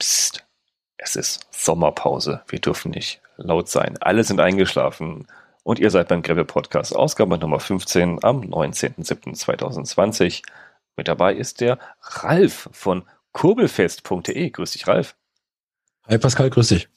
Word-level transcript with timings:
Psst, 0.00 0.44
es 0.96 1.14
ist 1.14 1.46
Sommerpause. 1.50 2.42
Wir 2.48 2.58
dürfen 2.58 2.90
nicht 2.90 3.20
laut 3.36 3.68
sein. 3.68 3.98
Alle 4.00 4.24
sind 4.24 4.40
eingeschlafen. 4.40 5.28
Und 5.62 5.78
ihr 5.78 5.90
seid 5.90 6.08
beim 6.08 6.22
Gravel 6.22 6.46
Podcast, 6.46 6.96
Ausgabe 6.96 7.36
Nummer 7.36 7.60
15 7.60 8.24
am 8.24 8.40
19.07.2020. 8.40 10.42
Mit 10.96 11.06
dabei 11.06 11.34
ist 11.34 11.60
der 11.60 11.78
Ralf 12.00 12.70
von 12.72 13.04
kurbelfest.de. 13.32 14.48
Grüß 14.48 14.70
dich, 14.70 14.88
Ralf. 14.88 15.16
Hi 16.08 16.16
Pascal, 16.16 16.48
grüß 16.48 16.68
dich. 16.68 16.88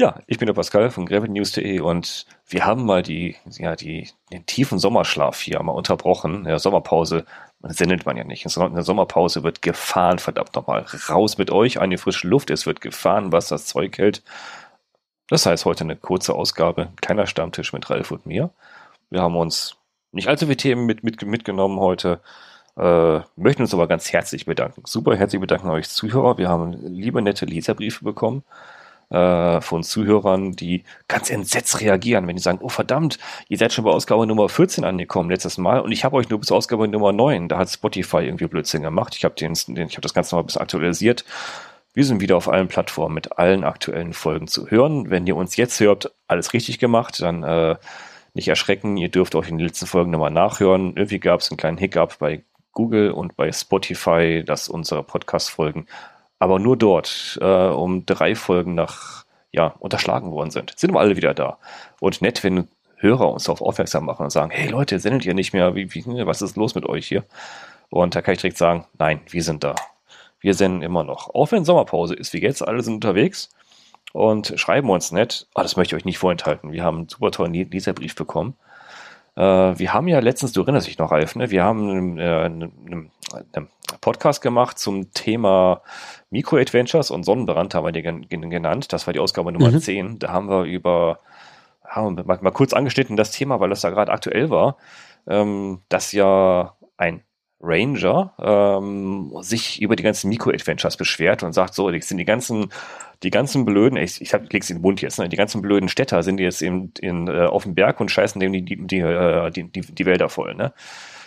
Ja, 0.00 0.22
ich 0.26 0.38
bin 0.38 0.46
der 0.46 0.54
Pascal 0.54 0.90
von 0.90 1.04
gravelnews.de 1.04 1.80
und 1.80 2.24
wir 2.46 2.64
haben 2.64 2.86
mal 2.86 3.02
die, 3.02 3.36
ja, 3.58 3.76
die, 3.76 4.08
den 4.32 4.46
tiefen 4.46 4.78
Sommerschlaf 4.78 5.38
hier 5.40 5.62
mal 5.62 5.72
unterbrochen. 5.72 6.44
Der 6.44 6.58
Sommerpause 6.60 7.26
man 7.60 7.72
sendet 7.72 8.06
man 8.06 8.16
ja 8.16 8.24
nicht. 8.24 8.44
In 8.44 8.74
der 8.74 8.82
Sommerpause 8.82 9.42
wird 9.42 9.62
gefahren, 9.62 10.18
verdammt 10.18 10.54
nochmal. 10.54 10.84
Raus 11.08 11.38
mit 11.38 11.50
euch, 11.50 11.80
eine 11.80 11.98
frische 11.98 12.28
Luft, 12.28 12.50
es 12.50 12.66
wird 12.66 12.80
gefahren, 12.80 13.32
was 13.32 13.48
das 13.48 13.66
Zeug 13.66 13.98
hält. 13.98 14.22
Das 15.28 15.44
heißt 15.44 15.64
heute 15.64 15.84
eine 15.84 15.96
kurze 15.96 16.34
Ausgabe, 16.34 16.92
kleiner 17.00 17.26
Stammtisch 17.26 17.72
mit 17.72 17.90
Ralf 17.90 18.10
und 18.10 18.26
mir. 18.26 18.50
Wir 19.10 19.22
haben 19.22 19.36
uns 19.36 19.76
nicht 20.12 20.28
allzu 20.28 20.46
viele 20.46 20.56
Themen 20.56 20.86
mit, 20.86 21.02
mit, 21.04 21.20
mitgenommen 21.22 21.80
heute. 21.80 22.20
Äh, 22.76 23.20
möchten 23.36 23.62
uns 23.62 23.74
aber 23.74 23.88
ganz 23.88 24.12
herzlich 24.12 24.46
bedanken. 24.46 24.82
Super 24.86 25.16
herzlich 25.16 25.40
bedanken 25.40 25.68
euch 25.68 25.88
Zuhörer. 25.88 26.38
Wir 26.38 26.48
haben 26.48 26.72
liebe 26.72 27.20
nette 27.20 27.44
Leserbriefe 27.44 28.04
bekommen 28.04 28.44
äh, 29.10 29.60
von 29.60 29.82
Zuhörern, 29.82 30.52
die 30.52 30.84
ganz 31.08 31.30
entsetzt 31.30 31.80
reagieren, 31.80 32.26
wenn 32.26 32.36
die 32.36 32.42
sagen, 32.42 32.58
oh 32.62 32.68
verdammt, 32.68 33.18
ihr 33.48 33.58
seid 33.58 33.72
schon 33.72 33.84
bei 33.84 33.90
Ausgabe 33.90 34.26
Nummer 34.26 34.48
14 34.48 34.84
angekommen 34.84 35.30
letztes 35.30 35.58
Mal 35.58 35.80
und 35.80 35.92
ich 35.92 36.04
habe 36.04 36.16
euch 36.16 36.28
nur 36.28 36.40
bis 36.40 36.52
Ausgabe 36.52 36.88
Nummer 36.88 37.12
9. 37.12 37.48
Da 37.48 37.58
hat 37.58 37.70
Spotify 37.70 38.18
irgendwie 38.18 38.46
Blödsinn 38.46 38.82
gemacht. 38.82 39.14
Ich 39.16 39.24
habe 39.24 39.34
den, 39.34 39.54
habe 39.54 40.00
das 40.00 40.14
Ganze 40.14 40.34
noch 40.34 40.42
ein 40.42 40.46
bisschen 40.46 40.62
aktualisiert. 40.62 41.24
Wir 41.94 42.04
sind 42.04 42.20
wieder 42.20 42.36
auf 42.36 42.48
allen 42.48 42.68
Plattformen 42.68 43.14
mit 43.14 43.38
allen 43.38 43.64
aktuellen 43.64 44.12
Folgen 44.12 44.46
zu 44.46 44.70
hören. 44.70 45.10
Wenn 45.10 45.26
ihr 45.26 45.36
uns 45.36 45.56
jetzt 45.56 45.80
hört, 45.80 46.12
alles 46.26 46.52
richtig 46.52 46.78
gemacht, 46.78 47.20
dann 47.20 47.42
äh, 47.42 47.76
nicht 48.34 48.48
erschrecken. 48.48 48.96
Ihr 48.96 49.08
dürft 49.08 49.34
euch 49.34 49.48
in 49.48 49.58
den 49.58 49.66
letzten 49.66 49.86
Folgen 49.86 50.10
nochmal 50.10 50.30
nachhören. 50.30 50.92
Irgendwie 50.96 51.18
gab 51.18 51.40
es 51.40 51.50
einen 51.50 51.56
kleinen 51.56 51.78
Hiccup 51.78 52.18
bei 52.18 52.44
Google 52.72 53.10
und 53.10 53.36
bei 53.36 53.50
Spotify, 53.50 54.44
dass 54.46 54.68
unsere 54.68 55.02
Podcast-Folgen 55.02 55.88
aber 56.38 56.58
nur 56.58 56.76
dort 56.76 57.38
äh, 57.40 57.68
um 57.68 58.06
drei 58.06 58.34
Folgen 58.34 58.74
nach 58.74 59.24
ja 59.52 59.74
unterschlagen 59.78 60.30
worden 60.30 60.50
sind. 60.50 60.74
Sind 60.76 60.92
wir 60.92 61.00
alle 61.00 61.16
wieder 61.16 61.34
da. 61.34 61.58
Und 62.00 62.20
nett, 62.20 62.44
wenn 62.44 62.68
Hörer 62.96 63.32
uns 63.32 63.44
darauf 63.44 63.62
aufmerksam 63.62 64.04
machen 64.04 64.24
und 64.24 64.30
sagen, 64.30 64.50
hey 64.50 64.68
Leute, 64.68 64.98
sendet 64.98 65.24
ihr 65.24 65.34
nicht 65.34 65.52
mehr? 65.52 65.74
Wie, 65.74 65.94
wie, 65.94 66.04
was 66.26 66.42
ist 66.42 66.56
los 66.56 66.74
mit 66.74 66.84
euch 66.84 67.06
hier? 67.06 67.24
Und 67.90 68.14
da 68.14 68.22
kann 68.22 68.34
ich 68.34 68.40
direkt 68.40 68.58
sagen, 68.58 68.86
nein, 68.98 69.20
wir 69.30 69.42
sind 69.42 69.62
da. 69.64 69.74
Wir 70.40 70.54
senden 70.54 70.82
immer 70.82 71.04
noch. 71.04 71.32
Auch 71.34 71.52
wenn 71.52 71.64
Sommerpause 71.64 72.14
ist, 72.14 72.32
wie 72.32 72.42
jetzt, 72.42 72.66
alle 72.66 72.82
sind 72.82 72.94
unterwegs 72.94 73.50
und 74.12 74.52
schreiben 74.56 74.90
uns 74.90 75.12
nett. 75.12 75.46
Oh, 75.54 75.62
das 75.62 75.76
möchte 75.76 75.94
ich 75.94 76.02
euch 76.02 76.04
nicht 76.04 76.18
vorenthalten. 76.18 76.72
Wir 76.72 76.82
haben 76.82 76.98
einen 76.98 77.08
super 77.08 77.30
tollen 77.30 77.54
Leserbrief 77.54 78.14
bekommen 78.14 78.56
äh, 79.38 79.78
wir 79.78 79.94
haben 79.94 80.08
ja 80.08 80.18
letztens, 80.18 80.50
du 80.52 80.62
erinnerst 80.62 80.88
dich 80.88 80.98
noch, 80.98 81.12
Ralf, 81.12 81.36
ne? 81.36 81.48
wir 81.50 81.62
haben 81.62 82.18
äh, 82.18 82.22
einen, 82.22 82.72
einen 83.54 83.68
Podcast 84.00 84.42
gemacht 84.42 84.80
zum 84.80 85.12
Thema 85.12 85.82
Micro-Adventures 86.30 87.12
und 87.12 87.22
Sonnenbrand 87.22 87.72
haben 87.72 87.86
wir 87.86 87.92
den 87.92 88.28
genannt. 88.50 88.92
Das 88.92 89.06
war 89.06 89.12
die 89.12 89.20
Ausgabe 89.20 89.52
Nummer 89.52 89.70
mhm. 89.70 89.80
10. 89.80 90.18
Da 90.18 90.32
haben 90.32 90.50
wir 90.50 90.64
über, 90.64 91.20
haben 91.84 92.16
wir 92.16 92.24
mal, 92.24 92.38
mal 92.40 92.50
kurz 92.50 92.72
angeschnitten 92.72 93.16
das 93.16 93.30
Thema, 93.30 93.60
weil 93.60 93.70
das 93.70 93.80
da 93.80 93.90
gerade 93.90 94.10
aktuell 94.10 94.50
war, 94.50 94.76
ähm, 95.28 95.82
dass 95.88 96.10
ja 96.10 96.74
ein 96.96 97.22
Ranger 97.60 98.34
ähm, 98.38 99.32
sich 99.40 99.82
über 99.82 99.96
die 99.96 100.02
ganzen 100.02 100.28
Mikro-Adventures 100.28 100.96
beschwert 100.96 101.42
und 101.42 101.52
sagt, 101.52 101.74
so, 101.74 101.90
das 101.90 102.08
sind 102.08 102.18
die 102.18 102.24
ganzen, 102.24 102.70
die 103.22 103.30
ganzen 103.30 103.64
blöden, 103.64 103.98
ich, 103.98 104.20
ich 104.20 104.32
hab, 104.32 104.52
leg's 104.52 104.70
in 104.70 104.76
den 104.76 104.82
Mund 104.82 105.00
jetzt, 105.00 105.18
ne, 105.18 105.28
die 105.28 105.36
ganzen 105.36 105.60
blöden 105.60 105.88
Städter 105.88 106.22
sind 106.22 106.38
jetzt 106.38 106.62
in, 106.62 106.92
in, 107.00 107.26
äh, 107.26 107.46
auf 107.46 107.64
dem 107.64 107.74
Berg 107.74 108.00
und 108.00 108.10
scheißen 108.10 108.40
dem 108.40 108.52
die, 108.52 108.64
die, 108.64 108.86
die, 108.86 109.00
äh, 109.00 109.50
die, 109.50 109.64
die, 109.64 109.80
die 109.80 110.06
Wälder 110.06 110.28
voll, 110.28 110.54
ne? 110.54 110.72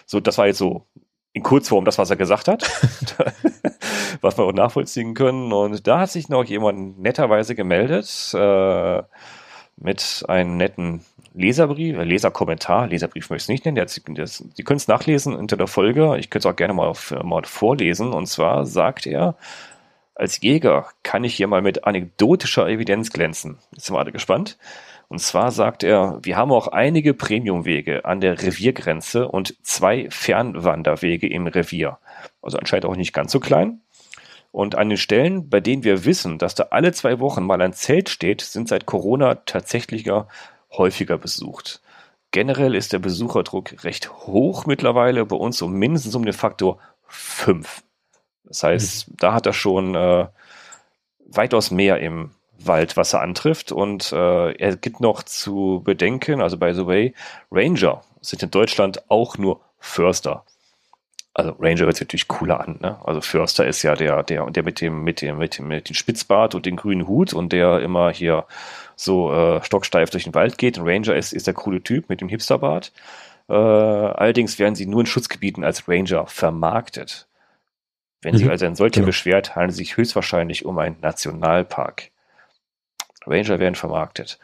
So, 0.06 0.20
das 0.20 0.38
war 0.38 0.47
jetzt 0.47 0.58
so 0.58 0.88
in 1.34 1.44
Kurzform 1.44 1.86
das, 1.86 1.97
was 1.97 2.09
er 2.09 2.18
gesagt 2.18 2.47
hat, 2.47 2.64
was 4.22 4.38
wir 4.38 4.44
auch 4.44 4.53
nachvollziehen 4.53 5.14
können. 5.14 5.53
Und 5.53 5.88
da 5.88 6.02
hat 6.02 6.12
sich 6.12 6.28
noch 6.28 6.44
jemand 6.44 7.00
netterweise 7.00 7.56
gemeldet, 7.56 8.34
äh, 8.34 9.03
mit 9.81 10.24
einem 10.28 10.58
netten 10.58 11.02
Leserbrief, 11.34 11.97
äh, 11.97 12.03
Leserkommentar, 12.03 12.88
Leserbrief 12.88 13.30
möchte 13.30 13.44
ich 13.44 13.44
es 13.44 13.50
nicht 13.50 13.66
nennen, 13.66 13.75
der, 13.75 13.86
das, 14.16 14.44
Sie 14.53 14.64
können 14.64 14.78
es 14.78 14.88
nachlesen 14.88 15.36
unter 15.36 15.58
der 15.58 15.68
Folge, 15.68 16.18
ich 16.18 16.30
könnte 16.30 16.47
es 16.47 16.53
auch 16.53 16.56
gerne 16.56 16.74
mal, 16.74 16.88
auf, 16.88 17.12
mal 17.24 17.44
vorlesen, 17.46 18.14
und 18.14 18.28
zwar 18.28 18.66
sagt 18.66 19.06
er, 19.08 19.36
als 20.16 20.41
Jäger 20.41 20.88
kann 21.03 21.24
ich 21.24 21.36
hier 21.36 21.47
mal 21.47 21.62
mit 21.62 21.86
anekdotischer 21.86 22.68
Evidenz 22.68 23.12
glänzen. 23.12 23.58
Jetzt 23.72 23.86
sind 23.86 23.96
wir 23.96 24.00
alle 24.00 24.12
gespannt. 24.12 24.58
Und 25.08 25.20
zwar 25.20 25.52
sagt 25.52 25.84
er, 25.84 26.20
wir 26.22 26.38
haben 26.38 26.52
auch 26.52 26.68
einige 26.68 27.14
Premiumwege 27.14 28.06
an 28.06 28.22
der 28.22 28.41
Reviergrenze 28.41 29.28
und 29.28 29.56
zwei 29.62 30.08
Fernwanderwege 30.09 31.28
im 31.28 31.47
Revier. 31.47 31.97
Also 32.41 32.58
anscheinend 32.58 32.86
auch 32.86 32.96
nicht 32.96 33.14
ganz 33.14 33.31
so 33.31 33.40
klein. 33.40 33.81
Und 34.51 34.75
an 34.75 34.89
den 34.89 34.97
Stellen, 34.97 35.50
bei 35.50 35.62
denen 35.62 35.84
wir 35.84 36.03
wissen, 36.03 36.38
dass 36.38 36.56
da 36.56 36.67
alle 36.72 36.91
zwei 36.91 37.19
Wochen 37.19 37.44
mal 37.44 37.62
ein 37.62 37.73
Zelt 37.73 38.09
steht, 38.09 38.41
sind 38.41 38.67
seit 38.67 38.85
Corona 38.85 39.35
tatsächlicher 39.35 40.28
häufiger 40.72 41.17
besucht. 41.17 41.81
Generell 42.31 42.75
ist 42.75 42.94
der 42.94 43.00
Besucherdruck 43.00 43.84
recht 43.84 44.11
hoch 44.11 44.66
mittlerweile, 44.66 45.25
bei 45.25 45.35
uns 45.35 45.61
um 45.61 45.73
mindestens 45.73 46.16
um 46.16 46.25
den 46.25 46.34
Faktor 46.34 46.79
5. 47.07 47.84
Das 48.44 48.63
heißt, 48.63 49.09
mhm. 49.09 49.13
da 49.17 49.34
hat 49.34 49.45
er 49.45 49.53
schon 49.53 49.95
äh, 49.95 50.28
weitaus 51.28 51.72
mehr 51.72 52.00
im 52.00 52.31
Wald, 52.57 52.97
was 52.97 53.13
er 53.13 53.22
antrifft. 53.22 53.72
Und 53.72 54.11
äh, 54.11 54.51
er 54.51 54.75
gibt 54.75 55.00
noch 55.00 55.23
zu 55.23 55.81
bedenken, 55.84 56.41
also 56.41 56.57
by 56.57 56.73
the 56.73 56.85
way, 56.85 57.13
Ranger 57.51 58.01
sind 58.22 58.44
in 58.44 58.51
Deutschland 58.51 59.09
auch 59.09 59.38
nur 59.38 59.61
Förster 59.79 60.45
also 61.34 61.56
Ranger 61.59 61.86
hört 61.86 61.96
sich 61.96 62.08
natürlich 62.08 62.28
cooler 62.28 62.59
an, 62.59 62.78
ne? 62.81 63.00
Also 63.06 63.22
Förster 63.22 63.66
ist 63.66 63.84
ja 63.84 63.96
der, 63.96 64.24
der, 64.24 64.50
der 64.50 64.64
mit 64.64 64.81
dem, 64.81 65.03
mit 65.03 65.22
dem, 65.22 65.38
mit 65.38 65.58
dem, 65.58 65.68
mit 65.68 65.88
dem 65.88 65.96
Spitzbart 65.96 66.56
und 66.56 66.66
dem 66.66 66.75
grünen 66.75 67.08
Hut 67.08 67.34
und 67.34 67.53
der 67.53 67.80
immer 67.80 68.12
hier 68.12 68.46
so 68.97 69.31
äh, 69.34 69.64
stocksteif 69.64 70.09
durch 70.09 70.25
den 70.25 70.36
Wald 70.36 70.58
geht. 70.58 70.78
Und 70.78 70.88
Ranger 70.88 71.16
ist, 71.16 71.31
ist 71.31 71.47
der 71.47 71.53
coole 71.53 71.81
Typ 71.81 72.09
mit 72.09 72.20
dem 72.20 72.28
Hipsterbart. 72.28 72.91
Äh, 73.47 73.53
allerdings 73.53 74.59
werden 74.59 74.75
sie 74.75 74.86
nur 74.86 75.02
in 75.02 75.06
Schutzgebieten 75.06 75.64
als 75.64 75.88
Ranger 75.88 76.28
vermarktet. 76.28 77.28
Wenn 78.22 78.34
mhm. 78.34 78.40
sich 78.40 78.50
also 78.50 78.66
ein 78.66 78.75
solcher 78.75 78.96
genau. 78.96 79.08
beschwert, 79.08 79.56
handelt 79.56 79.72
es 79.72 79.78
sich 79.78 79.96
höchstwahrscheinlich 79.96 80.66
um 80.66 80.78
einen 80.80 81.00
Nationalpark. 81.02 82.12
Ranger 83.25 83.59
werden 83.59 83.75
vermarktet. 83.75 84.38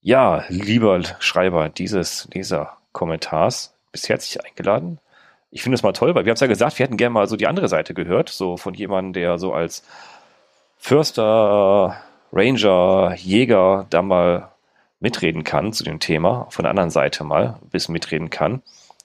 Ja, 0.00 0.44
lieber 0.48 1.02
Schreiber 1.18 1.68
dieses, 1.68 2.28
dieser 2.32 2.78
Kommentars, 2.92 3.76
bist 3.92 4.08
herzlich 4.08 4.42
eingeladen 4.44 5.00
ich 5.54 5.62
finde 5.62 5.76
es 5.76 5.84
mal 5.84 5.92
toll, 5.92 6.16
weil 6.16 6.24
wir 6.24 6.30
haben 6.30 6.34
es 6.34 6.40
ja 6.40 6.48
gesagt, 6.48 6.80
wir 6.80 6.84
hätten 6.84 6.96
gerne 6.96 7.14
mal 7.14 7.28
so 7.28 7.36
die 7.36 7.46
andere 7.46 7.68
Seite 7.68 7.94
gehört, 7.94 8.28
so 8.28 8.56
von 8.56 8.74
jemandem, 8.74 9.12
der 9.12 9.38
so 9.38 9.52
als 9.52 9.84
Förster, 10.78 11.96
Ranger, 12.32 13.14
Jäger 13.14 13.86
da 13.88 14.02
mal 14.02 14.50
mitreden 14.98 15.44
kann 15.44 15.72
zu 15.72 15.84
dem 15.84 16.00
Thema, 16.00 16.48
von 16.50 16.64
der 16.64 16.70
anderen 16.70 16.90
Seite 16.90 17.22
mal 17.22 17.60
ein 17.62 17.68
bisschen 17.68 17.92
mitreden 17.92 18.30
kann. 18.30 18.62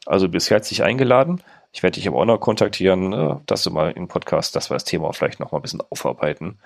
Also 0.07 0.27
bist 0.27 0.49
herzlich 0.49 0.81
eingeladen. 0.81 1.43
Ich 1.71 1.83
werde 1.83 1.95
dich 1.95 2.07
aber 2.07 2.17
auch 2.17 2.25
noch 2.25 2.39
kontaktieren, 2.39 3.09
ne, 3.09 3.41
dass 3.45 3.61
du 3.61 3.69
mal 3.69 3.91
im 3.91 4.07
Podcast, 4.07 4.55
dass 4.55 4.71
wir 4.71 4.75
das 4.75 4.85
Thema 4.85 5.13
vielleicht 5.13 5.39
noch 5.39 5.51
mal 5.51 5.59
ein 5.59 5.61
bisschen 5.61 5.83
aufarbeiten. 5.91 6.57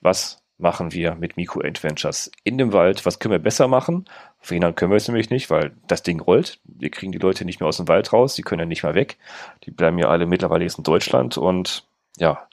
Was 0.00 0.42
machen 0.58 0.92
wir 0.92 1.14
mit 1.14 1.36
Miku 1.36 1.60
Adventures 1.60 2.30
in 2.44 2.58
dem 2.58 2.72
Wald. 2.72 3.06
Was 3.06 3.18
können 3.18 3.32
wir 3.32 3.38
besser 3.38 3.68
machen? 3.68 4.04
Verhindern 4.40 4.74
können 4.74 4.90
wir 4.90 4.96
es 4.96 5.08
nämlich 5.08 5.30
nicht, 5.30 5.50
weil 5.50 5.72
das 5.86 6.02
Ding 6.02 6.20
rollt. 6.20 6.60
Wir 6.64 6.90
kriegen 6.90 7.12
die 7.12 7.18
Leute 7.18 7.44
nicht 7.44 7.60
mehr 7.60 7.68
aus 7.68 7.76
dem 7.76 7.88
Wald 7.88 8.12
raus, 8.12 8.34
die 8.34 8.42
können 8.42 8.60
ja 8.60 8.66
nicht 8.66 8.82
mehr 8.82 8.94
weg. 8.94 9.18
Die 9.64 9.70
bleiben 9.70 9.98
ja 9.98 10.08
alle 10.08 10.26
mittlerweile 10.26 10.64
jetzt 10.64 10.78
in 10.78 10.84
Deutschland 10.84 11.38
und 11.38 11.84
ja, 12.18 12.48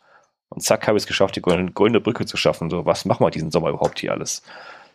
und 0.49 0.61
zack, 0.61 0.87
habe 0.87 0.97
ich 0.97 1.03
es 1.03 1.07
geschafft, 1.07 1.35
die 1.35 1.41
goldene 1.41 1.99
Brücke 1.99 2.25
zu 2.25 2.37
schaffen. 2.37 2.69
So, 2.69 2.85
was 2.85 3.05
machen 3.05 3.25
wir 3.25 3.31
diesen 3.31 3.51
Sommer 3.51 3.69
überhaupt 3.69 3.99
hier 3.99 4.11
alles? 4.11 4.43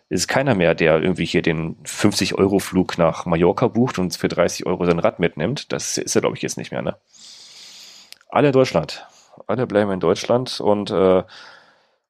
Es 0.09 0.23
ist 0.23 0.29
keiner 0.29 0.55
mehr, 0.55 0.75
der 0.75 1.01
irgendwie 1.01 1.25
hier 1.25 1.43
den 1.43 1.77
50-Euro-Flug 1.85 2.99
nach 2.99 3.27
Mallorca 3.27 3.69
bucht 3.69 3.99
und 3.99 4.17
für 4.17 4.29
30 4.29 4.67
Euro 4.67 4.85
sein 4.85 4.99
Rad 4.99 5.21
mitnimmt. 5.21 5.73
Das 5.73 5.99
ist 5.99 6.15
er, 6.17 6.21
glaube 6.21 6.37
ich, 6.37 6.43
jetzt 6.43 6.57
nicht 6.57 6.73
mehr, 6.73 6.83
ne? 6.83 6.97
Alle 8.29 8.49
in 8.49 8.53
Deutschland. 8.53 9.07
Alle 9.47 9.67
bleiben 9.67 9.91
in 9.91 10.01
Deutschland 10.01 10.61
und 10.61 10.91
äh, 10.91 11.23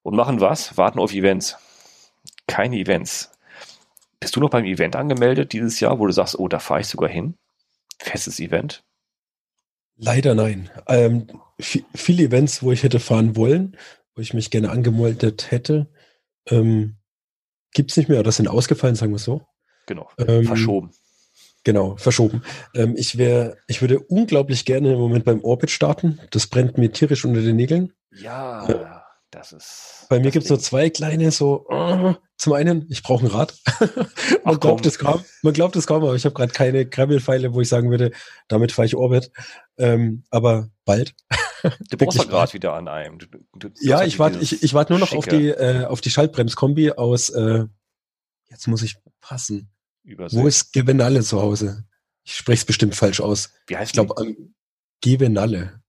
und 0.03 0.17
machen 0.17 0.41
was? 0.41 0.77
Warten 0.77 0.99
auf 0.99 1.13
Events. 1.13 1.57
Keine 2.47 2.77
Events. 2.77 3.31
Bist 4.19 4.37
du 4.37 4.41
noch 4.41 4.51
beim 4.51 4.65
Event 4.65 4.97
angemeldet 4.97 5.53
dieses 5.53 5.81
Jahr, 5.81 5.99
wo 5.99 6.07
du 6.07 6.13
sagst, 6.13 6.39
oh, 6.39 6.49
da 6.49 6.59
fahre 6.59 6.81
ich 6.81 6.89
sogar 6.89 7.09
hin? 7.09 7.37
Festes 7.99 8.39
Event? 8.41 8.85
Leider 9.97 10.35
nein. 10.35 10.71
Ähm, 10.89 11.27
viele 11.59 12.25
Events, 12.25 12.63
wo 12.63 12.73
ich 12.73 12.83
hätte 12.83 13.01
fahren 13.01 13.37
wollen, 13.37 13.77
wo 14.15 14.23
ich 14.23 14.35
mich 14.35 14.51
gerne 14.51 14.71
angemeldet 14.71 15.51
hätte, 15.51 15.89
ähm, 16.49 16.97
gibt 17.73 17.91
es 17.91 17.97
nicht 17.97 18.09
mehr 18.09 18.21
oder 18.21 18.33
sind 18.33 18.49
ausgefallen, 18.49 18.95
sagen 18.95 19.13
wir 19.13 19.19
so. 19.19 19.43
Genau, 19.87 20.09
ähm, 20.19 20.45
verschoben. 20.45 20.93
Genau, 21.65 21.97
verschoben. 21.97 22.43
Ähm, 22.75 22.95
ich 22.97 23.19
wäre, 23.19 23.59
ich 23.67 23.83
würde 23.83 24.01
unglaublich 24.01 24.65
gerne 24.65 24.93
im 24.93 24.99
Moment 24.99 25.25
beim 25.25 25.43
Orbit 25.43 25.71
starten. 25.71 26.19
Das 26.31 26.47
brennt 26.47 26.79
mir 26.79 26.91
tierisch 26.91 27.25
unter 27.25 27.43
den 27.43 27.57
Nägeln. 27.57 27.93
Ja. 28.13 28.67
Äh, 28.69 29.00
Das 29.31 29.53
ist. 29.53 30.07
Bei 30.09 30.19
mir 30.19 30.33
gibt 30.33 30.45
es 30.45 30.51
nur 30.51 30.59
zwei 30.59 30.91
kleine, 30.91 31.31
so, 31.31 31.65
uh, 31.69 32.15
zum 32.37 32.53
einen, 32.53 32.87
ich 32.91 33.05
brauche 33.05 33.25
ein 33.25 33.31
Rad. 33.31 33.55
man, 33.81 34.09
Ach, 34.45 34.59
glaubt 34.59 34.85
es 34.87 34.99
kaum, 34.99 35.25
man 35.43 35.53
glaubt 35.53 35.77
es 35.77 35.87
kaum, 35.87 36.03
aber 36.03 36.17
ich 36.17 36.25
habe 36.25 36.35
gerade 36.35 36.53
keine 36.53 36.85
Gravel-Pfeile, 36.85 37.55
wo 37.55 37.61
ich 37.61 37.69
sagen 37.69 37.91
würde, 37.91 38.11
damit 38.49 38.73
fahre 38.73 38.87
ich 38.87 38.97
Orbit. 38.97 39.31
Ähm, 39.79 40.25
aber 40.31 40.71
bald. 40.85 41.15
Du 41.91 41.97
brauchst 41.97 42.19
ja 42.19 42.25
gerade 42.25 42.53
wieder 42.55 42.73
an 42.73 42.89
einem. 42.89 43.19
Du, 43.19 43.27
du, 43.55 43.69
ja, 43.81 44.03
ich 44.03 44.19
warte 44.19 44.41
ich, 44.41 44.65
ich 44.65 44.75
wart 44.75 44.91
nur 44.91 44.99
noch 44.99 45.09
schicke. 45.09 45.19
auf 45.19 45.27
die, 45.27 45.49
äh, 45.49 45.85
auf 45.85 46.01
die 46.01 46.11
Schaltbremskombi 46.11 46.93
aus, 46.93 47.29
äh, 47.29 47.67
jetzt 48.49 48.67
muss 48.67 48.83
ich 48.83 48.97
passen. 49.21 49.71
Übersee. 50.03 50.39
Wo 50.39 50.47
ist 50.49 50.73
Gevenalle 50.73 51.23
zu 51.23 51.41
Hause? 51.41 51.85
Ich 52.25 52.35
spreche 52.35 52.61
es 52.61 52.65
bestimmt 52.65 52.97
falsch 52.97 53.21
aus. 53.21 53.53
Wie 53.69 53.77
heißt 53.77 53.91
Ich 53.91 53.93
glaube, 53.93 54.37
Gevenalle. 55.01 55.80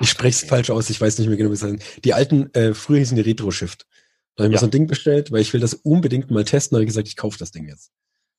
Ich 0.00 0.08
spreche 0.08 0.44
es 0.44 0.48
falsch 0.48 0.70
aus, 0.70 0.90
ich 0.90 1.00
weiß 1.00 1.18
nicht 1.18 1.28
mehr 1.28 1.36
genau, 1.36 1.50
wie 1.50 1.54
es 1.54 1.62
heißt. 1.62 2.04
Die 2.04 2.14
alten, 2.14 2.52
äh, 2.54 2.74
früher 2.74 2.98
hießen 2.98 3.16
die 3.16 3.22
Retro-Shift. 3.22 3.86
Da 4.36 4.44
habe 4.44 4.52
ich 4.52 4.54
ja. 4.54 4.56
mir 4.56 4.60
so 4.60 4.66
ein 4.66 4.72
Ding 4.72 4.86
bestellt, 4.86 5.30
weil 5.30 5.40
ich 5.40 5.52
will 5.52 5.60
das 5.60 5.74
unbedingt 5.74 6.30
mal 6.30 6.44
testen. 6.44 6.74
Da 6.74 6.78
habe 6.78 6.84
ich 6.84 6.88
gesagt, 6.88 7.06
ich 7.06 7.16
kaufe 7.16 7.38
das 7.38 7.52
Ding 7.52 7.68
jetzt. 7.68 7.92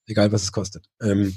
Egal, 0.07 0.31
was 0.31 0.43
es 0.43 0.51
kostet. 0.51 0.89
Ähm, 1.01 1.35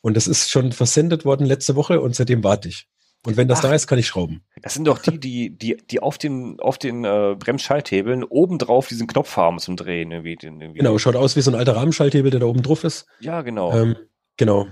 und 0.00 0.16
das 0.16 0.28
ist 0.28 0.50
schon 0.50 0.70
versendet 0.72 1.24
worden 1.24 1.46
letzte 1.46 1.74
Woche 1.74 2.00
und 2.00 2.14
seitdem 2.14 2.44
warte 2.44 2.68
ich. 2.68 2.86
Und 3.26 3.36
wenn 3.36 3.48
das 3.48 3.58
Ach, 3.58 3.62
da 3.62 3.74
ist, 3.74 3.88
kann 3.88 3.98
ich 3.98 4.06
schrauben. 4.06 4.42
Das 4.62 4.74
sind 4.74 4.84
doch 4.84 5.00
die, 5.00 5.18
die, 5.18 5.50
die, 5.50 5.76
die 5.90 6.00
auf 6.00 6.16
den, 6.16 6.60
auf 6.60 6.78
den 6.78 7.04
äh, 7.04 7.34
Bremsschalthebeln 7.36 8.22
obendrauf 8.22 8.86
diesen 8.86 9.08
Knopf 9.08 9.36
haben 9.36 9.58
zum 9.58 9.74
Drehen. 9.76 10.12
Irgendwie, 10.12 10.38
irgendwie. 10.40 10.78
Genau, 10.78 10.96
schaut 10.98 11.16
aus 11.16 11.34
wie 11.34 11.40
so 11.40 11.50
ein 11.50 11.56
alter 11.56 11.74
Rahmenschalthebel, 11.74 12.30
der 12.30 12.40
da 12.40 12.46
oben 12.46 12.62
drauf 12.62 12.84
ist. 12.84 13.06
Ja, 13.18 13.42
genau. 13.42 13.76
Ähm, 13.76 13.96
genau. 14.36 14.68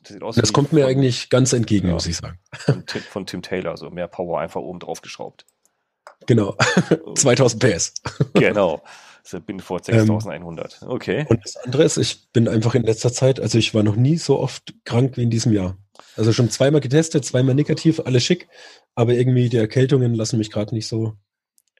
Das, 0.00 0.36
das, 0.36 0.52
kommt 0.52 0.72
mir 0.72 0.86
eigentlich 0.86 1.30
ganz 1.30 1.52
entgegen, 1.52 1.88
ja, 1.88 1.94
muss 1.94 2.06
ich 2.06 2.16
sagen. 2.16 2.38
Von 2.52 2.86
Tim, 2.86 3.02
von 3.02 3.26
Tim 3.26 3.42
Taylor, 3.42 3.76
so 3.76 3.90
mehr 3.90 4.08
Power 4.08 4.40
einfach 4.40 4.60
oben 4.60 4.78
drauf 4.78 5.02
geschraubt. 5.02 5.46
Genau. 6.26 6.56
2000 7.14 7.62
PS. 7.62 7.94
genau. 8.34 8.82
Also 9.24 9.40
bin 9.40 9.60
vor 9.60 9.80
6100. 9.82 10.80
Ähm, 10.82 10.88
okay. 10.88 11.26
Und 11.28 11.44
das 11.44 11.56
andere 11.56 11.84
ist, 11.84 11.96
ich 11.96 12.30
bin 12.32 12.48
einfach 12.48 12.74
in 12.74 12.82
letzter 12.82 13.12
Zeit, 13.12 13.40
also 13.40 13.58
ich 13.58 13.74
war 13.74 13.82
noch 13.82 13.96
nie 13.96 14.16
so 14.16 14.38
oft 14.38 14.74
krank 14.84 15.16
wie 15.16 15.22
in 15.22 15.30
diesem 15.30 15.52
Jahr. 15.52 15.76
Also 16.16 16.32
schon 16.32 16.50
zweimal 16.50 16.80
getestet, 16.80 17.24
zweimal 17.24 17.54
negativ, 17.54 18.00
alles 18.00 18.24
schick, 18.24 18.48
aber 18.94 19.12
irgendwie 19.14 19.48
die 19.48 19.56
Erkältungen 19.56 20.14
lassen 20.14 20.38
mich 20.38 20.50
gerade 20.50 20.74
nicht 20.74 20.88
so 20.88 21.14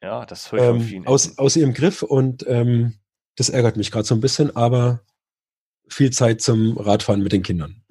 ja, 0.03 0.26
das 0.26 0.50
höre 0.50 0.76
ich 0.76 0.93
ähm, 0.93 1.06
aus, 1.06 1.38
aus 1.38 1.56
ihrem 1.56 1.75
Griff 1.75 2.03
und 2.03 2.44
ähm, 2.49 2.94
das 3.37 3.49
ärgert 3.49 3.76
mich 3.76 3.93
gerade 3.93 4.05
so 4.05 4.15
ein 4.15 4.20
bisschen, 4.20 4.55
aber 4.56 5.00
viel 5.88 6.11
Zeit 6.11 6.40
zum 6.40 6.76
Radfahren 6.79 7.23
mit 7.23 7.32
den 7.32 7.43
Kindern. 7.43 7.82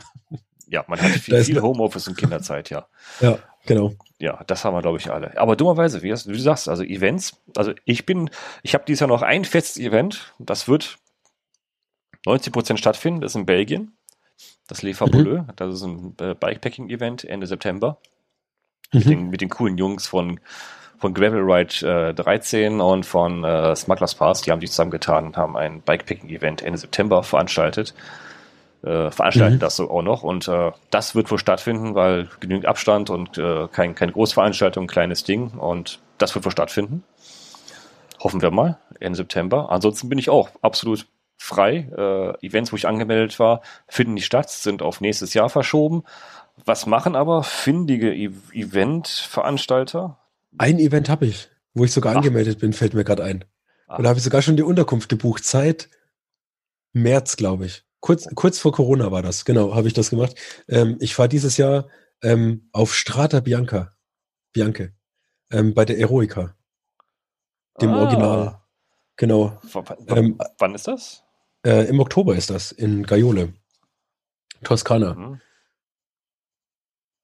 Ja, 0.68 0.86
man 0.88 1.02
hat 1.02 1.12
viel, 1.12 1.44
viel 1.44 1.62
Homeoffice 1.62 2.08
und 2.08 2.18
Kinderzeit, 2.18 2.70
ja. 2.70 2.88
Ja, 3.20 3.40
genau. 3.66 3.94
Ja, 4.20 4.42
das 4.48 4.64
haben 4.64 4.74
wir, 4.74 4.82
glaube 4.82 5.00
ich, 5.00 5.12
alle. 5.12 5.38
Aber 5.38 5.56
dummerweise, 5.56 6.02
wie, 6.02 6.10
du 6.10 6.40
sagst, 6.40 6.70
also 6.70 6.84
Events, 6.84 7.38
also 7.58 7.74
ich 7.86 8.06
bin, 8.06 8.30
ich 8.64 8.74
habe 8.74 8.86
dieses 8.88 9.02
Jahr 9.02 9.10
noch 9.10 9.22
ein 9.22 9.44
festes 9.44 9.78
Event, 9.78 10.34
das 10.40 10.68
wird 10.68 10.98
90 12.26 12.54
Prozent 12.54 12.80
stattfinden, 12.80 13.22
das 13.22 13.34
ist 13.34 13.36
in 13.36 13.46
Belgien. 13.46 13.98
Das 14.68 14.82
Le 14.82 14.94
Fabuleux, 14.94 15.42
mhm. 15.42 15.52
das 15.58 15.76
ist 15.76 15.84
ein 15.84 16.16
äh, 16.22 16.34
Bikepacking-Event 16.34 17.26
Ende 17.26 17.48
September. 17.48 18.00
Mhm. 18.94 19.00
Mit, 19.00 19.10
den, 19.10 19.30
mit 19.30 19.42
den 19.42 19.50
coolen 19.50 19.78
Jungs 19.78 20.08
von, 20.08 20.40
von 21.02 21.14
Gravel 21.16 21.42
Ride 21.42 22.10
äh, 22.10 22.14
13 22.14 22.80
und 22.80 23.06
von 23.06 23.44
äh, 23.44 23.76
Smugglers 23.76 24.16
Pass. 24.16 24.42
Die 24.42 24.52
haben 24.52 24.62
sich 24.62 24.70
zusammengetan 24.70 25.26
und 25.26 25.38
haben 25.38 25.58
ein 25.58 25.82
Bikepacking-Event 25.82 26.62
Ende 26.62 26.78
September 26.78 27.24
veranstaltet. 27.24 27.96
Äh, 28.84 29.12
veranstalten 29.12 29.56
mhm. 29.56 29.60
das 29.60 29.76
so 29.76 29.90
auch 29.90 30.04
noch. 30.04 30.22
Und 30.22 30.48
äh, 30.48 30.72
das 30.92 31.16
wird 31.16 31.30
wohl 31.32 31.40
stattfinden, 31.40 31.96
weil 31.96 32.30
genügend 32.40 32.68
Abstand 32.68 33.10
und 33.10 33.38
äh, 33.38 33.68
kein, 33.68 33.96
keine 33.96 34.12
Großveranstaltung, 34.12 34.88
kleines 34.88 35.24
Ding. 35.24 35.50
Und 35.52 36.00
das 36.20 36.36
wird 36.36 36.46
wohl 36.46 36.52
stattfinden. 36.52 37.04
Hoffen 38.20 38.42
wir 38.42 38.52
mal, 38.52 38.78
Ende 39.00 39.18
September. 39.18 39.72
Ansonsten 39.72 40.08
bin 40.08 40.20
ich 40.20 40.30
auch 40.30 40.50
absolut 40.62 41.08
frei. 41.38 41.90
Äh, 41.98 42.46
Events, 42.46 42.72
wo 42.72 42.76
ich 42.76 42.88
angemeldet 42.88 43.40
war, 43.40 43.62
finden 43.88 44.14
nicht 44.14 44.26
statt, 44.26 44.52
sind 44.52 44.84
auf 44.84 45.02
nächstes 45.02 45.34
Jahr 45.34 45.50
verschoben. 45.50 46.04
Was 46.66 46.86
machen 46.86 47.16
aber 47.16 47.42
findige 47.42 48.14
e 48.14 48.30
Event-Veranstalter? 48.54 50.18
Ein 50.58 50.80
Event 50.80 51.10
habe 51.10 51.26
ich, 51.26 51.50
wo 51.74 51.86
ich 51.86 51.92
sogar 51.92 52.14
Ach. 52.14 52.18
angemeldet 52.18 52.60
bin, 52.60 52.74
fällt 52.74 52.94
mir 52.94 53.04
gerade 53.04 53.24
ein. 53.24 53.46
Ach. 53.88 53.98
Und 53.98 54.04
da 54.04 54.10
habe 54.10 54.18
ich 54.18 54.24
sogar 54.24 54.42
schon 54.42 54.58
die 54.58 54.64
Unterkunft 54.64 55.10
gebucht. 55.10 55.44
Seit 55.46 55.90
März, 56.94 57.36
glaube 57.38 57.66
ich. 57.66 57.86
Kurz, 58.00 58.28
kurz 58.36 58.58
vor 58.60 58.72
Corona 58.72 59.12
war 59.12 59.22
das, 59.22 59.46
genau, 59.46 59.76
habe 59.76 59.88
ich 59.88 59.94
das 59.94 60.10
gemacht. 60.10 60.36
Ähm, 60.68 60.98
ich 61.00 61.14
fahre 61.14 61.30
dieses 61.30 61.58
Jahr 61.58 61.88
ähm, 62.24 62.68
auf 62.72 62.96
Strata 62.96 63.40
Bianca. 63.40 63.96
Bianche. 64.54 64.94
Ähm, 65.52 65.74
bei 65.74 65.86
der 65.86 66.00
Eroica. 66.00 66.56
Dem 67.80 67.92
ah. 67.92 68.02
Original. 68.02 68.62
Genau. 69.18 69.60
W 69.62 69.84
ähm, 70.08 70.40
wann 70.58 70.74
ist 70.74 70.88
das? 70.88 71.24
Äh, 71.64 71.88
Im 71.90 72.00
Oktober 72.00 72.36
ist 72.36 72.50
das, 72.50 72.72
in 72.72 73.04
Gaiole. 73.04 73.54
Toskana. 74.64 75.14
Mhm. 75.14 75.42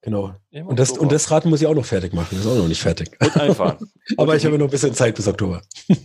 Genau. 0.00 0.32
Und 0.52 0.78
das, 0.78 0.92
und 0.92 1.10
das 1.10 1.28
Raten 1.32 1.50
muss 1.50 1.60
ich 1.60 1.66
auch 1.66 1.74
noch 1.74 1.84
fertig 1.84 2.14
machen. 2.14 2.28
Das 2.30 2.38
ist 2.40 2.46
auch 2.46 2.56
noch 2.56 2.68
nicht 2.68 2.80
fertig. 2.80 3.10
Und 3.20 3.36
einfahren. 3.36 3.90
Aber 4.16 4.36
ich 4.36 4.46
habe 4.46 4.56
noch 4.56 4.66
ein 4.66 4.70
bisschen 4.70 4.94
Zeit 4.94 5.16
bis 5.16 5.26
Oktober. 5.26 5.60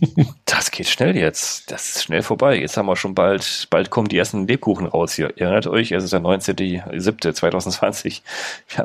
das 0.46 0.72
geht 0.72 0.88
schnell 0.88 1.16
jetzt. 1.16 1.70
Das 1.70 1.94
ist 1.94 2.02
schnell 2.02 2.22
vorbei. 2.22 2.58
Jetzt 2.58 2.76
haben 2.76 2.86
wir 2.86 2.96
schon 2.96 3.14
bald, 3.14 3.68
bald 3.70 3.90
kommen 3.90 4.08
die 4.08 4.18
ersten 4.18 4.48
Lebkuchen 4.48 4.88
raus 4.88 5.14
hier. 5.14 5.28
Ihr 5.36 5.44
erinnert 5.44 5.68
euch, 5.68 5.92
es 5.92 6.02
ist 6.02 6.12
der 6.12 6.20
19.07.2020. 6.20 8.22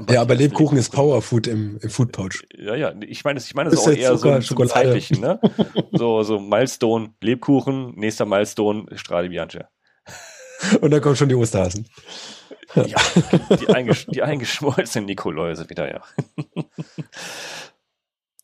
Ja, 0.09 0.21
aber 0.21 0.35
Lebkuchen 0.35 0.77
ist 0.77 0.91
Powerfood 0.91 1.47
im, 1.47 1.79
im 1.81 1.89
Food 1.89 2.11
Pouch. 2.11 2.43
Ja, 2.55 2.75
ja. 2.75 2.93
Ich 3.01 3.23
meine, 3.23 3.39
ich 3.39 3.55
meine, 3.55 3.69
es 3.69 3.79
ist 3.79 3.87
auch 3.87 3.91
eher 3.91 4.15
Zucker, 4.15 4.43
so, 4.43 4.55
so 4.55 4.65
zeitlichen, 4.65 5.21
ne? 5.21 5.39
so, 5.91 6.21
so 6.21 6.39
Milestone, 6.39 7.13
Lebkuchen, 7.21 7.95
nächster 7.95 8.27
Milestone, 8.27 8.85
Strade 8.95 9.29
Bianche. 9.29 9.69
Und 10.81 10.91
dann 10.91 11.01
kommen 11.01 11.15
schon 11.15 11.29
die 11.29 11.35
Osterhasen. 11.35 11.87
Ja, 12.75 12.97
die, 13.59 13.67
eingesch 13.69 14.05
die 14.07 14.21
eingeschmolzenen 14.21 15.05
Nikoläuse 15.05 15.69
wieder, 15.69 15.91
ja. 15.91 16.01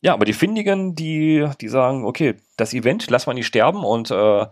ja, 0.00 0.14
aber 0.14 0.24
die 0.24 0.32
Findigen, 0.32 0.94
die, 0.94 1.48
die 1.60 1.68
sagen, 1.68 2.04
okay, 2.04 2.34
das 2.56 2.74
Event 2.74 3.08
lassen 3.08 3.28
wir 3.28 3.34
nicht 3.34 3.46
sterben 3.46 3.84
und 3.84 4.10
äh, 4.10 4.46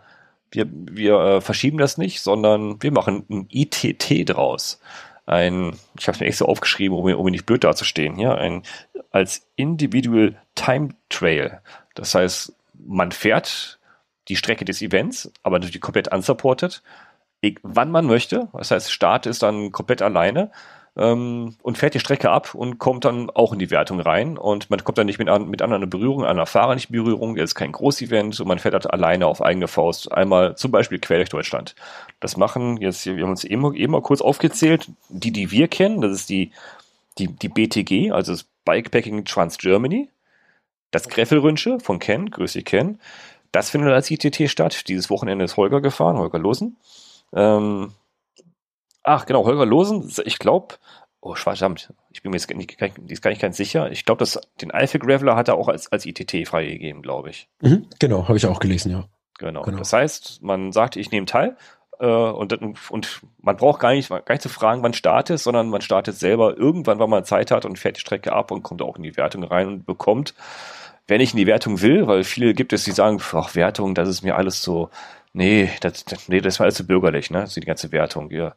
wir, 0.53 0.67
wir 0.71 1.19
äh, 1.21 1.41
verschieben 1.41 1.79
das 1.79 1.99
nicht, 1.99 2.21
sondern 2.21 2.81
wir 2.83 2.93
machen 2.93 3.25
ein 3.29 3.47
ITT 3.51 4.29
draus. 4.31 4.81
Ein, 5.27 5.77
ich 5.99 6.07
habe 6.07 6.15
es 6.15 6.21
mir 6.21 6.27
echt 6.27 6.39
so 6.39 6.47
aufgeschrieben, 6.47 6.97
um, 6.97 7.13
um 7.13 7.27
nicht 7.27 7.47
blöd 7.47 7.65
dazustehen, 7.65 8.19
ja, 8.19 8.35
ein 8.35 8.63
als 9.11 9.47
Individual 9.57 10.37
Time 10.55 10.91
Trail. 11.09 11.61
Das 11.95 12.15
heißt, 12.15 12.53
man 12.75 13.11
fährt 13.11 13.79
die 14.29 14.37
Strecke 14.37 14.65
des 14.65 14.83
Events, 14.83 15.33
aber 15.43 15.59
natürlich 15.59 15.81
komplett 15.81 16.13
unsupported 16.13 16.83
wann 17.63 17.91
man 17.91 18.07
möchte. 18.07 18.49
Das 18.53 18.71
heißt, 18.71 18.93
Start 18.93 19.27
ist 19.27 19.43
dann 19.43 19.73
komplett 19.73 20.03
alleine 20.03 20.51
ähm, 20.97 21.57
und 21.63 21.79
fährt 21.79 21.95
die 21.95 22.01
Strecke 22.01 22.31
ab 22.31 22.55
und 22.55 22.79
kommt 22.79 23.05
dann 23.05 23.31
auch 23.31 23.53
in 23.53 23.59
die 23.59 23.71
Wertung 23.71 24.01
rein. 24.01 24.39
Und 24.39 24.71
man 24.71 24.83
kommt 24.85 24.99
dann 24.99 25.07
nicht 25.07 25.19
mit, 25.19 25.29
mit 25.47 25.63
anderen 25.63 25.89
Berührung, 25.91 26.25
einer 26.25 26.47
Fahrer 26.47 26.75
nicht 26.75 26.91
Berührung. 26.91 27.37
Ist 27.37 27.55
kein 27.55 27.73
Großevent 27.73 28.39
und 28.41 28.49
man 28.49 28.59
fährt 28.59 28.75
halt 28.75 28.91
alleine 28.91 29.27
auf 29.27 29.43
eigene 29.43 29.69
Faust. 29.69 30.13
Einmal 30.13 30.57
zum 30.57 30.71
Beispiel 30.71 30.99
quer 30.99 31.19
durch 31.19 31.31
Deutschland. 31.31 31.75
Das 32.21 32.37
machen 32.37 32.79
jetzt, 32.79 33.07
wir 33.07 33.23
haben 33.23 33.31
uns 33.31 33.45
eben, 33.45 33.75
eben 33.75 33.93
mal 33.93 34.03
kurz 34.03 34.21
aufgezählt, 34.21 34.89
die, 35.09 35.33
die 35.33 35.51
wir 35.51 35.69
kennen, 35.69 36.01
das 36.01 36.13
ist 36.13 36.29
die, 36.29 36.53
die, 37.19 37.29
die 37.29 37.49
BTG, 37.49 38.13
also 38.13 38.33
das 38.33 38.47
Bikepacking 38.65 39.25
Trans 39.25 39.59
Germany. 39.59 40.09
Das 40.91 41.09
Greffelrünsche 41.09 41.81
von 41.81 41.99
Ken, 41.99 42.31
grüß 42.31 42.53
dich 42.53 42.65
Ken. 42.65 43.01
Das 43.51 43.71
findet 43.71 43.93
als 43.93 44.11
ITT 44.11 44.49
statt. 44.49 44.89
Dieses 44.89 45.11
Wochenende 45.11 45.45
ist 45.45 45.57
Holger 45.57 45.81
gefahren, 45.81 46.19
Holger 46.19 46.39
Losen. 46.39 46.77
Ähm, 47.35 47.93
ach, 49.03 49.27
genau, 49.27 49.45
Holger 49.45 49.67
Losen, 49.67 50.11
ich 50.25 50.39
glaube, 50.39 50.77
oh, 51.21 51.35
verdammt, 51.35 51.93
ich 52.11 52.23
bin 52.23 52.31
mir 52.31 52.37
jetzt 52.37 52.53
nicht, 52.55 52.81
ist 52.81 53.23
gar 53.23 53.31
nicht 53.31 53.43
ganz 53.43 53.57
sicher. 53.57 53.91
Ich 53.91 54.05
glaube, 54.05 54.25
den 54.61 54.71
Alpha 54.71 54.99
Graveler 54.99 55.37
hat 55.37 55.49
er 55.49 55.57
auch 55.57 55.69
als, 55.69 55.91
als 55.91 56.07
ITT 56.07 56.47
freigegeben, 56.47 57.03
glaube 57.03 57.31
ich. 57.31 57.49
Mhm, 57.61 57.87
genau, 57.99 58.29
habe 58.29 58.37
ich 58.37 58.47
auch 58.47 58.61
gelesen, 58.61 58.91
ja. 58.93 59.09
Genau. 59.39 59.63
genau. 59.63 59.79
Das 59.79 59.93
heißt, 59.93 60.43
man 60.43 60.71
sagt, 60.71 60.97
ich 60.97 61.11
nehme 61.11 61.27
teil 61.27 61.57
äh, 61.99 62.07
und, 62.07 62.53
und 62.91 63.23
man 63.41 63.57
braucht 63.57 63.81
gar 63.81 63.93
nicht, 63.93 64.09
gar 64.09 64.23
nicht 64.29 64.43
zu 64.43 64.49
fragen, 64.49 64.83
wann 64.83 64.93
startet, 64.93 65.41
sondern 65.41 65.71
man 65.71 65.81
startet 65.81 66.17
selber 66.17 66.57
irgendwann, 66.57 66.99
wann 66.99 67.11
man 67.11 67.25
Zeit 67.25 67.51
hat 67.51 67.65
und 67.65 67.79
fährt 67.79 67.97
die 67.97 68.01
Strecke 68.01 68.33
ab 68.33 68.51
und 68.51 68.63
kommt 68.63 68.83
auch 68.83 68.97
in 68.97 69.03
die 69.03 69.17
Wertung 69.17 69.43
rein 69.45 69.67
und 69.67 69.87
bekommt, 69.87 70.35
wenn 71.07 71.21
ich 71.21 71.33
in 71.33 71.39
die 71.39 71.47
Wertung 71.47 71.83
will, 71.83 72.07
weil 72.07 72.25
viele 72.25 72.55
gibt 72.55 72.73
es, 72.73 72.85
die 72.85 72.93
sagen, 72.93 73.21
ach, 73.33 73.55
Wertung, 73.55 73.95
das 73.95 74.09
ist 74.09 74.23
mir 74.23 74.37
alles 74.37 74.63
so, 74.63 74.91
Nee, 75.37 75.69
das, 75.81 76.05
nee, 76.29 76.41
das 76.41 76.61
war 76.61 76.65
alles 76.65 76.79
so 76.79 76.85
bürgerlich, 76.85 77.29
ne? 77.29 77.49
So 77.49 77.61
die 77.61 77.67
ganze 77.67 77.91
Wertung. 77.91 78.31
Ja. 78.31 78.55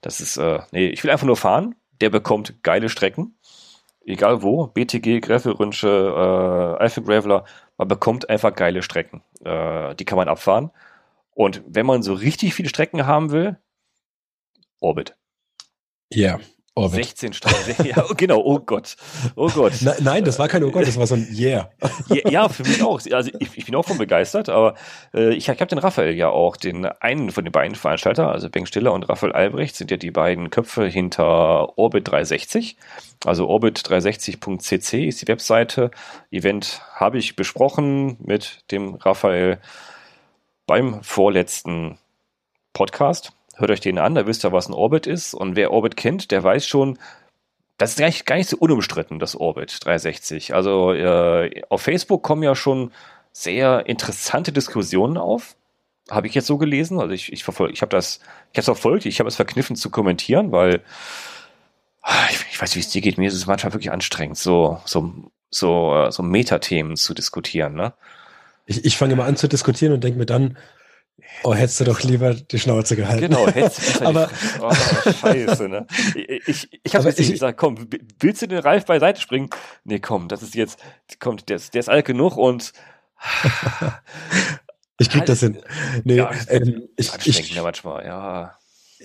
Das 0.00 0.20
ist, 0.20 0.36
äh, 0.36 0.60
nee, 0.70 0.86
ich 0.88 1.02
will 1.02 1.10
einfach 1.10 1.26
nur 1.26 1.36
fahren. 1.36 1.74
Der 2.00 2.08
bekommt 2.08 2.62
geile 2.62 2.88
Strecken. 2.88 3.34
Egal 4.06 4.40
wo, 4.42 4.68
BTG, 4.68 5.20
Greffelrünsche, 5.20 5.88
äh, 5.88 6.82
Alpha 6.82 7.00
Graveler, 7.00 7.44
man 7.76 7.88
bekommt 7.88 8.30
einfach 8.30 8.54
geile 8.54 8.82
Strecken. 8.82 9.22
Äh, 9.44 9.96
die 9.96 10.04
kann 10.04 10.16
man 10.16 10.28
abfahren. 10.28 10.70
Und 11.34 11.62
wenn 11.66 11.84
man 11.84 12.02
so 12.02 12.14
richtig 12.14 12.54
viele 12.54 12.68
Strecken 12.68 13.06
haben 13.06 13.32
will, 13.32 13.58
Orbit. 14.78 15.16
Ja, 16.12 16.38
Orbit. 16.74 17.04
16 17.04 17.32
Stunden. 17.32 17.84
ja, 17.84 18.04
genau, 18.16 18.40
oh 18.44 18.60
Gott. 18.60 18.96
Oh 19.34 19.48
Gott. 19.48 19.72
Na, 19.80 19.94
nein, 20.00 20.24
das 20.24 20.38
war 20.38 20.46
kein 20.46 20.62
Oh 20.62 20.70
Gott, 20.70 20.86
das 20.86 20.96
war 20.96 21.06
so 21.06 21.16
ein 21.16 21.26
Yeah. 21.36 21.70
ja, 22.30 22.48
für 22.48 22.62
mich 22.62 22.82
auch. 22.82 23.00
Also 23.12 23.30
ich, 23.38 23.56
ich 23.56 23.66
bin 23.66 23.74
auch 23.74 23.84
von 23.84 23.98
begeistert, 23.98 24.48
aber 24.48 24.74
äh, 25.12 25.30
ich, 25.34 25.48
ich 25.48 25.60
habe 25.60 25.66
den 25.66 25.78
Raphael 25.78 26.14
ja 26.14 26.28
auch, 26.28 26.56
den 26.56 26.86
einen 26.86 27.30
von 27.30 27.44
den 27.44 27.52
beiden 27.52 27.74
Veranstalter, 27.74 28.30
also 28.30 28.48
Bengt 28.48 28.68
Stiller 28.68 28.92
und 28.92 29.08
Raphael 29.08 29.32
Albrecht, 29.32 29.74
sind 29.74 29.90
ja 29.90 29.96
die 29.96 30.12
beiden 30.12 30.50
Köpfe 30.50 30.86
hinter 30.86 31.76
Orbit 31.76 32.08
360. 32.08 32.76
Also 33.24 33.50
orbit360.cc 33.50 35.06
ist 35.06 35.22
die 35.22 35.28
Webseite. 35.28 35.90
Event 36.30 36.82
habe 36.94 37.18
ich 37.18 37.36
besprochen 37.36 38.16
mit 38.20 38.64
dem 38.70 38.94
Raphael 38.94 39.58
beim 40.66 41.02
vorletzten 41.02 41.98
Podcast 42.72 43.32
hört 43.60 43.70
euch 43.70 43.80
den 43.80 43.98
an, 43.98 44.14
da 44.14 44.26
wisst 44.26 44.44
ihr, 44.44 44.52
was 44.52 44.68
ein 44.68 44.74
Orbit 44.74 45.06
ist. 45.06 45.34
Und 45.34 45.56
wer 45.56 45.72
Orbit 45.72 45.96
kennt, 45.96 46.30
der 46.30 46.42
weiß 46.42 46.66
schon, 46.66 46.98
das 47.78 47.92
ist 47.92 47.98
gar 47.98 48.06
nicht, 48.06 48.26
gar 48.26 48.36
nicht 48.36 48.50
so 48.50 48.58
unumstritten, 48.58 49.18
das 49.18 49.36
Orbit 49.36 49.84
360. 49.84 50.54
Also 50.54 50.92
äh, 50.92 51.62
auf 51.68 51.82
Facebook 51.82 52.22
kommen 52.22 52.42
ja 52.42 52.54
schon 52.54 52.90
sehr 53.32 53.86
interessante 53.86 54.52
Diskussionen 54.52 55.16
auf. 55.16 55.56
Habe 56.10 56.26
ich 56.26 56.34
jetzt 56.34 56.46
so 56.46 56.58
gelesen. 56.58 57.00
Also 57.00 57.14
ich, 57.14 57.32
ich 57.32 57.44
verfolge, 57.44 57.72
ich 57.72 57.82
habe 57.82 57.90
das, 57.90 58.20
ich 58.52 58.58
habe 58.58 58.60
es 58.60 58.64
verfolgt, 58.66 59.06
ich 59.06 59.18
habe 59.20 59.28
es 59.28 59.36
verkniffen 59.36 59.76
zu 59.76 59.90
kommentieren, 59.90 60.52
weil 60.52 60.82
ich, 62.30 62.44
ich 62.50 62.60
weiß, 62.60 62.74
wie 62.76 62.80
es 62.80 62.90
dir 62.90 63.00
geht. 63.00 63.18
Mir 63.18 63.28
ist 63.28 63.34
es 63.34 63.46
manchmal 63.46 63.72
wirklich 63.72 63.92
anstrengend, 63.92 64.36
so, 64.36 64.80
so, 64.84 65.12
so, 65.50 65.94
äh, 65.94 66.12
so 66.12 66.22
Metathemen 66.22 66.96
zu 66.96 67.14
diskutieren. 67.14 67.74
Ne? 67.74 67.92
Ich, 68.66 68.84
ich 68.84 68.96
fange 68.96 69.12
immer 69.12 69.24
an 69.24 69.36
zu 69.36 69.48
diskutieren 69.48 69.92
und 69.92 70.04
denke 70.04 70.18
mir 70.18 70.26
dann, 70.26 70.56
Oh, 71.42 71.54
hättest 71.54 71.80
du 71.80 71.84
doch 71.84 72.02
lieber 72.02 72.34
die 72.34 72.58
Schnauze 72.58 72.96
gehalten. 72.96 73.28
Genau, 73.28 73.46
hättest 73.46 74.00
du 74.00 74.04
aber 74.06 74.30
oh, 74.60 74.72
scheiße, 74.72 75.68
ne? 75.68 75.86
Ich, 76.14 76.48
ich, 76.48 76.80
ich 76.82 76.94
habe 76.94 77.08
jetzt 77.08 77.18
nicht 77.18 77.32
gesagt, 77.32 77.58
komm, 77.58 77.88
willst 78.18 78.42
du 78.42 78.48
den 78.48 78.58
Ralf 78.58 78.86
beiseite 78.86 79.20
springen? 79.20 79.50
Nee, 79.84 80.00
komm, 80.00 80.28
das 80.28 80.42
ist 80.42 80.54
jetzt, 80.54 80.80
kommt, 81.18 81.48
der 81.48 81.56
ist, 81.56 81.74
der 81.74 81.80
ist 81.80 81.88
alt 81.88 82.04
genug 82.04 82.36
und 82.36 82.72
ich 84.98 85.10
krieg 85.10 85.26
das 85.26 85.40
hin. 85.40 85.58
Nee, 86.04 86.16
ja, 86.16 86.30
ähm, 86.48 86.88
ich, 86.96 87.10
ich, 87.24 87.54
ja 87.54 87.62
manchmal, 87.62 88.04
ja. 88.04 88.56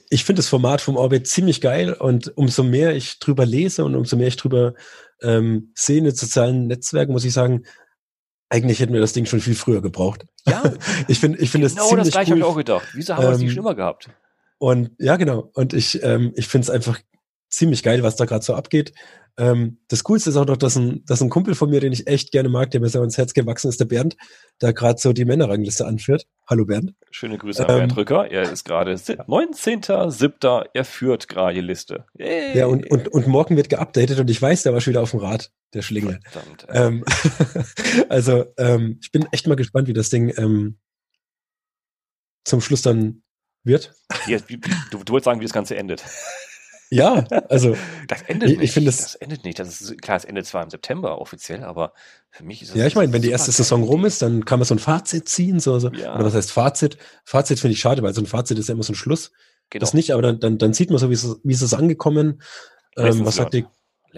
Ich 0.10 0.26
finde 0.26 0.40
das 0.40 0.50
Format 0.50 0.82
vom 0.82 0.98
Orbit 0.98 1.28
ziemlich 1.28 1.62
geil 1.62 1.94
und 1.94 2.38
umso 2.38 2.64
mehr 2.64 2.96
ich 2.96 3.20
drüber 3.20 3.46
lese 3.46 3.86
und 3.86 3.96
umso 3.96 4.18
mehr 4.18 4.28
ich 4.28 4.38
drüber 4.38 4.74
ähm, 5.22 5.72
sehe 5.74 6.00
in 6.00 6.04
den 6.04 6.16
sozialen 6.16 6.68
Netzwerken, 6.68 7.14
muss 7.14 7.26
ich 7.26 7.34
sagen, 7.34 7.64
eigentlich 8.50 8.80
hätten 8.80 8.94
wir 8.94 9.02
das 9.02 9.14
Ding 9.14 9.26
schon 9.26 9.40
viel 9.40 9.56
früher 9.56 9.82
gebraucht. 9.82 10.26
Ja. 10.46 10.64
ich 11.08 11.20
finde, 11.20 11.40
ich 11.40 11.50
finde 11.50 11.68
genau 11.68 11.96
das 11.96 12.12
gleiche 12.12 12.32
cool. 12.34 12.40
habe 12.42 12.50
ich 12.50 12.54
auch 12.54 12.58
gedacht. 12.58 12.88
Wieso 12.94 13.16
haben 13.16 13.24
ähm, 13.24 13.30
wir 13.30 13.36
es 13.36 13.40
nicht 13.40 13.52
schon 13.52 13.60
immer 13.60 13.76
gehabt? 13.76 14.10
Und 14.58 14.92
ja, 15.00 15.18
genau. 15.18 15.50
Und 15.54 15.74
ich, 15.74 16.02
ähm, 16.04 16.32
ich 16.36 16.48
finde 16.48 16.66
es 16.66 16.70
einfach 16.70 17.00
ziemlich 17.50 17.84
geil, 17.84 18.04
was 18.04 18.16
da 18.16 18.26
gerade 18.26 18.44
so 18.44 18.54
abgeht. 18.54 18.94
Ähm, 19.38 19.80
das 19.90 20.04
Coolste 20.06 20.30
ist 20.30 20.38
auch 20.38 20.46
noch, 20.46 20.56
dass 20.56 20.78
ein, 20.78 21.04
dass 21.06 21.22
ein 21.22 21.30
Kumpel 21.30 21.56
von 21.56 21.70
mir, 21.70 21.82
den 21.82 21.92
ich 21.92 22.08
echt 22.08 22.32
gerne 22.32 22.48
mag, 22.48 22.72
der 22.72 22.80
mir 22.80 22.88
sehr 22.88 23.04
ins 23.04 23.18
Herz 23.18 23.34
gewachsen 23.34 23.68
ist, 23.68 23.80
der 23.80 23.86
Bernd, 23.86 24.16
da 24.60 24.72
gerade 24.72 25.00
so 25.00 25.12
die 25.12 25.26
Männerrangliste 25.26 25.86
anführt. 25.86 26.26
Hallo 26.48 26.66
Bernd. 26.66 26.94
Schöne 27.12 27.38
Grüße 27.38 27.64
an 27.64 27.72
ähm, 27.72 27.78
Bernd 27.80 27.98
Rücker. 27.98 28.32
Er 28.32 28.44
ist 28.44 28.64
gerade 28.64 28.94
19.07. 28.94 30.66
Er 30.74 30.86
führt 30.86 31.28
gerade 31.28 31.56
die 31.56 31.62
Liste. 31.62 32.06
Yay. 32.18 32.58
Ja, 32.58 32.68
und, 32.68 32.90
und, 32.90 33.10
und 33.10 33.28
morgen 33.28 33.58
wird 33.58 33.70
geupdatet 33.70 34.20
und 34.20 34.30
ich 34.30 34.42
weiß, 34.42 34.64
der 34.64 34.74
war 34.74 34.80
schon 34.80 34.92
wieder 34.92 35.02
auf 35.02 35.12
dem 35.12 35.20
Rad, 35.20 35.52
der 35.74 35.82
Schlingel. 35.82 36.20
Verdammt. 36.30 36.68
Ähm, 36.70 37.04
also, 38.10 38.46
ähm, 38.58 39.00
ich 39.02 39.12
bin 39.12 39.28
echt 39.32 39.48
mal 39.48 39.56
gespannt, 39.56 39.90
wie 39.90 39.94
das 39.94 40.10
Ding 40.10 40.34
ähm, 40.38 40.78
zum 42.46 42.62
Schluss 42.62 42.84
dann 42.84 43.24
wird. 43.66 43.94
Ja, 44.28 44.38
du, 44.40 45.04
du 45.04 45.12
wolltest 45.12 45.26
sagen, 45.26 45.42
wie 45.42 45.46
das 45.46 45.54
Ganze 45.54 45.76
endet. 45.76 46.06
Ja, 46.90 47.26
also 47.50 47.76
das 48.08 48.22
endet 48.24 48.50
ich, 48.50 48.58
nicht. 48.58 48.66
Ich 48.66 48.72
finde 48.72 48.90
das, 48.90 48.98
das 48.98 49.16
endet 49.16 49.44
nicht. 49.44 49.60
Das 49.60 49.82
ist 49.82 50.02
klar, 50.02 50.18
es 50.18 50.26
endet 50.26 50.46
zwar 50.46 50.64
im 50.64 50.70
September 50.70 51.20
offiziell, 51.20 51.64
aber 51.64 51.94
für 52.30 52.44
mich 52.44 52.62
ist 52.62 52.70
es. 52.70 52.76
Ja, 52.76 52.86
ich 52.86 52.96
meine, 52.96 53.12
wenn 53.12 53.22
die 53.22 53.32
erste 53.32 53.52
Saison 53.52 53.84
rum 53.84 54.06
ist, 54.06 54.22
dann 54.22 54.46
kann 54.46 54.60
man 54.60 54.66
so 54.66 54.76
ein 54.76 54.80
Fazit 54.80 55.28
ziehen, 55.28 55.60
so, 55.60 55.80
so. 55.80 55.90
Ja. 55.90 56.16
oder 56.16 56.26
was 56.26 56.36
heißt 56.36 56.52
Fazit? 56.52 56.98
Fazit 57.24 57.60
finde 57.60 57.74
ich 57.74 57.80
schade, 57.80 58.04
weil 58.04 58.14
so 58.14 58.22
ein 58.22 58.28
Fazit 58.28 58.60
ist 58.60 58.70
ja 58.70 58.74
immer 58.74 58.84
so 58.84 58.94
ein 58.94 58.98
Schluss. 58.98 59.32
Genau. 59.70 59.82
Das 59.82 59.94
nicht, 59.94 60.12
aber 60.12 60.22
dann, 60.22 60.40
dann, 60.40 60.58
dann 60.58 60.74
sieht 60.74 60.90
man 60.90 61.00
so, 61.00 61.10
wie 61.10 61.14
ist 61.14 61.40
wie 61.44 61.54
ist 61.54 61.62
es 61.62 61.74
angekommen. 61.74 62.42
Ähm, 62.98 63.26
was 63.26 63.36
sagt 63.36 63.54
die? 63.54 63.66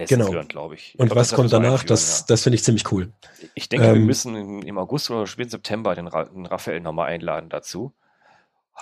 genau. 0.05 0.29
glaube 0.47 0.75
ich. 0.75 0.93
ich. 0.93 0.99
Und 0.99 1.07
glaub, 1.07 1.19
was 1.19 1.33
kommt 1.33 1.51
danach? 1.51 1.83
Das, 1.83 2.19
ja. 2.19 2.25
das 2.27 2.43
finde 2.43 2.55
ich 2.55 2.63
ziemlich 2.63 2.91
cool. 2.91 3.11
Ich 3.55 3.69
denke, 3.69 3.87
ähm, 3.87 3.93
wir 3.95 4.01
müssen 4.01 4.61
im 4.61 4.77
August 4.77 5.09
oder 5.09 5.25
späten 5.25 5.49
September 5.49 5.95
den, 5.95 6.05
den 6.05 6.45
Raphael 6.45 6.81
nochmal 6.81 7.09
einladen 7.09 7.49
dazu. 7.49 7.93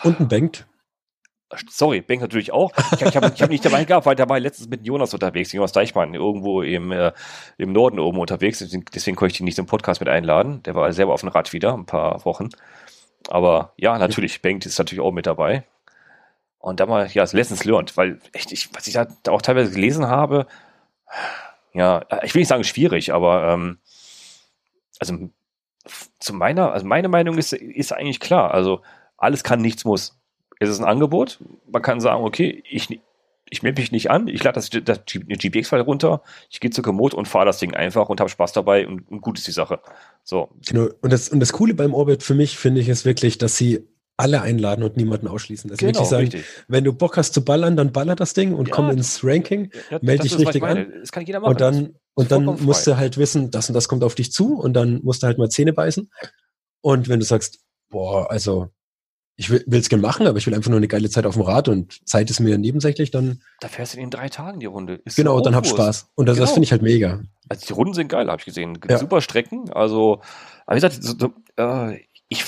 Und 0.04 0.20
ein 0.20 0.28
Bengt. 0.28 0.68
Sorry, 1.70 2.02
Bank 2.02 2.22
natürlich 2.22 2.52
auch. 2.52 2.72
Ich, 2.94 3.02
ich 3.02 3.16
habe 3.16 3.28
hab 3.28 3.50
nicht 3.50 3.66
dabei 3.66 3.86
gehabt, 3.86 4.06
weil 4.06 4.16
der 4.16 4.30
war 4.30 4.40
letztens 4.40 4.70
mit 4.70 4.86
Jonas 4.86 5.14
unterwegs, 5.14 5.52
Jonas 5.52 5.72
Deichmann, 5.72 6.14
irgendwo 6.14 6.62
im, 6.62 6.92
äh, 6.92 7.12
im 7.58 7.72
Norden 7.72 8.00
oben 8.00 8.20
unterwegs. 8.20 8.60
Deswegen, 8.60 8.86
deswegen 8.94 9.16
konnte 9.16 9.34
ich 9.34 9.40
ihn 9.40 9.46
nicht 9.46 9.56
zum 9.56 9.66
Podcast 9.66 10.00
mit 10.02 10.10
einladen. 10.10 10.64
Der 10.64 10.76
war 10.76 10.92
selber 10.94 11.14
auf 11.14 11.22
dem 11.22 11.30
Rad 11.30 11.54
wieder, 11.54 11.74
ein 11.74 11.86
paar 11.86 12.24
Wochen. 12.26 12.50
Aber 13.28 13.74
ja, 13.78 13.98
natürlich, 13.98 14.42
Bank 14.42 14.66
ist 14.66 14.78
natürlich 14.78 15.04
auch 15.04 15.12
mit 15.12 15.26
dabei. 15.26 15.66
Und 16.60 16.80
da 16.80 16.86
mal, 16.86 17.08
ja, 17.08 17.24
das 17.24 17.34
Lessons 17.34 17.64
learned, 17.64 17.96
weil 17.98 18.20
echt, 18.34 18.52
ich, 18.52 18.74
was 18.74 18.88
ich 18.88 18.94
da 18.94 19.08
auch 19.30 19.42
teilweise 19.42 19.72
gelesen 19.72 20.08
habe, 20.08 20.48
ja, 21.74 22.06
ich 22.24 22.34
will 22.34 22.42
nicht 22.42 22.48
sagen 22.48 22.64
schwierig, 22.64 23.14
aber 23.14 23.52
ähm, 23.54 23.80
also 25.00 25.30
zu 26.20 26.34
meiner, 26.34 26.72
also 26.72 26.86
meine 26.86 27.10
Meinung 27.10 27.38
ist, 27.38 27.54
ist 27.54 27.94
eigentlich 27.94 28.20
klar. 28.20 28.54
Also 28.54 28.82
alles 29.18 29.44
kann, 29.44 29.62
nichts 29.62 29.86
muss 29.86 30.18
ist 30.60 30.70
es 30.70 30.80
ein 30.80 30.86
Angebot. 30.86 31.40
Man 31.68 31.82
kann 31.82 32.00
sagen, 32.00 32.24
okay, 32.24 32.64
ich, 32.70 33.00
ich 33.50 33.64
melde 33.64 33.82
mich 33.82 33.92
nicht 33.92 34.10
an, 34.10 34.28
ich 34.28 34.44
lade 34.44 34.56
das, 34.56 34.70
das 34.70 35.00
GPX-File 35.06 35.82
runter, 35.82 36.22
ich 36.50 36.60
gehe 36.60 36.72
zu 36.72 36.82
Komoot 36.82 37.14
und 37.14 37.28
fahre 37.28 37.46
das 37.46 37.60
Ding 37.60 37.74
einfach 37.74 38.10
und 38.10 38.20
habe 38.20 38.30
Spaß 38.30 38.54
dabei 38.54 38.88
und, 38.88 39.10
und, 39.10 39.22
gut 39.22 39.38
ist 39.38 39.48
die 39.48 39.52
Sache. 39.52 39.80
So. 40.24 40.50
Genau. 40.68 40.90
Und 41.02 41.14
das, 41.14 41.30
und 41.30 41.40
das 41.40 41.54
Coole 41.54 41.74
beim 41.74 41.94
Orbit 41.94 42.24
für 42.24 42.34
mich, 42.34 42.58
finde 42.58 42.82
ich, 42.82 42.90
ist 42.90 43.06
wirklich, 43.06 43.38
dass 43.38 43.58
sie 43.58 43.88
alle 44.18 44.42
einladen 44.42 44.84
und 44.84 44.96
niemanden 44.96 45.28
ausschließen. 45.28 45.70
Dass 45.70 45.78
genau, 45.78 45.94
wirklich 45.94 46.08
sagen, 46.08 46.24
richtig. 46.24 46.46
wenn 46.68 46.84
du 46.84 46.94
Bock 46.94 47.18
hast 47.18 47.34
zu 47.34 47.44
ballern, 47.44 47.76
dann 47.76 47.92
baller 47.92 48.16
das 48.16 48.34
Ding 48.34 48.54
und 48.54 48.70
ja, 48.70 48.74
komm 48.74 48.90
ins 48.90 49.24
Ranking, 49.24 49.72
ja, 49.92 50.00
melde 50.02 50.24
dich 50.24 50.38
richtig 50.38 50.64
an. 50.64 50.92
Das 51.02 51.12
kann 51.12 51.26
jeder 51.26 51.42
machen. 51.42 51.52
Und 51.52 51.62
dann, 51.62 51.96
und 52.14 52.32
dann 52.32 52.46
musst 52.46 52.88
du 52.88 52.96
halt 52.96 53.18
wissen, 53.18 53.52
das 53.52 53.70
und 53.70 53.74
das 53.74 53.90
kommt 53.90 54.04
auf 54.04 54.16
dich 54.16 54.32
zu 54.32 54.58
und 54.58 54.74
dann 54.74 55.02
musst 55.04 55.22
du 55.22 55.28
halt 55.28 55.38
mal 55.38 55.50
Zähne 55.50 55.74
beißen. 55.74 56.10
Und 56.82 57.10
wenn 57.10 57.20
du 57.20 57.26
sagst, 57.26 57.60
boah, 57.90 58.32
also 58.32 58.70
ich 59.38 59.50
will 59.50 59.64
es 59.68 59.90
gerne 59.90 60.02
machen, 60.02 60.28
aber 60.28 60.38
ich 60.38 60.48
will 60.48 60.56
einfach 60.56 60.70
nur 60.70 60.78
eine 60.78 60.88
geile 60.88 61.10
Zeit 61.10 61.26
auf 61.26 61.34
dem 61.34 61.44
Rad 61.44 61.68
und 61.68 62.08
Zeit 62.08 62.30
ist 62.30 62.40
mir 62.40 62.58
nebensächlich, 62.58 63.12
dann. 63.12 63.42
Da 63.60 63.68
fährst 63.68 63.96
du 63.96 64.00
in 64.00 64.10
drei 64.10 64.30
Tagen 64.30 64.62
die 64.62 64.66
Runde. 64.66 65.02
Ist 65.04 65.18
genau, 65.18 65.42
dann 65.42 65.56
hab 65.56 65.68
Spaß. 65.68 66.12
Und 66.16 66.28
das, 66.28 66.36
genau. 66.36 66.46
das 66.46 66.54
finde 66.54 66.66
ich 66.66 66.72
halt 66.72 66.82
mega. 66.82 67.20
Also 67.50 67.66
die 67.68 67.74
Runden 67.74 67.94
sind 67.94 68.08
geil, 68.08 68.28
habe 68.28 68.40
ich 68.40 68.46
gesehen. 68.46 68.80
Ja. 68.90 68.98
Super 68.98 69.20
Strecken. 69.20 69.72
Also, 69.74 70.22
aber 70.66 70.78
wie 70.78 70.82
gesagt, 70.82 71.04
so, 71.04 71.16
so, 71.18 71.34
äh, 71.62 72.00
ich, 72.30 72.46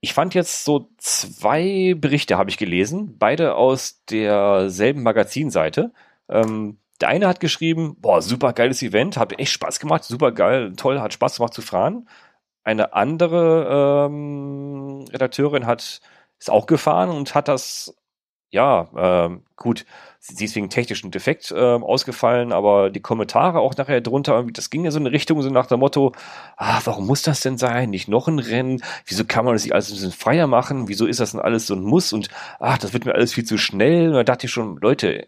ich 0.00 0.14
fand 0.14 0.34
jetzt 0.34 0.64
so 0.64 0.88
zwei 0.96 1.94
Berichte 1.96 2.38
habe 2.38 2.48
ich 2.48 2.56
gelesen, 2.56 3.16
beide 3.18 3.54
aus 3.54 4.02
derselben 4.08 5.02
Magazinseite. 5.02 5.92
Ähm, 6.30 6.78
der 7.02 7.08
eine 7.08 7.28
hat 7.28 7.40
geschrieben, 7.40 7.96
boah, 7.98 8.22
super 8.22 8.54
geiles 8.54 8.82
Event, 8.82 9.18
hat 9.18 9.38
echt 9.38 9.52
Spaß 9.52 9.78
gemacht, 9.78 10.04
super 10.04 10.32
geil, 10.32 10.72
toll, 10.76 11.00
hat 11.00 11.12
Spaß 11.12 11.36
gemacht 11.36 11.54
zu 11.54 11.62
fahren 11.62 12.06
eine 12.70 12.94
andere 12.94 14.06
ähm, 14.08 15.04
Redakteurin 15.10 15.66
hat 15.66 16.00
ist 16.38 16.50
auch 16.50 16.66
gefahren 16.66 17.10
und 17.10 17.34
hat 17.34 17.48
das 17.48 17.94
ja 18.50 18.88
ähm, 18.96 19.44
gut 19.56 19.84
sie 20.20 20.44
ist 20.44 20.54
wegen 20.54 20.68
technischen 20.68 21.10
Defekt 21.10 21.50
äh, 21.50 21.54
ausgefallen, 21.56 22.52
aber 22.52 22.90
die 22.90 23.00
Kommentare 23.00 23.60
auch 23.60 23.74
nachher 23.76 24.02
drunter, 24.02 24.44
das 24.52 24.68
ging 24.68 24.84
ja 24.84 24.90
so 24.90 24.98
in 24.98 25.06
eine 25.06 25.14
Richtung, 25.14 25.40
so 25.40 25.48
nach 25.48 25.66
dem 25.66 25.80
Motto, 25.80 26.12
ah, 26.58 26.78
warum 26.84 27.06
muss 27.06 27.22
das 27.22 27.40
denn 27.40 27.56
sein? 27.56 27.88
Nicht 27.88 28.06
noch 28.06 28.28
ein 28.28 28.38
Rennen? 28.38 28.82
Wieso 29.06 29.24
kann 29.24 29.46
man 29.46 29.54
das 29.54 29.64
nicht 29.64 29.72
alles 29.72 29.88
ein 29.88 29.94
bisschen 29.94 30.12
freier 30.12 30.46
machen? 30.46 30.88
Wieso 30.88 31.06
ist 31.06 31.20
das 31.20 31.32
denn 31.32 31.40
alles 31.40 31.66
so 31.66 31.74
ein 31.74 31.82
Muss? 31.82 32.12
Und 32.12 32.28
ach, 32.58 32.76
das 32.76 32.92
wird 32.92 33.06
mir 33.06 33.14
alles 33.14 33.32
viel 33.32 33.44
zu 33.44 33.56
schnell. 33.56 34.08
Und 34.08 34.14
da 34.14 34.24
dachte 34.24 34.46
ich 34.46 34.52
schon, 34.52 34.76
Leute, 34.76 35.26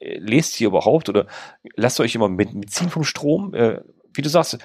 lest 0.00 0.54
hier 0.54 0.68
überhaupt 0.68 1.08
oder 1.08 1.26
lasst 1.74 1.98
euch 1.98 2.14
immer 2.14 2.28
mit, 2.28 2.54
mitziehen 2.54 2.90
vom 2.90 3.02
Strom. 3.02 3.54
Äh, 3.54 3.80
wie 4.14 4.22
du 4.22 4.28
sagst, 4.28 4.58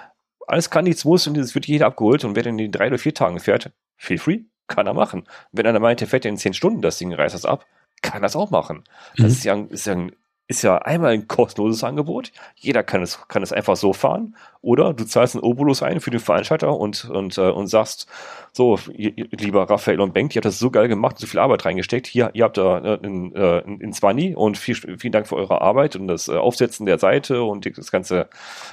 alles 0.47 0.69
kann, 0.69 0.85
nichts 0.85 1.05
muss 1.05 1.27
und 1.27 1.37
es 1.37 1.53
wird 1.53 1.67
jeder 1.67 1.85
abgeholt 1.87 2.23
und 2.23 2.35
wer 2.35 2.45
in 2.45 2.57
den 2.57 2.71
drei 2.71 2.87
oder 2.87 2.97
vier 2.97 3.13
Tagen 3.13 3.39
fährt, 3.39 3.71
feel 3.97 4.17
free, 4.17 4.39
kann 4.67 4.87
er 4.87 4.93
machen. 4.93 5.27
Wenn 5.51 5.67
einer 5.67 5.79
meint, 5.79 6.01
der 6.01 6.07
fährt 6.07 6.25
in 6.25 6.37
zehn 6.37 6.53
Stunden 6.53 6.81
das 6.81 6.97
Ding, 6.97 7.13
reißt 7.13 7.35
das 7.35 7.45
ab, 7.45 7.65
kann 8.01 8.21
das 8.21 8.35
auch 8.35 8.49
machen. 8.49 8.83
Das 9.17 9.19
mhm. 9.19 9.27
ist 9.27 9.43
ja, 9.43 9.55
ist 9.69 9.85
ja 9.85 9.93
ein 9.93 10.15
ist 10.49 10.61
ja 10.61 10.77
einmal 10.77 11.11
ein 11.11 11.27
kostenloses 11.27 11.83
Angebot. 11.83 12.31
Jeder 12.55 12.81
kann 12.81 13.01
es, 13.01 13.27
kann 13.27 13.43
es 13.43 13.51
einfach 13.51 13.75
so 13.75 13.91
fahren. 13.91 14.35
Oder 14.61 14.93
du 14.93 15.05
zahlst 15.05 15.35
einen 15.35 15.43
Obolus 15.43 15.83
ein 15.83 15.99
für 15.99 16.09
den 16.09 16.21
Veranstalter 16.21 16.77
und, 16.77 17.05
und, 17.05 17.37
äh, 17.37 17.49
und 17.49 17.67
sagst, 17.67 18.07
so, 18.53 18.79
lieber 18.87 19.69
Raphael 19.69 19.99
und 19.99 20.13
Bengt, 20.13 20.35
ihr 20.35 20.39
habt 20.39 20.45
das 20.45 20.57
so 20.57 20.71
geil 20.71 20.87
gemacht, 20.87 21.19
so 21.19 21.27
viel 21.27 21.39
Arbeit 21.39 21.65
reingesteckt. 21.65 22.07
Hier, 22.07 22.31
ihr 22.33 22.45
habt 22.45 22.57
da 22.57 22.79
äh, 22.79 22.99
in, 23.03 23.35
äh, 23.35 23.59
in 23.59 23.91
Zwanni 23.91 24.35
und 24.35 24.57
viel, 24.57 24.75
vielen 24.75 25.11
Dank 25.11 25.27
für 25.27 25.35
eure 25.35 25.61
Arbeit 25.61 25.97
und 25.97 26.07
das 26.07 26.29
äh, 26.29 26.35
Aufsetzen 26.35 26.85
der 26.85 26.97
Seite 26.97 27.43
und 27.43 27.65
das 27.77 27.91
ganze 27.91 28.29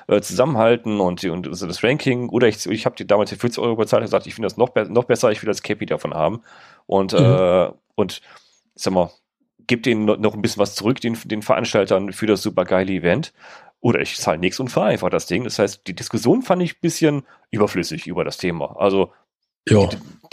äh, 0.07 0.21
Zusammenhalten 0.21 1.01
und, 1.01 1.23
die, 1.23 1.29
und 1.31 1.49
also 1.49 1.67
das 1.67 1.83
Ranking. 1.83 2.29
Oder 2.29 2.47
ich, 2.47 2.65
ich 2.67 2.87
habe 2.87 2.95
dir 2.95 3.07
damals 3.07 3.33
40 3.33 3.59
Euro 3.59 3.77
bezahlt 3.77 4.03
und 4.03 4.07
gesagt, 4.07 4.29
ich 4.29 4.35
finde 4.35 4.47
das 4.47 4.57
noch, 4.57 4.71
be 4.71 4.89
noch 4.91 5.05
besser, 5.05 5.33
ich 5.33 5.43
will 5.43 5.49
das 5.49 5.63
Cappy 5.63 5.87
davon 5.87 6.15
haben. 6.15 6.43
Und, 6.87 7.13
mhm. 7.13 7.19
äh, 7.19 7.71
und 7.97 8.23
sag 8.77 8.93
mal, 8.93 9.11
gebe 9.67 9.83
denen 9.83 10.05
noch 10.05 10.35
ein 10.35 10.43
bisschen 10.43 10.61
was 10.61 10.75
zurück, 10.75 11.01
den, 11.01 11.17
den 11.25 11.43
Veranstaltern 11.43 12.13
für 12.13 12.27
das 12.27 12.43
super 12.43 12.65
geile 12.65 12.93
Event. 12.93 13.33
Oder 13.81 14.01
ich 14.01 14.17
zahle 14.17 14.39
nichts 14.39 14.61
und 14.61 14.69
fahre 14.69 14.89
einfach 14.89 15.11
das 15.11 15.27
Ding. 15.27 15.45
Das 15.45 15.59
heißt, 15.59 15.87
die 15.87 15.95
Diskussion 15.95 16.43
fand 16.43 16.63
ich 16.63 16.77
ein 16.77 16.81
bisschen 16.81 17.23
überflüssig 17.51 18.07
über 18.07 18.25
das 18.25 18.39
Thema. 18.39 18.77
Also 18.79 19.13
ja. 19.69 19.89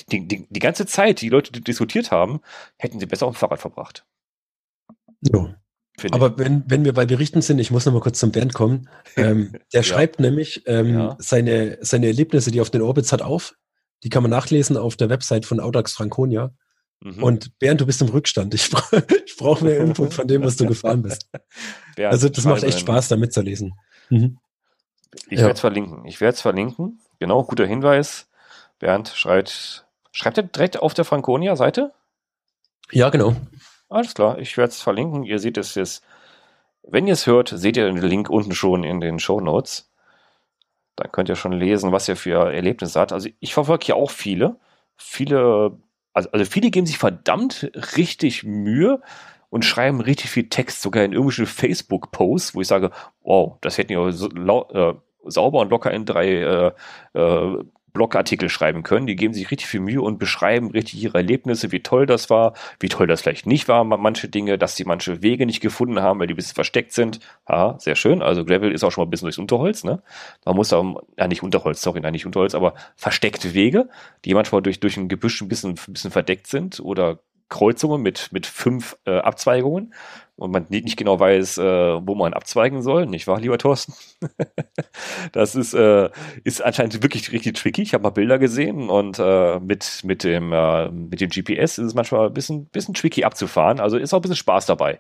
die, 0.10 0.28
die, 0.28 0.48
die, 0.50 0.60
ganze 0.60 0.86
Zeit, 0.86 1.22
die 1.22 1.30
Leute 1.30 1.52
die 1.52 1.62
diskutiert 1.62 2.12
haben, 2.12 2.40
hätten 2.78 3.00
sie 3.00 3.06
besser 3.06 3.28
auf 3.28 3.36
dem 3.36 3.40
Fahrrad 3.40 3.60
verbracht. 3.60 4.06
Ja. 5.22 5.56
Aber 6.12 6.38
wenn, 6.38 6.64
wenn 6.68 6.86
wir 6.86 6.94
bei 6.94 7.06
Berichten 7.06 7.42
sind, 7.42 7.60
ich 7.60 7.72
muss 7.72 7.86
noch 7.86 7.94
mal 7.94 8.00
kurz 8.00 8.20
zum 8.20 8.32
Bernd 8.32 8.54
kommen. 8.54 8.90
Ähm, 9.18 9.52
der 9.74 9.82
ja. 9.82 9.84
schreibt 9.84 10.20
nämlich 10.20 10.64
ähm, 10.66 10.94
ja. 10.94 11.18
seine, 11.20 11.78
seine 11.82 12.08
Erlebnisse, 12.08 12.52
die 12.52 12.60
er 12.60 12.64
auf 12.64 12.70
den 12.70 12.82
Orbits 12.82 13.12
hat, 13.12 13.22
auf. 13.22 13.56
Die 14.04 14.10
kann 14.10 14.24
man 14.24 14.32
nachlesen 14.32 14.78
auf 14.78 14.96
der 14.96 15.10
Website 15.10 15.46
von 15.46 15.60
Audax 15.60 15.94
Franconia. 15.94 16.54
Mhm. 17.02 17.24
Und 17.24 17.60
Bernd, 17.60 17.82
du 17.82 17.86
bist 17.86 18.02
im 18.02 18.10
Rückstand. 18.10 18.54
Ich, 18.54 18.70
ich 19.26 19.36
brauche 19.38 19.66
mehr 19.66 19.80
Input 19.80 20.14
von 20.14 20.28
dem, 20.28 20.44
was 20.44 20.56
du 20.56 20.68
gefahren 20.68 21.02
bist. 21.02 21.28
Bernd, 21.96 22.14
also 22.14 22.30
das 22.30 22.46
macht 22.46 22.64
echt 22.64 22.80
Spaß, 22.80 23.08
da 23.10 23.18
mitzulesen. 23.18 23.74
Mhm. 24.10 24.38
Ich 25.28 25.40
ja. 25.40 25.46
werde 25.46 25.54
es 25.54 25.60
verlinken. 25.60 26.06
Ich 26.06 26.22
werde 26.22 26.36
es 26.36 26.42
verlinken. 26.42 27.02
Genau, 27.20 27.44
guter 27.44 27.66
Hinweis. 27.66 28.28
Bernd 28.80 29.10
schreibt, 29.10 29.86
schreibt 30.12 30.38
er 30.38 30.44
direkt 30.44 30.80
auf 30.80 30.94
der 30.94 31.06
Franconia-Seite? 31.06 31.92
Ja, 32.92 33.10
genau. 33.10 33.36
Alles 33.90 34.14
klar, 34.14 34.40
ich 34.40 34.58
werde 34.58 34.72
es 34.72 34.82
verlinken. 34.82 35.24
Ihr 35.24 35.40
seht 35.40 35.58
es 35.58 35.76
jetzt. 35.76 36.04
Wenn 36.84 37.08
ihr 37.08 37.14
es 37.14 37.28
hört, 37.28 37.50
seht 37.50 37.78
ihr 37.78 37.86
den 37.86 37.98
Link 37.98 38.30
unten 38.30 38.54
schon 38.54 38.84
in 38.84 39.02
den 39.02 39.20
Show 39.20 39.40
Notes. 39.40 39.92
Dann 40.96 41.12
könnt 41.12 41.30
ihr 41.30 41.36
schon 41.36 41.52
lesen, 41.52 41.92
was 41.92 42.08
ihr 42.08 42.16
für 42.16 42.52
Erlebnisse 42.52 43.00
habt. 43.00 43.12
Also 43.12 43.30
ich 43.40 43.54
verfolge 43.54 43.86
hier 43.86 43.96
auch 43.96 44.12
viele. 44.12 44.60
Viele 44.98 45.78
also, 46.14 46.30
also 46.32 46.46
viele 46.46 46.72
geben 46.72 46.86
sich 46.86 46.98
verdammt 46.98 47.72
richtig 47.98 48.44
Mühe 48.44 49.02
und 49.50 49.66
schreiben 49.66 50.02
richtig 50.02 50.30
viel 50.32 50.50
Text, 50.50 50.82
sogar 50.82 51.04
in 51.04 51.14
irgendwelche 51.14 51.46
Facebook-Posts, 51.46 52.56
wo 52.56 52.62
ich 52.62 52.68
sage, 52.68 52.92
wow, 53.24 53.58
das 53.62 53.78
hätten 53.78 53.90
die 53.90 54.12
so, 54.12 54.30
äh, 54.30 54.94
sauber 55.26 55.60
und 55.60 55.70
locker 55.70 55.92
in 55.92 56.06
drei 56.06 56.28
äh, 56.34 56.72
äh, 57.14 57.64
Blogartikel 57.94 58.50
schreiben 58.50 58.84
können. 58.84 59.08
Die 59.08 59.16
geben 59.16 59.34
sich 59.34 59.52
richtig 59.52 59.68
viel 59.68 59.80
Mühe 59.80 60.02
und 60.02 60.20
beschreiben 60.20 60.72
richtig 60.72 61.02
ihre 61.02 61.18
Erlebnisse, 61.18 61.72
wie 61.72 61.82
toll 61.82 62.06
das 62.06 62.30
war, 62.30 62.54
wie 62.80 62.90
toll 62.90 63.08
das 63.08 63.22
vielleicht 63.22 63.46
nicht 63.46 63.68
war, 63.68 63.84
manche 63.84 64.28
Dinge, 64.28 64.58
dass 64.58 64.76
sie 64.76 64.86
manche 64.86 65.22
Wege 65.22 65.46
nicht 65.46 65.62
gefunden 65.62 66.02
haben, 66.02 66.20
weil 66.20 66.28
die 66.28 66.34
ein 66.34 66.38
bisschen 66.38 66.56
versteckt 66.56 66.94
sind. 66.94 67.20
Aha, 67.46 67.76
sehr 67.80 67.96
schön. 67.96 68.22
Also 68.22 68.46
Gravel 68.46 68.72
ist 68.72 68.84
auch 68.84 68.92
schon 68.92 69.04
mal 69.04 69.08
ein 69.08 69.12
bisschen 69.12 69.26
durchs 69.26 69.38
Unterholz, 69.38 69.84
ne? 69.84 70.02
Man 70.46 70.56
muss 70.56 70.70
da, 70.70 70.84
ja 71.18 71.28
nicht 71.28 71.44
Unterholz, 71.44 71.82
sorry, 71.82 72.00
nein, 72.00 72.14
nicht 72.14 72.26
Unterholz, 72.26 72.56
aber 72.56 72.74
versteckte 72.96 73.54
Wege, 73.54 73.90
die 74.26 74.34
manchmal 74.34 74.62
durch, 74.62 74.80
durch 74.80 74.98
ein 74.98 75.10
Gebüsch 75.10 75.42
ein 75.42 75.48
bisschen, 75.48 75.72
ein 75.88 75.94
bisschen 75.94 76.12
verdeckt 76.12 76.48
sind 76.48 76.80
oder 76.80 77.20
Kreuzungen 77.52 78.02
mit, 78.02 78.30
mit 78.32 78.48
fünf 78.48 78.98
äh, 79.06 79.18
Abzweigungen 79.20 79.94
und 80.38 80.52
man 80.52 80.66
nicht 80.70 80.98
genau 80.98 81.20
weiß, 81.20 81.60
äh, 81.60 82.08
wo 82.08 82.16
man 82.16 82.34
abzweigen 82.34 82.82
soll, 82.82 83.06
nicht 83.06 83.28
wahr, 83.28 83.40
lieber 83.40 83.60
Thorsten? 83.60 83.94
das 85.34 85.54
ist, 85.54 85.74
äh, 85.76 86.10
ist 86.44 86.64
anscheinend 86.64 87.04
wirklich 87.04 87.32
richtig 87.32 87.58
tricky. 87.58 87.84
Ich 87.84 87.94
habe 87.94 88.04
mal 88.04 88.10
Bilder 88.10 88.40
gesehen 88.40 88.90
und 88.90 89.20
äh, 89.20 89.60
mit, 89.60 90.02
mit, 90.04 90.24
dem, 90.24 90.52
äh, 90.54 90.90
mit 90.90 91.22
dem 91.22 91.30
GPS 91.30 91.78
ist 91.78 91.88
es 91.88 91.94
manchmal 91.94 92.28
ein 92.28 92.34
bisschen, 92.34 92.66
bisschen 92.68 92.96
tricky 92.96 93.24
abzufahren. 93.24 93.80
Also 93.80 93.98
ist 93.98 94.14
auch 94.14 94.20
ein 94.20 94.24
bisschen 94.24 94.38
Spaß 94.38 94.66
dabei 94.66 95.00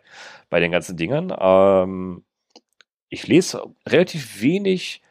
bei 0.49 0.59
den 0.59 0.71
ganzen 0.71 0.97
Dingen. 0.97 1.33
Ähm, 1.39 2.23
ich 3.09 3.27
lese 3.27 3.63
relativ 3.87 4.41
wenig 4.41 5.01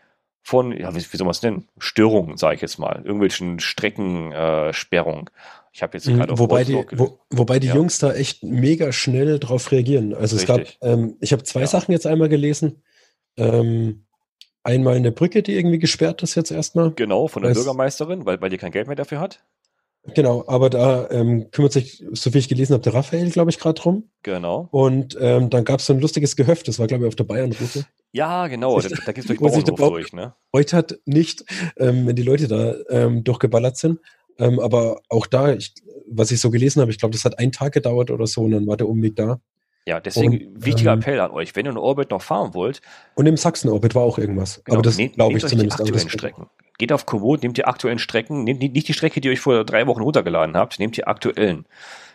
von, 0.43 0.73
ja, 0.73 0.95
wie, 0.95 0.99
wie 0.99 1.17
soll 1.17 1.25
man 1.25 1.33
es 1.33 1.43
nennen? 1.43 1.69
Störungen, 1.79 2.37
sage 2.37 2.57
ich 2.57 2.61
jetzt 2.61 2.79
mal, 2.79 3.03
irgendwelchen 3.05 3.61
Streckensperrungen. 3.61 5.27
Äh, 5.27 5.31
ich 5.73 5.83
habe 5.83 5.97
jetzt 5.97 6.09
mhm, 6.09 6.17
gerade 6.17 6.39
wobei 6.39 6.65
die, 6.65 6.85
wo, 6.93 7.21
wobei 7.31 7.59
die 7.59 7.69
ja. 7.69 7.77
Jungs 7.77 7.99
da 7.99 8.13
echt 8.13 8.43
mega 8.43 8.93
schnell 8.93 9.39
drauf 9.39 9.71
reagieren. 9.71 10.15
Also 10.15 10.37
Richtig. 10.37 10.79
es 10.81 10.81
gab, 10.81 10.91
ähm, 10.93 11.17
ich 11.21 11.33
habe 11.33 11.43
zwei 11.45 11.61
ja. 11.61 11.67
Sachen 11.67 11.93
jetzt 11.93 12.07
einmal 12.07 12.29
gelesen. 12.29 12.83
Ähm, 13.37 14.07
einmal 14.63 14.97
eine 14.97 15.13
Brücke, 15.13 15.43
die 15.43 15.57
irgendwie 15.57 15.79
gesperrt 15.79 16.23
ist 16.23 16.35
jetzt 16.35 16.51
erstmal. 16.51 16.93
Genau, 16.93 17.29
von 17.29 17.43
der 17.43 17.55
Bürgermeisterin, 17.55 18.27
weil, 18.27 18.41
weil 18.41 18.51
die 18.51 18.59
kein 18.59 18.73
Geld 18.73 18.89
mehr 18.89 18.97
dafür 18.97 19.21
hat. 19.21 19.43
Genau, 20.15 20.45
aber 20.47 20.71
da 20.71 21.11
ähm, 21.11 21.51
kümmert 21.51 21.73
sich, 21.73 22.03
so 22.13 22.31
viel 22.31 22.41
ich 22.41 22.49
gelesen 22.49 22.73
habe, 22.73 22.83
der 22.83 22.95
Raphael, 22.95 23.31
glaube 23.31 23.51
ich, 23.51 23.59
gerade 23.59 23.79
drum. 23.79 24.11
Genau. 24.23 24.69
Und 24.71 25.17
ähm, 25.21 25.51
dann 25.51 25.65
gab 25.65 25.81
es 25.81 25.87
so 25.87 25.93
ein 25.93 26.01
lustiges 26.01 26.37
Gehöft, 26.37 26.69
das 26.69 26.79
war, 26.79 26.87
glaube 26.87 27.05
ich, 27.05 27.09
auf 27.09 27.17
der 27.17 27.25
Bayern-Route. 27.25 27.85
Ja, 28.13 28.49
genau, 28.49 28.81
da, 28.81 28.89
da 28.89 29.13
geht 29.13 29.19
es 29.19 29.27
durch 29.27 29.39
Bauernhof 29.39 29.91
durch, 29.91 30.13
ne? 30.13 30.35
Heute 30.55 30.77
hat 30.77 30.99
nicht, 31.05 31.45
ähm, 31.77 32.07
wenn 32.07 32.17
die 32.17 32.23
Leute 32.23 32.49
da 32.49 32.75
ähm, 32.89 33.25
durchgeballert 33.25 33.77
sind. 33.77 34.01
Ähm, 34.41 34.59
aber 34.59 35.01
auch 35.09 35.27
da, 35.27 35.53
ich, 35.53 35.75
was 36.09 36.31
ich 36.31 36.41
so 36.41 36.51
gelesen 36.51 36.81
habe, 36.81 36.91
ich 36.91 36.99
glaube, 36.99 37.13
das 37.13 37.25
hat 37.25 37.39
einen 37.39 37.53
Tag 37.53 37.73
gedauert 37.73 38.11
oder 38.11 38.27
so 38.27 38.43
und 38.43 38.53
dann 38.53 38.67
war 38.67 38.77
der 38.77 38.89
Umweg 38.89 39.15
da. 39.17 39.41
Ja, 39.87 40.01
deswegen 40.01 40.55
und, 40.55 40.65
wichtiger 40.67 40.93
ähm, 40.93 41.01
Appell 41.01 41.21
an 41.21 41.31
euch, 41.31 41.57
wenn 41.57 41.67
ihr 41.67 41.71
eine 41.71 41.81
Orbit 41.81 42.11
noch 42.11 42.23
fahren 42.23 42.55
wollt. 42.55 42.81
Und 43.15 43.27
im 43.27 43.37
Sachsen-Orbit 43.37 43.95
war 43.95 44.03
auch 44.03 44.19
irgendwas. 44.19 44.63
Genau, 44.65 44.79
aber 44.79 44.83
das 44.83 44.97
glaube 44.97 45.37
ich 45.37 45.47
zumindest. 45.47 45.79
Die 45.79 45.83
aktuellen 45.83 46.09
Strecken. 46.09 46.47
Geht 46.79 46.93
auf 46.93 47.07
Komoot, 47.07 47.43
nehmt 47.43 47.57
die 47.57 47.65
aktuellen 47.65 47.99
Strecken, 47.99 48.45
nehmt 48.45 48.61
nicht 48.61 48.89
die 48.89 48.93
Strecke, 48.95 49.21
die 49.21 49.29
ihr 49.29 49.33
euch 49.33 49.41
vor 49.41 49.65
drei 49.65 49.87
Wochen 49.87 50.03
runtergeladen 50.03 50.57
habt, 50.57 50.79
nehmt 50.79 50.97
die 50.97 51.05
aktuellen. 51.05 51.67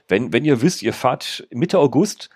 Wenn, 0.07 0.33
wenn 0.33 0.45
ihr 0.45 0.61
wisst, 0.61 0.83
ihr 0.83 0.93
fahrt 0.93 1.47
Mitte 1.51 1.79
August, 1.79 2.29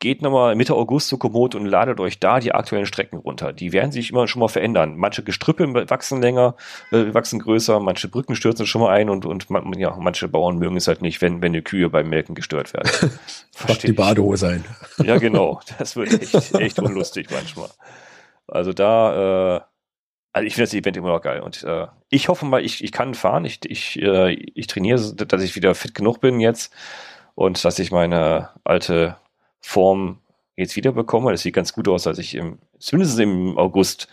geht 0.00 0.22
nochmal 0.22 0.56
Mitte 0.56 0.74
August 0.74 1.08
zu 1.08 1.18
Komoot 1.18 1.54
und 1.54 1.66
ladet 1.66 2.00
euch 2.00 2.18
da 2.18 2.40
die 2.40 2.52
aktuellen 2.52 2.86
Strecken 2.86 3.18
runter. 3.18 3.52
Die 3.52 3.72
werden 3.72 3.92
sich 3.92 4.10
immer 4.10 4.26
schon 4.26 4.40
mal 4.40 4.48
verändern. 4.48 4.96
Manche 4.96 5.22
Gestrüppe 5.22 5.88
wachsen 5.88 6.20
länger, 6.20 6.56
äh, 6.90 7.14
wachsen 7.14 7.38
größer, 7.38 7.78
manche 7.80 8.08
Brücken 8.08 8.34
stürzen 8.34 8.66
schon 8.66 8.80
mal 8.80 8.90
ein 8.90 9.10
und, 9.10 9.26
und 9.26 9.46
ja, 9.76 9.96
manche 10.00 10.26
Bauern 10.26 10.58
mögen 10.58 10.76
es 10.76 10.88
halt 10.88 11.02
nicht, 11.02 11.20
wenn, 11.20 11.42
wenn 11.42 11.52
die 11.52 11.62
Kühe 11.62 11.90
beim 11.90 12.08
Melken 12.08 12.34
gestört 12.34 12.72
werden. 12.72 12.90
Versteht 13.52 13.90
die 13.90 13.92
Badehose 13.92 14.48
ein. 14.48 14.64
ja, 15.04 15.18
genau. 15.18 15.60
Das 15.78 15.96
wird 15.96 16.20
echt, 16.20 16.54
echt 16.54 16.78
unlustig 16.78 17.28
manchmal. 17.30 17.68
Also 18.48 18.72
da, 18.72 19.56
äh, 19.56 19.60
also 20.32 20.46
ich 20.46 20.54
finde 20.54 20.66
das 20.66 20.74
Event 20.74 20.96
immer 20.96 21.08
noch 21.08 21.20
geil 21.20 21.40
und 21.40 21.62
äh, 21.62 21.86
ich 22.08 22.28
hoffe 22.28 22.46
mal, 22.46 22.64
ich, 22.64 22.82
ich 22.82 22.92
kann 22.92 23.14
fahren. 23.14 23.44
Ich, 23.44 23.60
ich, 23.64 24.00
äh, 24.00 24.32
ich 24.32 24.66
trainiere, 24.66 25.14
dass 25.14 25.42
ich 25.42 25.56
wieder 25.56 25.74
fit 25.74 25.94
genug 25.94 26.20
bin 26.20 26.40
jetzt 26.40 26.72
und 27.34 27.62
dass 27.64 27.78
ich 27.78 27.92
meine 27.92 28.48
alte 28.64 29.16
Form 29.60 30.18
jetzt 30.56 30.76
wieder 30.76 30.92
bekomme. 30.92 31.32
Das 31.32 31.42
sieht 31.42 31.54
ganz 31.54 31.72
gut 31.72 31.88
aus, 31.88 32.04
dass 32.04 32.18
ich 32.18 32.34
im, 32.34 32.58
zumindest 32.78 33.18
im 33.18 33.58
August 33.58 34.08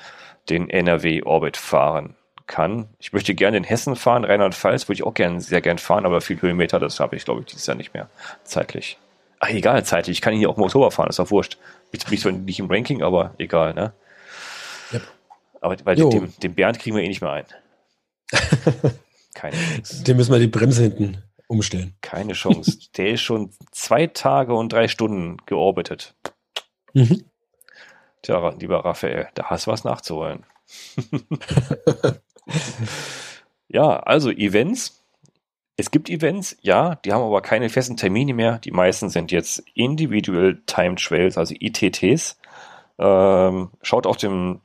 den 0.49 0.69
NRW 0.69 1.23
Orbit 1.23 1.57
fahren 1.57 2.15
kann. 2.47 2.87
Ich 2.99 3.11
möchte 3.11 3.35
gerne 3.35 3.57
in 3.57 3.63
Hessen 3.63 3.95
fahren, 3.95 4.23
Rheinland-Pfalz 4.23 4.87
würde 4.87 4.95
ich 4.95 5.03
auch 5.03 5.13
gerne, 5.13 5.41
sehr 5.41 5.61
gern 5.61 5.77
fahren, 5.77 6.05
aber 6.05 6.21
viel 6.21 6.41
Höhenmeter, 6.41 6.79
das 6.79 6.99
habe 6.99 7.15
ich, 7.17 7.25
glaube 7.25 7.41
ich, 7.41 7.47
dieses 7.47 7.65
Jahr 7.65 7.75
nicht 7.75 7.93
mehr 7.93 8.09
zeitlich. 8.45 8.97
Ach, 9.39 9.49
egal, 9.49 9.85
zeitlich. 9.85 10.17
Ich 10.17 10.21
kann 10.21 10.33
hier 10.33 10.49
auch 10.49 10.57
im 10.57 10.63
Oktober 10.63 10.89
fahren, 10.89 11.09
ist 11.09 11.19
doch 11.19 11.29
wurscht. 11.29 11.57
Jetzt 11.91 12.05
bin 12.05 12.13
ich 12.13 12.21
zwar 12.21 12.31
nicht 12.31 12.59
im 12.59 12.71
Ranking, 12.71 13.03
aber 13.03 13.35
egal, 13.37 13.73
ne? 13.73 13.93
Yep. 14.93 15.01
Aber 15.61 15.75
weil 15.83 15.95
den, 15.95 16.33
den 16.41 16.55
Bernd 16.55 16.79
kriegen 16.79 16.95
wir 16.95 17.03
eh 17.03 17.07
nicht 17.07 17.21
mehr 17.21 17.31
ein. 17.31 17.45
Keine. 19.35 19.55
Dem 20.07 20.17
müssen 20.17 20.31
wir 20.31 20.39
die 20.39 20.47
Bremse 20.47 20.83
hinten 20.83 21.21
umstellen. 21.47 21.95
Keine 22.01 22.33
Chance. 22.33 22.77
Der 22.97 23.11
ist 23.11 23.21
schon 23.21 23.51
zwei 23.71 24.07
Tage 24.07 24.53
und 24.53 24.71
drei 24.71 24.87
Stunden 24.87 25.37
georbitet. 25.45 26.15
Mhm. 26.93 27.25
Tja, 28.21 28.49
lieber 28.59 28.83
Raphael, 28.83 29.29
da 29.35 29.45
hast 29.45 29.67
du 29.67 29.71
was 29.71 29.83
nachzuholen. 29.83 30.45
ja, 33.67 33.99
also 33.99 34.31
Events. 34.31 35.03
Es 35.79 35.91
gibt 35.91 36.09
Events, 36.09 36.57
ja, 36.61 36.95
die 36.95 37.13
haben 37.13 37.23
aber 37.23 37.41
keine 37.41 37.69
festen 37.69 37.97
Termine 37.97 38.33
mehr. 38.33 38.57
Die 38.57 38.71
meisten 38.71 39.09
sind 39.09 39.31
jetzt 39.31 39.63
Individual 39.75 40.59
Time 40.65 40.95
Trails, 40.95 41.37
also 41.37 41.53
ITTs. 41.57 42.39
Ähm, 42.97 43.69
schaut 43.83 44.07
auf 44.07 44.17
dem 44.17 44.61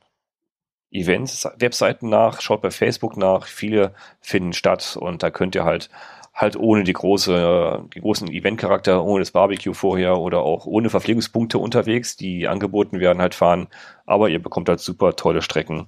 Events-Webseiten 0.90 2.08
nach, 2.08 2.40
schaut 2.40 2.62
bei 2.62 2.70
Facebook 2.70 3.18
nach. 3.18 3.46
Viele 3.46 3.94
finden 4.20 4.54
statt 4.54 4.96
und 4.98 5.22
da 5.22 5.30
könnt 5.30 5.54
ihr 5.54 5.64
halt 5.64 5.90
halt 6.32 6.56
ohne 6.56 6.84
die 6.84 6.92
große, 6.92 7.84
die 7.94 8.00
großen 8.00 8.28
Eventcharakter, 8.28 9.04
ohne 9.04 9.20
das 9.20 9.32
Barbecue 9.32 9.74
vorher 9.74 10.18
oder 10.18 10.40
auch 10.42 10.66
ohne 10.66 10.88
Verpflegungspunkte 10.88 11.58
unterwegs, 11.58 12.16
die 12.16 12.48
angeboten 12.48 13.00
werden, 13.00 13.20
halt 13.20 13.34
fahren. 13.34 13.68
Aber 14.06 14.28
ihr 14.28 14.42
bekommt 14.42 14.68
halt 14.68 14.80
super 14.80 15.14
tolle 15.14 15.42
Strecken 15.42 15.86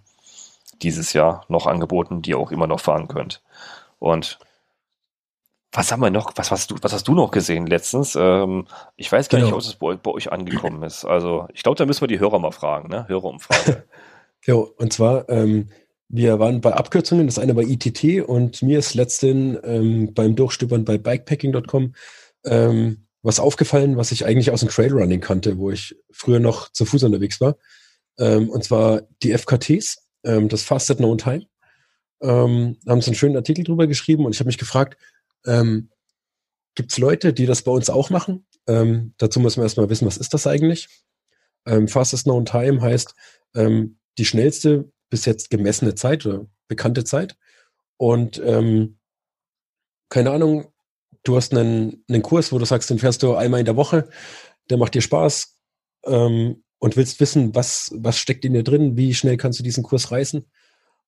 dieses 0.82 1.12
Jahr 1.12 1.44
noch 1.48 1.66
angeboten, 1.66 2.20
die 2.20 2.30
ihr 2.30 2.38
auch 2.38 2.52
immer 2.52 2.66
noch 2.66 2.80
fahren 2.80 3.08
könnt. 3.08 3.42
Und 3.98 4.38
was 5.72 5.90
haben 5.90 6.00
wir 6.00 6.10
noch? 6.10 6.32
Was 6.36 6.50
hast 6.50 6.70
du, 6.70 6.76
was 6.82 6.92
hast 6.92 7.08
du 7.08 7.14
noch 7.14 7.30
gesehen 7.30 7.66
letztens? 7.66 8.14
Ähm, 8.14 8.66
ich 8.96 9.10
weiß 9.10 9.28
gar 9.28 9.38
genau. 9.38 9.46
nicht, 9.46 9.54
ob 9.54 9.60
es 9.60 9.74
bei, 9.74 9.96
bei, 9.96 10.10
euch 10.10 10.30
angekommen 10.30 10.82
ist. 10.82 11.04
Also 11.04 11.48
ich 11.52 11.62
glaube, 11.62 11.76
da 11.76 11.86
müssen 11.86 12.02
wir 12.02 12.08
die 12.08 12.20
Hörer 12.20 12.38
mal 12.38 12.52
fragen, 12.52 12.88
ne? 12.88 13.08
Hörerumfrage. 13.08 13.84
ja, 14.44 14.54
und 14.54 14.92
zwar 14.92 15.28
ähm, 15.28 15.70
wir 16.14 16.38
waren 16.38 16.60
bei 16.60 16.72
Abkürzungen, 16.72 17.26
das 17.26 17.40
eine 17.40 17.56
war 17.56 17.64
ITT 17.64 18.22
und 18.28 18.62
mir 18.62 18.78
ist 18.78 18.94
letztens 18.94 19.58
ähm, 19.64 20.14
beim 20.14 20.36
Durchstöbern 20.36 20.84
bei 20.84 20.96
bikepacking.com 20.96 21.92
ähm, 22.44 23.06
was 23.22 23.40
aufgefallen, 23.40 23.96
was 23.96 24.12
ich 24.12 24.24
eigentlich 24.24 24.52
aus 24.52 24.60
dem 24.60 24.68
Trailrunning 24.68 25.20
kannte, 25.20 25.58
wo 25.58 25.72
ich 25.72 25.96
früher 26.12 26.38
noch 26.38 26.70
zu 26.70 26.84
Fuß 26.84 27.02
unterwegs 27.02 27.40
war. 27.40 27.56
Ähm, 28.16 28.48
und 28.48 28.62
zwar 28.62 29.02
die 29.24 29.32
FKTs, 29.32 30.06
ähm, 30.22 30.48
das 30.48 30.62
Fastest 30.62 30.98
Known 30.98 31.18
Time. 31.18 31.46
Ähm, 32.20 32.76
haben 32.86 33.00
so 33.00 33.10
einen 33.10 33.16
schönen 33.16 33.36
Artikel 33.36 33.64
drüber 33.64 33.88
geschrieben 33.88 34.24
und 34.24 34.34
ich 34.34 34.38
habe 34.38 34.48
mich 34.48 34.58
gefragt, 34.58 34.96
ähm, 35.46 35.90
gibt 36.76 36.92
es 36.92 36.98
Leute, 36.98 37.32
die 37.32 37.46
das 37.46 37.62
bei 37.62 37.72
uns 37.72 37.90
auch 37.90 38.10
machen? 38.10 38.46
Dazu 38.66 39.40
muss 39.40 39.58
man 39.58 39.64
erstmal 39.64 39.90
wissen, 39.90 40.06
was 40.06 40.16
ist 40.16 40.32
das 40.32 40.46
eigentlich? 40.46 40.88
Fastest 41.86 42.24
Known 42.24 42.46
Time 42.46 42.80
heißt 42.80 43.14
die 43.54 44.24
schnellste 44.24 44.90
bis 45.10 45.24
jetzt 45.24 45.50
gemessene 45.50 45.94
Zeit 45.94 46.26
oder 46.26 46.46
bekannte 46.68 47.04
Zeit. 47.04 47.36
Und 47.96 48.40
ähm, 48.44 48.98
keine 50.08 50.30
Ahnung, 50.30 50.72
du 51.22 51.36
hast 51.36 51.52
einen, 51.52 52.04
einen 52.08 52.22
Kurs, 52.22 52.52
wo 52.52 52.58
du 52.58 52.64
sagst, 52.64 52.90
den 52.90 52.98
fährst 52.98 53.22
du 53.22 53.34
einmal 53.34 53.60
in 53.60 53.66
der 53.66 53.76
Woche, 53.76 54.08
der 54.70 54.78
macht 54.78 54.94
dir 54.94 55.02
Spaß 55.02 55.58
ähm, 56.06 56.64
und 56.78 56.96
willst 56.96 57.20
wissen, 57.20 57.54
was, 57.54 57.90
was 57.94 58.18
steckt 58.18 58.44
in 58.44 58.54
dir 58.54 58.62
drin, 58.64 58.96
wie 58.96 59.14
schnell 59.14 59.36
kannst 59.36 59.58
du 59.58 59.62
diesen 59.62 59.82
Kurs 59.82 60.10
reißen 60.10 60.44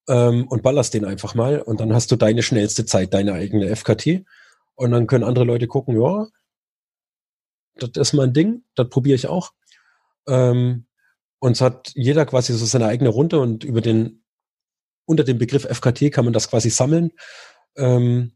ähm, 0.09 0.47
und 0.49 0.63
ballerst 0.63 0.95
den 0.95 1.05
einfach 1.05 1.35
mal 1.35 1.61
und 1.61 1.81
dann 1.81 1.93
hast 1.93 2.11
du 2.11 2.17
deine 2.17 2.43
schnellste 2.43 2.87
Zeit, 2.87 3.15
deine 3.15 3.35
eigene 3.35 3.75
FKT 3.75 4.25
und 4.75 4.91
dann 4.91 5.07
können 5.07 5.25
andere 5.25 5.45
Leute 5.45 5.67
gucken, 5.67 6.01
ja, 6.01 6.27
das 7.77 7.91
ist 7.95 8.13
mein 8.15 8.33
Ding, 8.33 8.65
das 8.75 8.89
probiere 8.89 9.17
ich 9.17 9.27
auch. 9.27 9.53
Ähm, 10.27 10.86
und 11.39 11.53
es 11.53 11.61
hat 11.61 11.93
jeder 11.95 12.27
quasi 12.27 12.53
so 12.53 12.65
seine 12.65 12.87
eigene 12.87 13.11
Runde 13.11 13.41
und 13.41 13.65
über 13.65 13.81
den, 13.81 14.25
unter 15.05 15.25
dem 15.25 15.39
Begriff 15.39 15.65
FKT 15.65 16.13
kann 16.13 16.25
man 16.25 16.35
das 16.35 16.49
quasi 16.49 16.71
sammeln. 16.71 17.13
Ähm, 17.77 18.33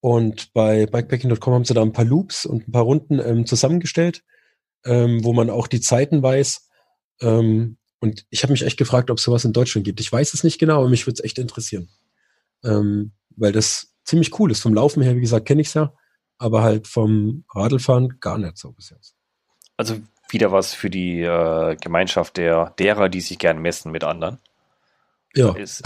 und 0.00 0.52
bei 0.54 0.86
bikepacking.com 0.86 1.54
haben 1.54 1.64
sie 1.64 1.74
da 1.74 1.82
ein 1.82 1.92
paar 1.92 2.04
Loops 2.04 2.46
und 2.46 2.68
ein 2.68 2.72
paar 2.72 2.84
Runden 2.84 3.18
ähm, 3.18 3.46
zusammengestellt, 3.46 4.22
ähm, 4.84 5.22
wo 5.24 5.32
man 5.32 5.50
auch 5.50 5.66
die 5.66 5.80
Zeiten 5.80 6.22
weiß. 6.22 6.68
Ähm, 7.20 7.76
und 8.00 8.24
ich 8.30 8.42
habe 8.42 8.52
mich 8.52 8.62
echt 8.62 8.78
gefragt, 8.78 9.10
ob 9.10 9.18
es 9.18 9.24
sowas 9.24 9.44
in 9.44 9.52
Deutschland 9.52 9.84
gibt. 9.84 10.00
Ich 10.00 10.10
weiß 10.10 10.32
es 10.32 10.42
nicht 10.42 10.58
genau, 10.58 10.78
aber 10.78 10.88
mich 10.88 11.06
würde 11.06 11.18
es 11.18 11.24
echt 11.24 11.38
interessieren. 11.38 11.90
Ähm, 12.64 13.12
weil 13.36 13.52
das 13.52 13.94
ziemlich 14.04 14.38
cool 14.38 14.50
ist. 14.50 14.62
Vom 14.62 14.74
Laufen 14.74 15.02
her, 15.02 15.16
wie 15.16 15.20
gesagt, 15.20 15.46
kenne 15.46 15.60
ich 15.60 15.68
es 15.68 15.74
ja, 15.74 15.92
aber 16.38 16.62
halt 16.62 16.86
vom 16.86 17.44
Radlfahren 17.54 18.18
gar 18.20 18.38
nicht 18.38 18.56
so 18.56 18.72
bis 18.72 18.90
jetzt. 18.90 19.14
Also 19.76 19.96
wieder 20.32 20.52
was 20.52 20.74
für 20.74 20.90
die 20.90 21.22
äh, 21.22 21.76
Gemeinschaft 21.76 22.36
der 22.36 22.74
derer, 22.78 23.08
die 23.08 23.20
sich 23.20 23.38
gern 23.38 23.58
messen 23.60 23.92
mit 23.92 24.04
anderen. 24.04 24.38
Ja. 25.34 25.54
Ist, 25.54 25.82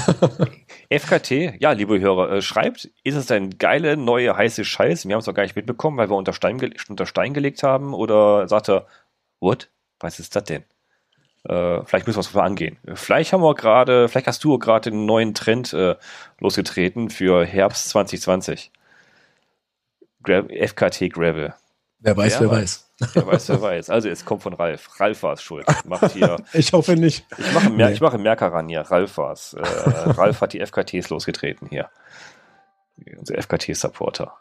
FKT, 0.90 1.61
ja, 1.61 1.72
liebe 1.72 2.00
Hörer, 2.00 2.33
äh, 2.33 2.42
schreibt, 2.42 2.90
ist 3.02 3.14
es 3.14 3.30
ein 3.30 3.59
geile, 3.59 3.96
neue, 3.96 4.37
heiße 4.37 4.64
Scheiß? 4.64 5.07
Wir 5.07 5.14
haben 5.14 5.20
es 5.20 5.26
noch 5.26 5.35
gar 5.35 5.42
nicht 5.42 5.57
mitbekommen, 5.57 5.98
weil 5.98 6.09
wir 6.09 6.16
unter 6.16 6.33
Stein, 6.33 6.59
unter 6.88 7.07
Stein 7.07 7.35
gelegt 7.35 7.62
haben. 7.62 7.92
Oder 7.92 8.48
sagt 8.48 8.70
er, 8.70 8.87
what? 9.40 9.68
Was 10.00 10.18
ist 10.18 10.35
das 10.35 10.44
denn? 10.44 10.64
Äh, 11.46 11.85
vielleicht 11.85 12.07
müssen 12.07 12.16
wir 12.16 12.20
es 12.20 12.33
mal 12.33 12.44
angehen. 12.44 12.78
Vielleicht 12.94 13.33
haben 13.33 13.42
wir 13.42 13.54
gerade, 13.54 14.09
vielleicht 14.09 14.26
hast 14.26 14.42
du 14.44 14.59
gerade 14.59 14.90
einen 14.90 15.04
neuen 15.04 15.35
Trend 15.35 15.74
äh, 15.74 15.96
losgetreten 16.38 17.11
für 17.11 17.44
Herbst 17.44 17.90
2020. 17.90 18.72
Gra 20.22 20.42
FKT 20.42 21.12
Gravel. 21.12 21.54
Wer 21.98 22.16
weiß, 22.16 22.40
wer, 22.40 22.50
wer 22.50 22.59
weiß. 22.59 22.84
Wer 22.98 23.26
weiß, 23.26 23.48
wer 23.48 23.61
weiß. 23.61 23.90
Also 23.90 24.09
es 24.09 24.24
kommt 24.24 24.42
von 24.42 24.54
Ralf. 24.54 25.00
Ralf 25.00 25.22
war 25.24 25.33
es 25.33 25.42
schuld. 25.42 25.66
Macht 25.85 26.12
hier. 26.12 26.37
ich 26.52 26.72
hoffe 26.72 26.94
nicht. 26.94 27.26
Ich 27.37 27.52
mache 27.52 27.70
Mer 27.70 27.90
nee. 27.90 27.98
mach 28.00 28.16
Merker 28.16 28.52
ran 28.52 28.68
hier. 28.68 28.83
Ralf 28.83 29.18
war 29.18 29.33
es. 29.33 29.54
Äh, 29.54 29.62
Ralf 29.62 30.40
hat 30.40 30.52
die 30.52 30.64
FKTs 30.64 31.11
losgetreten 31.11 31.68
hier. 31.68 31.90
Unser 33.18 33.37
FKT-Supporter. 33.42 34.33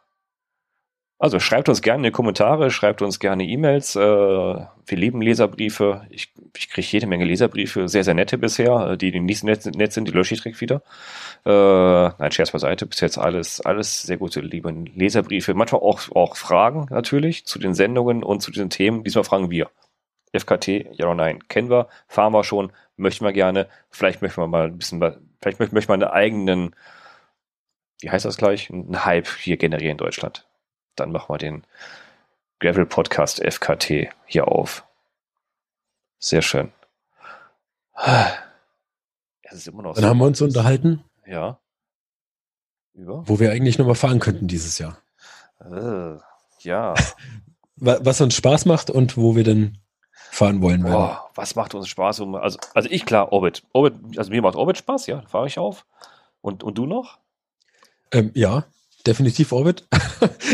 Also 1.23 1.39
schreibt 1.39 1.69
uns 1.69 1.81
gerne 1.81 1.99
in 1.99 2.11
die 2.11 2.11
Kommentare, 2.11 2.69
schreibt 2.69 3.01
uns 3.01 3.17
gerne 3.17 3.45
E-Mails. 3.45 3.95
Äh, 3.95 3.99
wir 4.01 4.97
lieben 4.97 5.21
Leserbriefe. 5.21 6.05
Ich, 6.09 6.33
ich 6.57 6.69
kriege 6.69 6.85
jede 6.85 7.07
Menge 7.07 7.23
Leserbriefe, 7.23 7.87
sehr, 7.87 8.03
sehr 8.03 8.13
nette 8.13 8.37
bisher. 8.37 8.89
Äh, 8.89 8.97
die, 8.97 9.11
die 9.11 9.21
nicht 9.21 9.41
nett, 9.45 9.65
nett 9.73 9.93
sind, 9.93 10.09
die 10.09 10.11
lösche 10.11 10.33
ich 10.33 10.41
direkt 10.41 10.59
wieder. 10.59 10.81
Äh, 11.45 12.13
nein, 12.19 12.31
Scherz 12.33 12.51
beiseite. 12.51 12.85
Bis 12.87 12.99
jetzt 12.99 13.17
alles, 13.17 13.61
alles 13.61 14.01
sehr 14.01 14.17
gute, 14.17 14.41
liebe 14.41 14.69
Leserbriefe. 14.95 15.53
Manchmal 15.53 15.79
auch, 15.79 16.01
auch 16.13 16.35
Fragen 16.35 16.87
natürlich 16.89 17.45
zu 17.45 17.57
den 17.57 17.73
Sendungen 17.73 18.21
und 18.21 18.41
zu 18.41 18.51
diesen 18.51 18.69
Themen. 18.69 19.05
Diesmal 19.05 19.23
fragen 19.23 19.49
wir. 19.49 19.69
FKT, 20.33 20.67
ja 20.91 21.05
oder 21.05 21.15
nein, 21.15 21.47
kennen 21.47 21.69
wir, 21.69 21.87
fahren 22.09 22.33
wir 22.33 22.43
schon, 22.43 22.73
möchten 22.97 23.23
wir 23.23 23.31
gerne. 23.31 23.69
Vielleicht 23.91 24.21
möchten 24.21 24.41
wir 24.41 24.47
mal 24.47 24.65
ein 24.65 24.77
bisschen, 24.77 24.99
vielleicht 25.41 25.59
möchten 25.59 25.87
wir 25.87 25.93
einen 25.93 26.03
eigenen, 26.03 26.75
wie 28.01 28.09
heißt 28.09 28.25
das 28.25 28.35
gleich, 28.35 28.69
einen 28.69 29.05
Hype 29.05 29.29
hier 29.39 29.55
generieren 29.55 29.91
in 29.91 29.97
Deutschland 29.97 30.45
dann 30.95 31.11
machen 31.11 31.33
wir 31.33 31.37
den 31.37 31.63
Gravel 32.59 32.85
Podcast 32.85 33.41
FKT 33.43 34.09
hier 34.25 34.47
auf. 34.47 34.85
Sehr 36.19 36.41
schön. 36.41 36.71
Es 39.41 39.53
ist 39.53 39.67
immer 39.67 39.83
noch 39.83 39.95
dann 39.95 40.03
so 40.03 40.09
haben 40.09 40.17
wir 40.19 40.25
uns 40.25 40.41
unterhalten. 40.41 41.03
Ja. 41.25 41.59
Über? 42.93 43.23
Wo 43.27 43.39
wir 43.39 43.51
eigentlich 43.51 43.77
nochmal 43.77 43.95
fahren 43.95 44.19
könnten 44.19 44.47
dieses 44.47 44.77
Jahr. 44.77 44.97
Äh, 45.59 46.17
ja. 46.59 46.93
Was 47.75 48.21
uns 48.21 48.35
Spaß 48.35 48.65
macht 48.65 48.89
und 48.89 49.17
wo 49.17 49.35
wir 49.35 49.43
denn 49.43 49.79
fahren 50.11 50.61
wollen 50.61 50.83
werden. 50.83 51.17
was 51.35 51.55
macht 51.55 51.75
uns 51.75 51.87
Spaß? 51.89 52.21
Also, 52.21 52.57
also 52.73 52.89
ich 52.89 53.05
klar, 53.05 53.31
Orbit. 53.31 53.63
Orbit. 53.73 54.17
Also 54.17 54.31
mir 54.31 54.41
macht 54.41 54.55
Orbit 54.55 54.77
Spaß, 54.77 55.07
ja, 55.07 55.21
fahre 55.23 55.47
ich 55.47 55.59
auf. 55.59 55.85
Und, 56.41 56.63
und 56.63 56.77
du 56.77 56.85
noch? 56.85 57.19
Ähm, 58.11 58.31
ja, 58.33 58.65
definitiv 59.05 59.51
Orbit. 59.51 59.87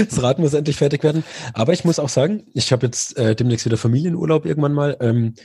das 0.09 0.21
Rad 0.21 0.39
muss 0.39 0.53
endlich 0.53 0.77
fertig 0.77 1.03
werden. 1.03 1.23
Aber 1.53 1.73
ich 1.73 1.85
muss 1.85 1.99
auch 1.99 2.09
sagen, 2.09 2.47
ich 2.53 2.71
habe 2.71 2.85
jetzt 2.85 3.17
äh, 3.17 3.35
demnächst 3.35 3.65
wieder 3.65 3.77
Familienurlaub 3.77 4.45
irgendwann 4.45 4.73
mal, 4.73 4.97
ähm, 4.99 5.35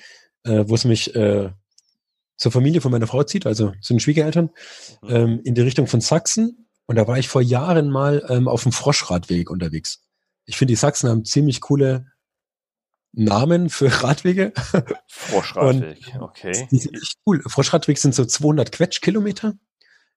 äh, 0.44 0.64
wo 0.66 0.74
es 0.74 0.84
mich 0.84 1.14
äh, 1.14 1.50
zur 2.36 2.52
Familie 2.52 2.80
von 2.80 2.90
meiner 2.90 3.06
Frau 3.06 3.22
zieht, 3.22 3.46
also 3.46 3.72
zu 3.80 3.94
den 3.94 4.00
Schwiegereltern, 4.00 4.50
ähm, 5.06 5.40
in 5.44 5.54
die 5.54 5.62
Richtung 5.62 5.86
von 5.86 6.00
Sachsen. 6.00 6.68
Und 6.86 6.96
da 6.96 7.06
war 7.06 7.18
ich 7.18 7.28
vor 7.28 7.42
Jahren 7.42 7.90
mal 7.90 8.24
ähm, 8.28 8.48
auf 8.48 8.62
dem 8.62 8.72
Froschradweg 8.72 9.50
unterwegs. 9.50 10.02
Ich 10.44 10.56
finde, 10.56 10.72
die 10.72 10.76
Sachsen 10.76 11.08
haben 11.08 11.24
ziemlich 11.24 11.60
coole 11.60 12.06
Namen 13.12 13.70
für 13.70 13.86
Radwege. 14.02 14.52
Froschradweg, 15.08 16.16
okay. 16.20 16.68
Die 16.70 16.78
sind 16.78 16.94
echt 16.96 17.18
cool. 17.26 17.42
Froschradweg 17.46 17.98
sind 17.98 18.14
so 18.14 18.24
200 18.24 18.72
Quetschkilometer. 18.72 19.54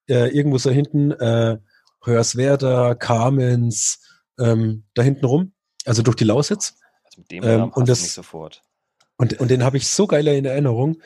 Äh, 0.10 0.30
irgendwo 0.30 0.58
so 0.58 0.72
hinten 0.72 1.12
äh, 1.12 1.58
Hörswerda, 2.08 2.96
Kamenz, 2.96 4.00
ähm, 4.40 4.86
da 4.94 5.04
hinten 5.04 5.26
rum, 5.26 5.54
also 5.86 6.02
durch 6.02 6.16
die 6.16 6.24
Lausitz. 6.24 6.78
Also 7.04 7.22
mit 7.22 7.32
dem 7.32 7.44
ähm, 7.44 7.70
und 7.70 7.90
das, 7.90 8.14
sofort. 8.14 8.64
Und, 9.18 9.40
und 9.40 9.50
den 9.50 9.64
habe 9.64 9.78
ich 9.78 9.88
so 9.88 10.08
geiler 10.08 10.34
in 10.34 10.46
Erinnerung, 10.46 11.02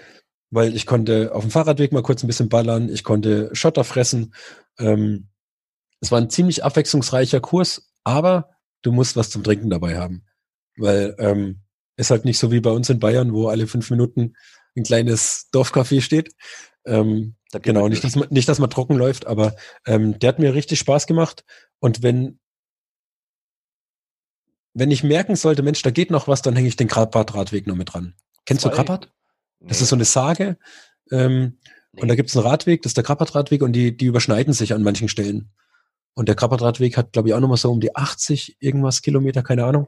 weil 0.50 0.76
ich 0.76 0.86
konnte 0.86 1.34
auf 1.34 1.44
dem 1.44 1.52
Fahrradweg 1.52 1.92
mal 1.92 2.04
kurz 2.04 2.24
ein 2.24 2.28
bisschen 2.28 2.50
ballern, 2.50 2.90
ich 2.90 3.04
konnte 3.04 3.50
Schotter 3.54 3.84
fressen. 3.84 4.34
Ähm, 4.78 5.30
es 6.02 6.12
war 6.12 6.20
ein 6.20 6.30
ziemlich 6.30 6.64
abwechslungsreicher 6.64 7.40
Kurs, 7.40 7.92
aber 8.04 8.50
du 8.82 8.92
musst 8.92 9.16
was 9.16 9.30
zum 9.30 9.44
Trinken 9.44 9.70
dabei 9.70 9.98
haben. 9.98 10.26
Weil 10.78 11.16
ähm, 11.20 11.62
ist 11.98 12.12
halt 12.12 12.26
nicht 12.26 12.40
so 12.40 12.52
wie 12.52 12.60
bei 12.60 12.72
uns 12.72 12.90
in 12.90 13.00
Bayern, 13.00 13.34
wo 13.34 13.48
alle 13.48 13.68
fünf 13.68 13.90
Minuten 13.92 14.34
ein 14.76 14.84
kleines 14.84 15.50
Dorfcafé 15.54 16.02
steht. 16.02 16.34
Ähm, 16.86 17.36
genau, 17.60 17.88
nicht 17.88 18.04
dass, 18.04 18.16
man, 18.16 18.28
nicht, 18.30 18.48
dass 18.48 18.60
man 18.60 18.70
trocken 18.70 18.96
läuft, 18.96 19.28
aber 19.28 19.56
ähm, 19.86 20.18
der 20.20 20.30
hat 20.30 20.40
mir 20.40 20.54
richtig 20.54 20.80
Spaß 20.80 21.08
gemacht. 21.08 21.44
Und 21.80 22.04
wenn, 22.04 22.40
wenn 24.74 24.92
ich 24.92 25.04
merken 25.04 25.36
sollte, 25.36 25.64
Mensch, 25.64 25.82
da 25.82 25.92
geht 25.92 26.12
noch 26.12 26.28
was, 26.28 26.42
dann 26.42 26.56
hänge 26.56 26.68
ich 26.68 26.76
den 26.76 26.88
Krabbert-Radweg 26.88 27.68
noch 27.68 27.76
mit 27.76 27.94
dran. 27.94 28.16
Kennst 28.46 28.64
Zwei? 28.64 28.70
du 28.70 28.76
Krabbert? 28.76 29.12
Nee. 29.60 29.70
Das 29.70 29.82
ist 29.82 29.90
so 29.90 29.96
eine 29.96 30.06
Sage. 30.06 30.58
Ähm, 31.12 31.58
nee. 31.92 32.02
Und 32.02 32.08
da 32.08 32.16
gibt 32.16 32.30
es 32.30 32.38
einen 32.38 32.46
Radweg, 32.46 32.82
das 32.82 32.92
ist 32.92 32.98
der 32.98 33.04
Krabbert-Radweg 33.04 33.62
und 33.62 33.74
die, 33.74 33.96
die 33.96 34.06
überschneiden 34.06 34.54
sich 34.54 34.74
an 34.74 34.84
manchen 34.84 35.10
Stellen. 35.10 35.52
Und 36.14 36.28
der 36.28 36.36
Krabbert-Radweg 36.36 36.98
hat, 36.98 37.14
glaube 37.14 37.30
ich, 37.30 37.34
auch 37.34 37.40
nochmal 37.40 37.58
so 37.58 37.72
um 37.72 37.80
die 37.80 37.96
80 37.96 38.58
irgendwas 38.60 39.02
Kilometer, 39.02 39.44
keine 39.44 39.66
Ahnung. 39.66 39.88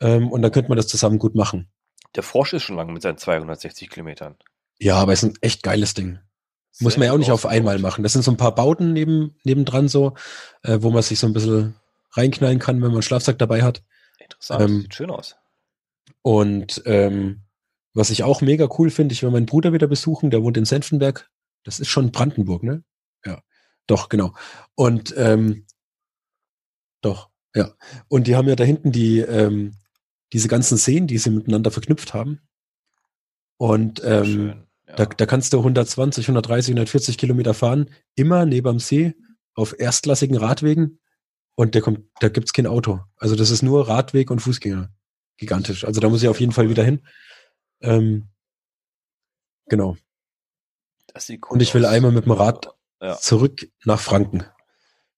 Ähm, 0.00 0.30
und 0.30 0.42
dann 0.42 0.52
könnte 0.52 0.68
man 0.68 0.76
das 0.76 0.88
zusammen 0.88 1.18
gut 1.18 1.34
machen. 1.34 1.70
Der 2.14 2.22
Frosch 2.22 2.52
ist 2.54 2.62
schon 2.62 2.76
lange 2.76 2.92
mit 2.92 3.02
seinen 3.02 3.18
260 3.18 3.90
Kilometern. 3.90 4.36
Ja, 4.78 4.96
aber 4.96 5.12
es 5.12 5.22
ist 5.22 5.30
ein 5.30 5.38
echt 5.42 5.62
geiles 5.62 5.94
Ding. 5.94 6.18
Muss 6.78 6.96
man 6.96 7.06
ja 7.06 7.12
auch 7.12 7.18
nicht 7.18 7.32
auf 7.32 7.46
einmal 7.46 7.78
machen. 7.78 8.02
Das 8.02 8.12
sind 8.12 8.22
so 8.22 8.30
ein 8.30 8.36
paar 8.36 8.54
Bauten 8.54 8.92
neben, 8.92 9.36
nebendran 9.44 9.88
so, 9.88 10.14
äh, 10.62 10.78
wo 10.80 10.90
man 10.90 11.02
sich 11.02 11.18
so 11.18 11.26
ein 11.26 11.32
bisschen 11.32 11.74
reinknallen 12.12 12.58
kann, 12.58 12.76
wenn 12.76 12.88
man 12.88 12.92
einen 12.92 13.02
Schlafsack 13.02 13.38
dabei 13.38 13.62
hat. 13.62 13.82
Interessant, 14.18 14.62
ähm, 14.62 14.80
sieht 14.82 14.94
schön 14.94 15.10
aus. 15.10 15.36
Und 16.22 16.82
ähm, 16.86 17.42
was 17.92 18.10
ich 18.10 18.22
auch 18.22 18.40
mega 18.40 18.68
cool 18.78 18.90
finde, 18.90 19.12
ich 19.12 19.22
will 19.22 19.30
meinen 19.30 19.46
Bruder 19.46 19.72
wieder 19.72 19.88
besuchen, 19.88 20.30
der 20.30 20.42
wohnt 20.42 20.56
in 20.56 20.64
Senfenberg. 20.64 21.28
Das 21.64 21.80
ist 21.80 21.88
schon 21.88 22.12
Brandenburg, 22.12 22.62
ne? 22.62 22.84
Ja, 23.24 23.42
doch, 23.86 24.08
genau. 24.08 24.34
Und 24.74 25.14
ähm, 25.16 25.66
doch, 27.00 27.30
ja. 27.54 27.74
Und 28.08 28.26
die 28.26 28.36
haben 28.36 28.48
ja 28.48 28.56
da 28.56 28.64
hinten 28.64 28.92
die, 28.92 29.20
ähm, 29.20 29.76
diese 30.32 30.48
ganzen 30.48 30.78
Seen, 30.78 31.06
die 31.06 31.18
sie 31.18 31.30
miteinander 31.30 31.70
verknüpft 31.70 32.14
haben. 32.14 32.40
Und 33.56 34.00
ähm, 34.04 34.66
ja. 34.90 34.96
da, 34.96 35.06
da 35.06 35.26
kannst 35.26 35.52
du 35.52 35.58
120, 35.58 36.24
130, 36.24 36.72
140 36.72 37.18
Kilometer 37.18 37.54
fahren, 37.54 37.90
immer 38.14 38.44
neben 38.44 38.68
dem 38.68 38.78
See 38.78 39.14
auf 39.54 39.78
erstklassigen 39.78 40.36
Radwegen 40.36 41.00
und 41.54 41.74
der 41.74 41.82
kommt, 41.82 42.00
da 42.20 42.28
gibt's 42.28 42.52
kein 42.52 42.66
Auto. 42.66 43.00
Also 43.16 43.36
das 43.36 43.50
ist 43.50 43.62
nur 43.62 43.88
Radweg 43.88 44.30
und 44.30 44.40
Fußgänger. 44.40 44.90
Gigantisch. 45.36 45.84
Also 45.84 46.00
da 46.00 46.08
muss 46.08 46.22
ich 46.22 46.28
auf 46.28 46.40
jeden 46.40 46.52
Fall 46.52 46.68
wieder 46.68 46.84
hin. 46.84 47.06
Ähm, 47.80 48.28
genau. 49.66 49.96
Cool 51.28 51.38
und 51.48 51.60
ich 51.60 51.74
will 51.74 51.84
aus. 51.84 51.92
einmal 51.92 52.12
mit 52.12 52.24
dem 52.24 52.32
Rad 52.32 52.68
ja. 53.02 53.16
zurück 53.16 53.68
nach 53.84 54.00
Franken 54.00 54.44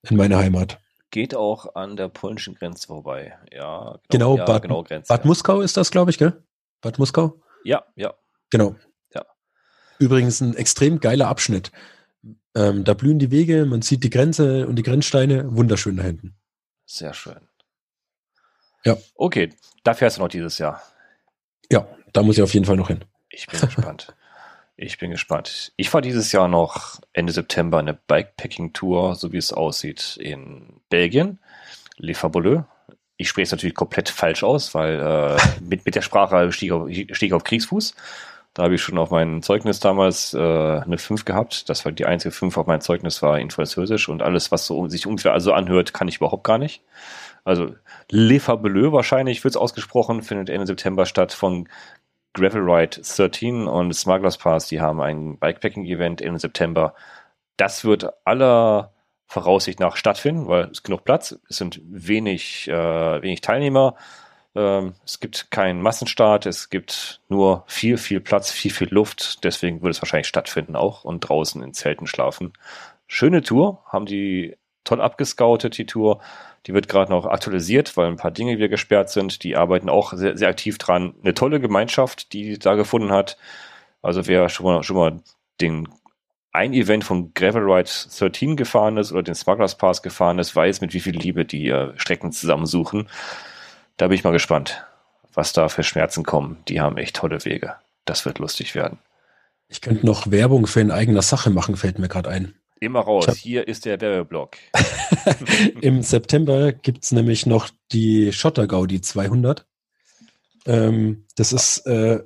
in 0.08 0.16
meine 0.16 0.38
Heimat. 0.38 0.80
geht 1.10 1.34
auch 1.34 1.74
an 1.74 1.96
der 1.96 2.08
polnischen 2.08 2.54
Grenze 2.54 2.86
vorbei. 2.86 3.36
Ja, 3.52 4.00
genau, 4.08 4.36
ja, 4.36 4.44
Bad, 4.44 4.62
genau 4.62 4.82
Grenze. 4.82 5.08
Bad 5.08 5.20
ja. 5.22 5.26
Muskau 5.26 5.60
ist 5.60 5.76
das, 5.76 5.90
glaube 5.90 6.10
ich, 6.10 6.18
gell? 6.18 6.42
Bad 6.80 6.98
Muskau? 6.98 7.40
Ja, 7.64 7.84
ja. 7.94 8.14
Genau. 8.50 8.74
Übrigens 10.02 10.40
ein 10.40 10.56
extrem 10.56 10.98
geiler 10.98 11.28
Abschnitt. 11.28 11.70
Ähm, 12.56 12.82
da 12.82 12.92
blühen 12.94 13.20
die 13.20 13.30
Wege, 13.30 13.66
man 13.66 13.82
sieht 13.82 14.02
die 14.02 14.10
Grenze 14.10 14.66
und 14.66 14.74
die 14.74 14.82
Grenzsteine. 14.82 15.56
Wunderschön 15.56 15.96
da 15.96 16.02
hinten. 16.02 16.34
Sehr 16.84 17.14
schön. 17.14 17.40
Ja. 18.84 18.96
Okay, 19.14 19.50
da 19.84 19.94
fährst 19.94 20.16
du 20.16 20.22
noch 20.22 20.28
dieses 20.28 20.58
Jahr. 20.58 20.82
Ja, 21.70 21.86
da 22.12 22.24
muss 22.24 22.36
ich 22.36 22.42
auf 22.42 22.52
jeden 22.52 22.66
Fall 22.66 22.74
noch 22.74 22.88
hin. 22.88 23.04
Ich 23.30 23.46
bin 23.46 23.60
gespannt. 23.60 24.16
Ich 24.74 24.98
bin 24.98 25.12
gespannt. 25.12 25.72
Ich 25.76 25.88
fahre 25.88 26.02
dieses 26.02 26.32
Jahr 26.32 26.48
noch 26.48 27.00
Ende 27.12 27.32
September 27.32 27.78
eine 27.78 27.94
Bikepacking-Tour, 27.94 29.14
so 29.14 29.30
wie 29.32 29.36
es 29.36 29.52
aussieht, 29.52 30.16
in 30.20 30.80
Belgien, 30.88 31.38
Le 31.96 32.14
Fabuleux. 32.14 32.64
Ich 33.18 33.28
spreche 33.28 33.44
es 33.44 33.52
natürlich 33.52 33.76
komplett 33.76 34.08
falsch 34.08 34.42
aus, 34.42 34.74
weil 34.74 34.98
äh, 34.98 35.36
mit, 35.62 35.86
mit 35.86 35.94
der 35.94 36.02
Sprache 36.02 36.50
stehe 36.50 36.72
ich, 36.90 37.06
auf, 37.06 37.16
stehe 37.16 37.28
ich 37.28 37.34
auf 37.34 37.44
Kriegsfuß. 37.44 37.94
Da 38.54 38.64
habe 38.64 38.74
ich 38.74 38.82
schon 38.82 38.98
auf 38.98 39.10
meinem 39.10 39.42
Zeugnis 39.42 39.80
damals 39.80 40.34
äh, 40.34 40.38
eine 40.38 40.98
5 40.98 41.24
gehabt. 41.24 41.68
Das 41.70 41.84
war 41.84 41.92
die 41.92 42.04
einzige 42.04 42.32
5 42.32 42.56
auf 42.58 42.66
meinem 42.66 42.82
Zeugnis 42.82 43.22
war 43.22 43.38
in 43.38 43.50
Französisch 43.50 44.08
und 44.08 44.22
alles, 44.22 44.52
was 44.52 44.66
so 44.66 44.88
sich 44.88 45.06
ungefähr 45.06 45.32
also 45.32 45.52
anhört, 45.52 45.94
kann 45.94 46.08
ich 46.08 46.16
überhaupt 46.16 46.44
gar 46.44 46.58
nicht. 46.58 46.82
Also 47.44 47.74
Le 48.10 48.40
Fabuleux 48.40 48.92
wahrscheinlich 48.92 49.42
wird 49.42 49.52
es 49.52 49.60
ausgesprochen, 49.60 50.22
findet 50.22 50.50
Ende 50.50 50.66
September 50.66 51.06
statt 51.06 51.32
von 51.32 51.68
Gravel 52.34 52.62
Ride 52.62 53.00
13 53.02 53.66
und 53.66 53.94
Smugglers 53.94 54.38
Pass, 54.38 54.68
die 54.68 54.80
haben 54.80 55.00
ein 55.00 55.38
Bikepacking-Event 55.38 56.20
im 56.20 56.38
September. 56.38 56.94
Das 57.56 57.84
wird 57.84 58.12
aller 58.24 58.92
Voraussicht 59.26 59.80
nach 59.80 59.96
stattfinden, 59.96 60.46
weil 60.48 60.64
es 60.70 60.82
genug 60.82 61.04
Platz, 61.04 61.38
es 61.48 61.56
sind 61.56 61.80
wenig, 61.84 62.68
äh, 62.68 63.22
wenig 63.22 63.40
Teilnehmer, 63.40 63.96
ähm, 64.54 64.94
es 65.04 65.20
gibt 65.20 65.50
keinen 65.50 65.82
Massenstart, 65.82 66.46
es 66.46 66.70
gibt 66.70 67.20
nur 67.28 67.64
viel, 67.66 67.96
viel 67.96 68.20
Platz, 68.20 68.50
viel, 68.50 68.70
viel 68.70 68.88
Luft, 68.92 69.44
deswegen 69.44 69.82
wird 69.82 69.94
es 69.94 70.02
wahrscheinlich 70.02 70.28
stattfinden 70.28 70.76
auch 70.76 71.04
und 71.04 71.20
draußen 71.20 71.62
in 71.62 71.74
Zelten 71.74 72.06
schlafen. 72.06 72.52
Schöne 73.06 73.42
Tour, 73.42 73.82
haben 73.86 74.06
die 74.06 74.56
toll 74.84 75.00
abgescoutet, 75.00 75.78
die 75.78 75.86
Tour. 75.86 76.20
Die 76.66 76.74
wird 76.74 76.88
gerade 76.88 77.10
noch 77.10 77.26
aktualisiert, 77.26 77.96
weil 77.96 78.06
ein 78.06 78.16
paar 78.16 78.30
Dinge 78.30 78.56
wieder 78.56 78.68
gesperrt 78.68 79.10
sind. 79.10 79.42
Die 79.42 79.56
arbeiten 79.56 79.88
auch 79.88 80.12
sehr, 80.12 80.36
sehr 80.36 80.48
aktiv 80.48 80.78
dran. 80.78 81.14
Eine 81.22 81.34
tolle 81.34 81.60
Gemeinschaft, 81.60 82.32
die 82.32 82.58
da 82.58 82.74
gefunden 82.74 83.10
hat. 83.10 83.36
Also 84.00 84.26
wer 84.26 84.48
schon 84.48 84.66
mal, 84.66 84.82
schon 84.82 84.96
mal 84.96 85.20
den 85.60 85.88
ein 86.52 86.74
Event 86.74 87.02
von 87.02 87.32
Gravel 87.32 87.62
Ride 87.62 87.88
13 88.18 88.56
gefahren 88.56 88.98
ist 88.98 89.10
oder 89.10 89.22
den 89.22 89.34
Smugglers 89.34 89.78
Pass 89.78 90.02
gefahren 90.02 90.38
ist, 90.38 90.54
weiß, 90.54 90.82
mit 90.82 90.92
wie 90.92 91.00
viel 91.00 91.16
Liebe 91.16 91.44
die 91.44 91.68
äh, 91.68 91.92
Strecken 91.96 92.30
zusammensuchen. 92.30 93.08
Da 94.02 94.08
bin 94.08 94.16
ich 94.16 94.24
mal 94.24 94.32
gespannt, 94.32 94.84
was 95.32 95.52
da 95.52 95.68
für 95.68 95.84
Schmerzen 95.84 96.24
kommen. 96.24 96.56
Die 96.66 96.80
haben 96.80 96.96
echt 96.96 97.14
tolle 97.14 97.44
Wege. 97.44 97.76
Das 98.04 98.24
wird 98.26 98.40
lustig 98.40 98.74
werden. 98.74 98.98
Ich 99.68 99.80
könnte 99.80 100.04
noch 100.04 100.28
Werbung 100.32 100.66
für 100.66 100.80
in 100.80 100.90
eigener 100.90 101.22
Sache 101.22 101.50
machen, 101.50 101.76
fällt 101.76 102.00
mir 102.00 102.08
gerade 102.08 102.28
ein. 102.28 102.52
Immer 102.80 102.98
raus. 102.98 103.28
hab- 103.28 103.36
Hier 103.36 103.68
ist 103.68 103.84
der 103.84 104.00
Werbeblock. 104.00 104.56
Im 105.82 106.02
September 106.02 106.72
gibt's 106.72 107.12
nämlich 107.12 107.46
noch 107.46 107.70
die 107.92 108.32
Schotter 108.32 108.66
Gaudi 108.66 109.00
200. 109.00 109.66
Ähm, 110.66 111.24
das 111.36 111.52
ist 111.52 111.86
äh, 111.86 112.24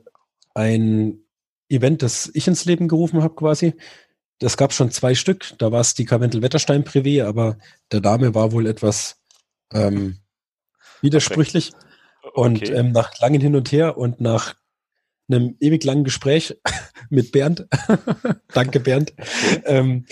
ein 0.54 1.18
Event, 1.68 2.00
das 2.00 2.30
ich 2.32 2.48
ins 2.48 2.64
Leben 2.64 2.88
gerufen 2.88 3.22
habe 3.22 3.34
quasi. 3.34 3.74
Das 4.38 4.56
gab 4.56 4.72
schon 4.72 4.90
zwei 4.90 5.14
Stück. 5.14 5.52
Da 5.58 5.72
war 5.72 5.82
es 5.82 5.92
die 5.92 6.06
Karwentel 6.06 6.40
Wetterstein 6.40 6.84
Privé, 6.84 7.26
aber 7.26 7.58
der 7.92 8.00
Name 8.00 8.34
war 8.34 8.52
wohl 8.52 8.66
etwas 8.66 9.20
ähm, 9.74 10.20
widersprüchlich. 11.02 11.72
Und 12.34 12.62
Okay. 12.62 12.72
ähm, 12.72 12.92
nach 12.92 13.18
langen 13.20 13.40
Hin 13.40 13.56
und 13.56 13.70
Her 13.72 13.96
und 13.96 14.20
nach 14.20 14.54
einem 15.28 15.56
ewig 15.60 15.84
langen 15.84 16.04
Gespräch 16.04 16.58
mit 17.10 17.32
Bernd, 17.32 17.66
danke 18.52 18.80
Bernd, 18.80 19.14
ähm, 19.64 20.06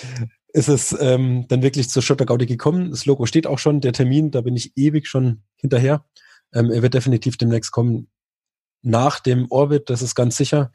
ist 0.53 0.68
es 0.68 0.97
ähm, 1.01 1.47
dann 1.49 1.62
wirklich 1.62 1.90
zur 1.90 2.16
Gaudi 2.16 2.47
gekommen. 2.47 2.90
Das 2.90 3.07
Logo 3.07 3.27
steht 3.27 3.47
auch 3.47 3.59
schon, 3.59 3.81
der 3.81 3.92
Termin, 3.92 4.31
da 4.31 4.40
bin 4.40 4.57
ich 4.57 4.73
ewig 4.77 5.09
schon 5.09 5.42
hinterher. 5.57 6.05
Ähm, 6.53 6.70
er 6.70 6.83
wird 6.83 6.94
definitiv 6.94 7.37
demnächst 7.37 7.73
kommen. 7.73 8.09
Nach 8.83 9.18
dem 9.18 9.51
Orbit, 9.51 9.90
das 9.90 10.03
ist 10.03 10.14
ganz 10.14 10.37
sicher. 10.37 10.70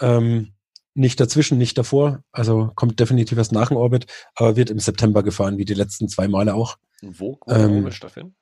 Ähm, 0.00 0.52
nicht 0.94 1.20
dazwischen, 1.20 1.58
nicht 1.58 1.78
davor. 1.78 2.22
Also 2.32 2.72
kommt 2.74 3.00
definitiv 3.00 3.38
erst 3.38 3.52
nach 3.52 3.68
dem 3.68 3.76
Orbit, 3.76 4.06
aber 4.34 4.56
wird 4.56 4.70
im 4.70 4.78
September 4.78 5.22
gefahren, 5.22 5.56
wie 5.58 5.64
die 5.64 5.74
letzten 5.74 6.08
zwei 6.08 6.28
Male 6.28 6.54
auch. 6.54 6.76
Wo, 7.02 7.38
wo 7.46 7.52
ähm, 7.52 7.84
wird 7.84 7.94
stattfinden? 7.94 8.34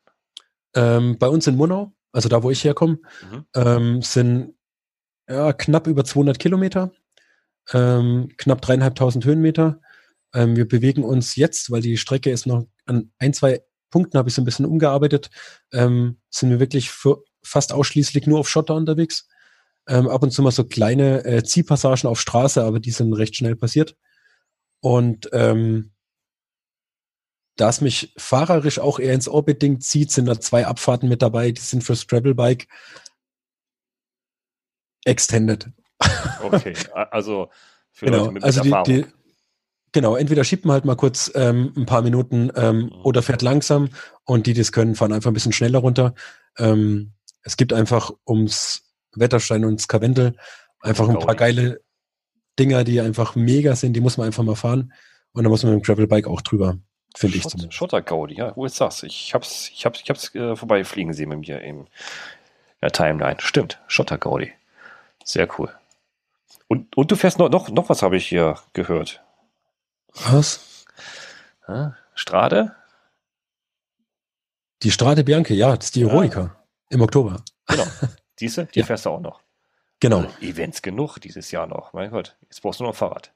Ähm, 0.75 1.19
bei 1.19 1.29
uns 1.29 1.47
in 1.47 1.57
Murnau, 1.57 1.93
also 2.13 2.29
da, 2.29 2.43
wo 2.43 2.51
ich 2.51 2.65
herkomme, 2.65 2.99
Mhm. 3.31 3.47
ähm, 3.55 4.03
sind 4.03 4.55
ja, 5.29 5.53
knapp 5.53 5.87
über 5.87 6.05
200 6.05 6.39
Kilometer, 6.39 6.93
ähm, 7.73 8.29
knapp 8.37 8.61
dreieinhalbtausend 8.61 9.25
Höhenmeter. 9.25 9.81
Ähm, 10.35 10.57
wir 10.57 10.69
bewegen 10.69 11.03
uns 11.05 11.37
jetzt, 11.37 11.71
weil 11.71 11.81
die 11.81 11.97
Strecke 11.97 12.31
ist 12.31 12.47
noch 12.47 12.67
an 12.87 13.11
ein, 13.19 13.33
zwei 13.33 13.63
Punkten, 13.91 14.19
habe 14.19 14.29
ich 14.29 14.35
so 14.35 14.43
ein 14.43 14.45
bisschen 14.45 14.67
umgearbeitet, 14.67 15.31
ähm, 15.73 16.19
sind 16.31 16.51
wir 16.51 16.61
wirklich 16.61 16.91
für 16.91 17.23
fast 17.43 17.73
ausschließlich 17.73 18.27
nur 18.27 18.41
auf 18.41 18.49
Schotter 18.49 18.75
unterwegs. 18.75 19.29
Ähm, 19.87 20.09
ab 20.09 20.23
und 20.23 20.31
zu 20.33 20.43
mal 20.43 20.51
so 20.51 20.65
kleine 20.65 21.25
äh, 21.25 21.43
Ziehpassagen 21.45 22.09
auf 22.09 22.21
Straße, 22.21 22.63
aber 22.63 22.81
die 22.81 22.91
sind 22.91 23.13
recht 23.13 23.37
schnell 23.37 23.55
passiert. 23.55 23.97
Und 24.81 25.29
ähm, 25.33 25.93
da 27.57 27.69
es 27.69 27.81
mich 27.81 28.13
fahrerisch 28.17 28.79
auch 28.79 28.99
eher 28.99 29.15
ins 29.15 29.29
Orbit-Ding 29.29 29.81
zieht, 29.81 30.11
sind 30.11 30.27
da 30.27 30.41
zwei 30.41 30.67
Abfahrten 30.67 31.09
mit 31.09 31.23
dabei, 31.23 31.53
die 31.53 31.61
sind 31.61 31.85
fürs 31.85 32.07
Travelbike 32.07 32.67
extended. 35.05 35.69
Okay, 36.43 36.75
also 37.11 37.51
für 37.93 38.07
Genau, 38.07 38.19
Leute 38.19 38.33
mit, 38.33 38.35
mit 38.35 38.45
also 38.45 38.63
die, 38.63 38.69
Erfahrung. 38.71 38.85
die, 38.85 39.07
genau, 39.93 40.17
entweder 40.17 40.45
schiebt 40.45 40.65
man 40.65 40.75
halt 40.75 40.85
mal 40.85 40.97
kurz 40.97 41.31
ähm, 41.35 41.73
ein 41.77 41.87
paar 41.87 42.03
Minuten 42.03 42.51
ähm, 42.57 42.87
Mhm. 42.87 42.93
oder 43.05 43.23
fährt 43.23 43.43
langsam 43.43 43.89
und 44.25 44.47
die, 44.47 44.55
die 44.55 44.61
es 44.61 44.73
können, 44.73 44.95
fahren 44.95 45.13
einfach 45.13 45.31
ein 45.31 45.35
bisschen 45.35 45.53
schneller 45.53 45.79
runter. 45.79 46.15
Ähm, 46.59 47.13
es 47.43 47.57
gibt 47.57 47.73
einfach 47.73 48.11
ums 48.27 48.83
Wetterstein 49.15 49.65
und 49.65 49.81
das 49.81 49.89
Karwendel 49.89 50.37
einfach 50.81 51.09
ein 51.09 51.19
paar 51.19 51.35
geile 51.37 51.81
Dinger, 52.59 52.85
die 52.85 53.01
einfach 53.01 53.35
mega 53.37 53.77
sind, 53.77 53.95
die 53.95 54.01
muss 54.01 54.17
man 54.17 54.27
einfach 54.27 54.43
mal 54.43 54.57
fahren 54.57 54.93
und 55.33 55.45
da 55.45 55.51
muss 55.51 55.63
man 55.63 55.75
mit 55.75 55.83
dem 55.83 55.87
Gravelbike 55.87 56.27
auch 56.27 56.41
drüber, 56.43 56.79
finde 57.15 57.37
ich 57.37 57.45
zumindest. 57.49 57.75
Schottergaudi, 57.75 58.35
ja, 58.35 58.55
wo 58.57 58.65
ist 58.67 58.81
das? 58.81 59.03
Ich 59.03 59.35
hab's, 59.35 59.69
ich 59.73 59.85
hab's, 59.87 60.01
ich 60.03 60.11
hab's 60.11 60.35
äh, 60.35 60.57
vorbeifliegen 60.57 61.13
sehen 61.15 61.31
bei 61.31 61.37
mir 61.37 61.61
im 61.63 61.87
in 61.87 61.89
der 62.83 62.93
Timeline. 62.93 63.37
Stimmt, 63.41 63.81
Schottergaudi. 63.87 64.53
Sehr 65.25 65.49
cool. 65.59 65.73
Und, 66.69 66.95
und 66.97 67.11
du 67.11 67.17
fährst 67.17 67.39
noch, 67.39 67.49
noch, 67.49 67.69
noch 67.71 67.89
was 67.89 68.03
habe 68.03 68.17
ich 68.17 68.27
hier 68.27 68.59
gehört. 68.75 69.23
Was? 70.13 70.85
Hä? 71.67 71.93
Strade? 72.15 72.75
Die 74.83 74.91
Strade 74.91 75.25
Bianche, 75.25 75.55
ja, 75.55 75.75
das 75.77 75.87
ist 75.87 75.95
die 75.97 76.01
Ja. 76.03 76.09
Eroica 76.09 76.57
im 76.91 77.01
Oktober. 77.01 77.43
Genau. 77.69 77.87
Siehste, 78.39 78.67
die 78.67 78.81
Ja. 78.81 78.87
fährst 78.87 79.07
du 79.07 79.11
auch 79.11 79.21
noch. 79.21 79.41
Genau. 80.01 80.19
Also 80.19 80.29
Events 80.43 80.83
genug 80.83 81.19
dieses 81.19 81.51
Jahr 81.51 81.67
noch. 81.67 81.93
Mein 81.95 82.11
Gott, 82.11 82.37
jetzt 82.43 82.61
brauchst 82.61 82.81
du 82.81 82.85
noch 82.85 82.91
ein 82.91 82.97
Fahrrad. 82.97 83.33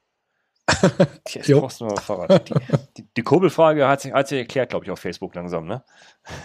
Jetzt 1.28 1.50
brauchst 1.50 1.80
du 1.80 1.86
ein 1.86 1.96
Fahrrad. 1.96 2.48
Die, 2.48 2.54
die, 2.96 3.08
die 3.16 3.22
Kurbelfrage 3.22 3.88
hat 3.88 4.00
sich, 4.02 4.12
hat 4.12 4.28
sich 4.28 4.38
erklärt, 4.38 4.70
glaube 4.70 4.84
ich, 4.84 4.90
auf 4.90 5.00
Facebook 5.00 5.34
langsam, 5.34 5.66
ne? 5.66 5.82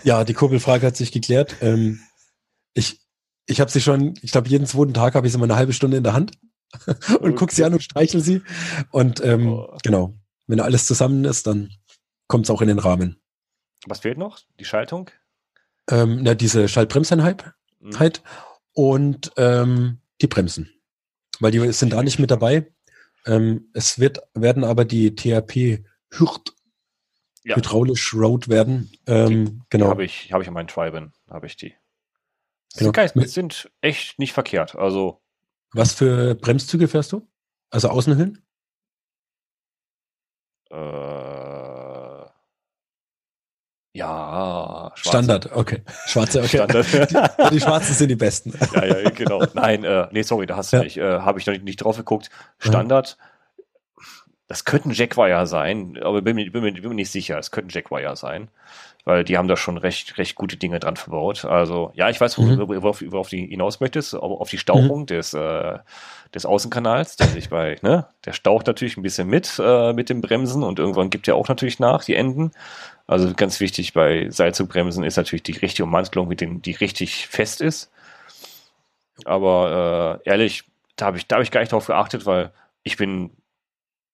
Ja, 0.04 0.24
die 0.24 0.34
Kurbelfrage 0.34 0.88
hat 0.88 0.96
sich 0.96 1.12
geklärt. 1.12 1.56
Ähm, 1.62 2.00
ich 2.74 3.00
ich 3.46 3.60
habe 3.60 3.70
sie 3.70 3.82
schon, 3.82 4.14
ich 4.22 4.32
glaube, 4.32 4.48
jeden 4.48 4.66
zweiten 4.66 4.94
Tag 4.94 5.16
habe 5.16 5.28
ich 5.28 5.34
sie 5.34 5.38
mal 5.40 5.46
eine 5.46 5.58
halbe 5.58 5.74
Stunde 5.74 5.98
in 5.98 6.04
der 6.04 6.14
Hand 6.14 6.32
und 7.20 7.36
guck 7.36 7.52
sie 7.52 7.64
an 7.66 7.74
und 7.74 7.84
streichel 7.84 8.22
sie. 8.22 8.42
Und 8.92 9.24
ähm, 9.24 9.50
Oh. 9.50 9.78
genau, 9.84 10.14
wenn 10.48 10.62
alles 10.62 10.86
zusammen 10.86 11.26
ist, 11.26 11.46
dann 11.48 11.70
kommt 12.28 12.46
es 12.46 12.50
auch 12.50 12.62
in 12.62 12.70
den 12.70 12.80
Rahmen. 12.80 13.22
Was 13.86 14.00
fehlt 14.00 14.18
noch? 14.18 14.40
Die 14.60 14.66
Schaltung? 14.66 15.10
Ähm, 15.90 16.20
na, 16.22 16.34
diese 16.36 16.70
Schaltbremseinheit 16.70 17.52
Hm. 17.82 18.00
halt 18.00 18.24
und 18.72 19.32
ähm, 19.36 20.00
die 20.22 20.28
Bremsen. 20.28 20.70
Weil 21.42 21.52
die 21.52 21.74
sind 21.74 21.92
da 21.92 22.02
nicht 22.02 22.20
mit 22.20 22.32
dabei. 22.32 22.72
Ähm, 23.26 23.70
es 23.74 24.00
wird, 24.00 24.20
werden 24.34 24.64
aber 24.64 24.86
die 24.86 25.16
THP 25.16 25.86
Hürt 26.12 26.54
Ja. 27.44 27.56
hydraulisch 27.56 28.14
Road 28.14 28.48
werden. 28.50 28.92
Ähm, 29.08 29.64
genau. 29.70 29.88
Habe 29.90 30.04
ich, 30.06 30.32
habe 30.34 30.44
ich 30.44 30.48
in 30.48 30.54
meinen 30.54 30.68
Triben, 30.68 31.14
habe 31.30 31.46
ich 31.48 31.56
die. 31.56 31.70
Genau. 32.76 32.92
Sind, 32.92 32.94
geil, 32.94 33.12
sind 33.28 33.72
echt 33.82 34.18
nicht 34.20 34.34
verkehrt. 34.34 34.76
Also, 34.76 35.22
Was 35.72 35.94
für 35.94 36.36
Bremszüge 36.36 36.88
fährst 36.88 37.12
du? 37.12 37.28
Also 37.70 37.90
Außenhüllen? 37.90 38.46
äh, 40.70 40.76
ja, 43.94 44.92
schwarze. 44.96 45.10
Standard, 45.10 45.56
okay. 45.56 45.82
Schwarze, 46.08 46.40
okay. 46.40 46.58
Standard. 46.58 46.88
Die, 47.12 47.56
die 47.56 47.62
schwarzen 47.62 47.94
sind 47.94 48.10
die 48.10 48.16
besten. 48.16 48.52
ja, 48.74 48.86
ja, 48.86 49.10
genau. 49.12 49.44
Nein, 49.54 49.84
äh, 49.84 50.08
nee, 50.12 50.24
sorry, 50.24 50.48
da 50.48 50.58
hast 50.58 50.74
du 50.74 50.78
Ja. 50.78 50.84
nicht, 50.84 50.98
äh, 50.98 51.20
habe 51.20 51.40
ich 51.40 51.46
noch 51.46 51.54
nicht, 51.54 51.64
nicht 51.64 51.78
drauf 51.78 51.98
geguckt. 51.98 52.32
Standard, 52.58 53.18
das 54.48 54.66
könnte 54.66 54.90
ein 54.90 54.94
Jackwire 54.94 55.48
sein, 55.48 55.98
aber 56.02 56.22
bin 56.22 56.36
mir, 56.36 56.52
bin, 56.52 56.64
mir, 56.64 56.74
bin 56.74 56.90
mir 56.90 56.96
nicht 56.96 57.12
sicher. 57.12 57.38
Es 57.38 57.52
könnte 57.52 57.70
ein 57.70 57.74
Jackwire 57.74 58.16
sein, 58.16 58.50
weil 59.06 59.24
die 59.24 59.38
haben 59.38 59.48
da 59.48 59.58
schon 59.58 59.78
recht, 59.78 60.18
recht 60.18 60.36
gute 60.36 60.58
Dinge 60.58 60.80
dran 60.80 60.96
verbaut. 60.96 61.46
Also, 61.46 61.92
ja, 61.96 62.10
ich 62.10 62.20
weiß, 62.20 62.38
mhm. 62.40 62.60
worauf, 62.68 63.02
worauf 63.02 63.30
du 63.30 63.38
hinaus 63.38 63.80
möchtest, 63.80 64.16
aber 64.16 64.42
auf 64.42 64.50
die 64.50 64.58
Stauchung 64.58 65.02
mhm. 65.02 65.06
des, 65.06 65.34
äh, 65.34 65.78
des 66.34 66.46
Außenkanals, 66.46 67.16
der 67.16 67.28
sich 67.28 67.50
bei, 67.50 67.78
ne, 67.82 68.08
der 68.26 68.34
staucht 68.34 68.68
natürlich 68.68 68.98
ein 68.98 69.04
bisschen 69.04 69.28
mit, 69.28 69.62
äh, 69.64 69.94
mit 69.94 70.10
dem 70.10 70.22
Bremsen 70.22 70.64
und 70.64 70.80
irgendwann 70.80 71.10
gibt 71.10 71.28
er 71.28 71.36
auch 71.36 71.48
natürlich 71.48 71.80
nach, 71.80 72.04
die 72.04 72.16
Enden. 72.16 72.52
Also 73.08 73.34
ganz 73.34 73.60
wichtig 73.60 73.94
bei 73.94 74.30
Seilzugbremsen 74.30 75.04
ist 75.04 75.18
natürlich 75.18 75.44
die 75.44 75.52
richtige 75.54 75.84
Ummantelung, 75.84 76.28
mit 76.28 76.42
dem 76.42 76.62
die 76.62 76.72
richtig 76.72 77.28
fest 77.28 77.62
ist. 77.62 77.92
Aber 79.26 80.22
äh, 80.26 80.30
ehrlich, 80.30 80.64
da 80.96 81.08
habe 81.08 81.18
ich, 81.18 81.26
hab 81.32 81.42
ich 81.42 81.52
gar 81.52 81.60
nicht 81.62 81.72
drauf 81.72 81.88
geachtet, 81.88 82.26
weil 82.26 82.52
ich 82.84 82.98
bin 82.98 83.32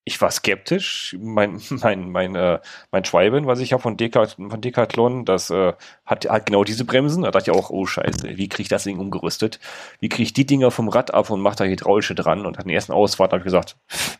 ich 0.04 0.20
war 0.20 0.30
skeptisch. 0.30 1.16
Mein, 1.20 1.60
mein, 1.70 2.10
mein, 2.10 2.34
äh, 2.34 2.58
mein 2.90 3.04
Schweiben, 3.04 3.46
was 3.46 3.60
ich 3.60 3.72
habe 3.72 3.82
von, 3.82 3.96
Decathlon, 3.96 4.50
von 4.50 4.60
Decathlon, 4.60 5.24
das 5.24 5.50
äh, 5.50 5.72
hat, 6.04 6.28
hat 6.28 6.46
genau 6.46 6.64
diese 6.64 6.84
Bremsen. 6.84 7.22
Da 7.22 7.30
dachte 7.30 7.50
ich 7.50 7.56
auch, 7.56 7.70
oh 7.70 7.86
Scheiße, 7.86 8.36
wie 8.36 8.48
kriege 8.48 8.62
ich 8.62 8.68
das 8.68 8.84
Ding 8.84 8.98
umgerüstet? 8.98 9.60
Wie 10.00 10.08
kriege 10.08 10.24
ich 10.24 10.32
die 10.32 10.46
Dinger 10.46 10.70
vom 10.70 10.88
Rad 10.88 11.14
ab 11.14 11.30
und 11.30 11.40
mache 11.40 11.56
da 11.56 11.64
hydraulische 11.64 12.14
dran? 12.14 12.46
Und 12.46 12.58
an 12.58 12.64
den 12.64 12.74
ersten 12.74 12.92
Ausfahrt 12.92 13.32
habe 13.32 13.40
ich 13.40 13.44
gesagt, 13.44 13.76
pff, 13.88 14.18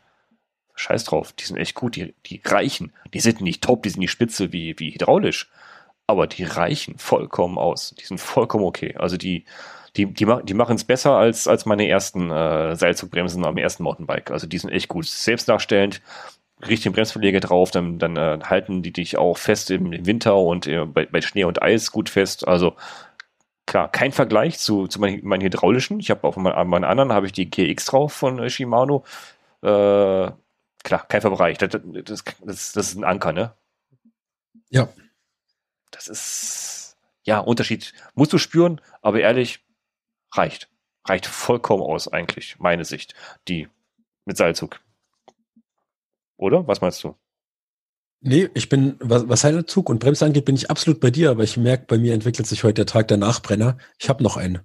scheiß 0.80 1.04
drauf, 1.04 1.32
die 1.32 1.44
sind 1.44 1.56
echt 1.56 1.74
gut, 1.74 1.96
die, 1.96 2.14
die 2.26 2.40
reichen. 2.44 2.92
Die 3.12 3.20
sind 3.20 3.40
nicht 3.40 3.62
top, 3.62 3.82
die 3.82 3.90
sind 3.90 4.00
nicht 4.00 4.10
spitze 4.10 4.52
wie, 4.52 4.78
wie 4.78 4.92
hydraulisch. 4.92 5.50
Aber 6.06 6.26
die 6.26 6.44
reichen 6.44 6.98
vollkommen 6.98 7.58
aus. 7.58 7.94
Die 7.98 8.04
sind 8.04 8.18
vollkommen 8.20 8.64
okay. 8.64 8.96
Also 8.98 9.16
die, 9.16 9.44
die, 9.96 10.06
die, 10.06 10.26
die 10.42 10.54
machen 10.54 10.76
es 10.76 10.84
besser 10.84 11.12
als, 11.12 11.46
als 11.46 11.66
meine 11.66 11.88
ersten 11.88 12.30
äh, 12.30 12.74
Seilzugbremsen 12.74 13.44
am 13.44 13.58
ersten 13.58 13.82
Mountainbike. 13.82 14.30
Also 14.30 14.46
die 14.46 14.58
sind 14.58 14.70
echt 14.70 14.88
gut. 14.88 15.06
Selbst 15.06 15.48
nachstellend, 15.48 16.00
richtigen 16.66 16.94
Bremsverleger 16.94 17.40
drauf, 17.40 17.70
dann, 17.70 17.98
dann 17.98 18.16
äh, 18.16 18.38
halten 18.42 18.82
die 18.82 18.92
dich 18.92 19.18
auch 19.18 19.36
fest 19.36 19.70
im, 19.70 19.92
im 19.92 20.06
Winter 20.06 20.36
und 20.36 20.66
äh, 20.66 20.84
bei, 20.84 21.06
bei 21.06 21.20
Schnee 21.20 21.44
und 21.44 21.62
Eis 21.62 21.92
gut 21.92 22.08
fest. 22.08 22.48
Also 22.48 22.74
klar, 23.66 23.90
kein 23.90 24.12
Vergleich 24.12 24.58
zu, 24.58 24.86
zu 24.86 25.00
meinen, 25.00 25.24
meinen 25.24 25.42
hydraulischen. 25.42 26.00
Ich 26.00 26.10
habe 26.10 26.26
auf 26.26 26.36
meinen, 26.36 26.68
meinen 26.68 26.84
anderen 26.84 27.12
habe 27.12 27.26
ich 27.26 27.32
die 27.32 27.50
GX 27.50 27.84
drauf 27.84 28.12
von 28.12 28.38
äh, 28.38 28.50
Shimano. 28.50 29.04
Äh, 29.62 30.30
klar, 30.82 31.06
kein 31.06 31.20
Vergleich. 31.20 31.58
Das, 31.58 31.70
das, 31.70 32.24
das, 32.24 32.72
das 32.72 32.88
ist 32.88 32.96
ein 32.96 33.04
Anker, 33.04 33.32
ne? 33.32 33.54
Ja. 34.70 34.88
Das 35.90 36.08
ist 36.08 36.96
ja 37.22 37.38
Unterschied. 37.38 37.92
Musst 38.14 38.32
du 38.32 38.38
spüren, 38.38 38.80
aber 39.02 39.20
ehrlich, 39.20 39.64
reicht. 40.32 40.68
Reicht 41.04 41.26
vollkommen 41.26 41.82
aus, 41.82 42.08
eigentlich, 42.08 42.58
meine 42.58 42.84
Sicht. 42.84 43.14
Die 43.48 43.68
mit 44.24 44.36
Seilzug. 44.36 44.80
Oder? 46.36 46.66
Was 46.66 46.80
meinst 46.80 47.02
du? 47.04 47.16
Nee, 48.22 48.50
ich 48.54 48.68
bin, 48.68 48.96
was, 49.00 49.28
was 49.28 49.40
Seilzug 49.40 49.88
und 49.88 49.98
Bremse 49.98 50.26
angeht, 50.26 50.44
bin 50.44 50.54
ich 50.54 50.70
absolut 50.70 51.00
bei 51.00 51.10
dir, 51.10 51.30
aber 51.30 51.42
ich 51.42 51.56
merke, 51.56 51.86
bei 51.86 51.98
mir 51.98 52.12
entwickelt 52.12 52.46
sich 52.46 52.64
heute 52.64 52.74
der 52.74 52.86
Tag 52.86 53.08
der 53.08 53.16
Nachbrenner. 53.16 53.78
Ich 53.98 54.08
habe 54.08 54.22
noch 54.22 54.36
einen. 54.36 54.60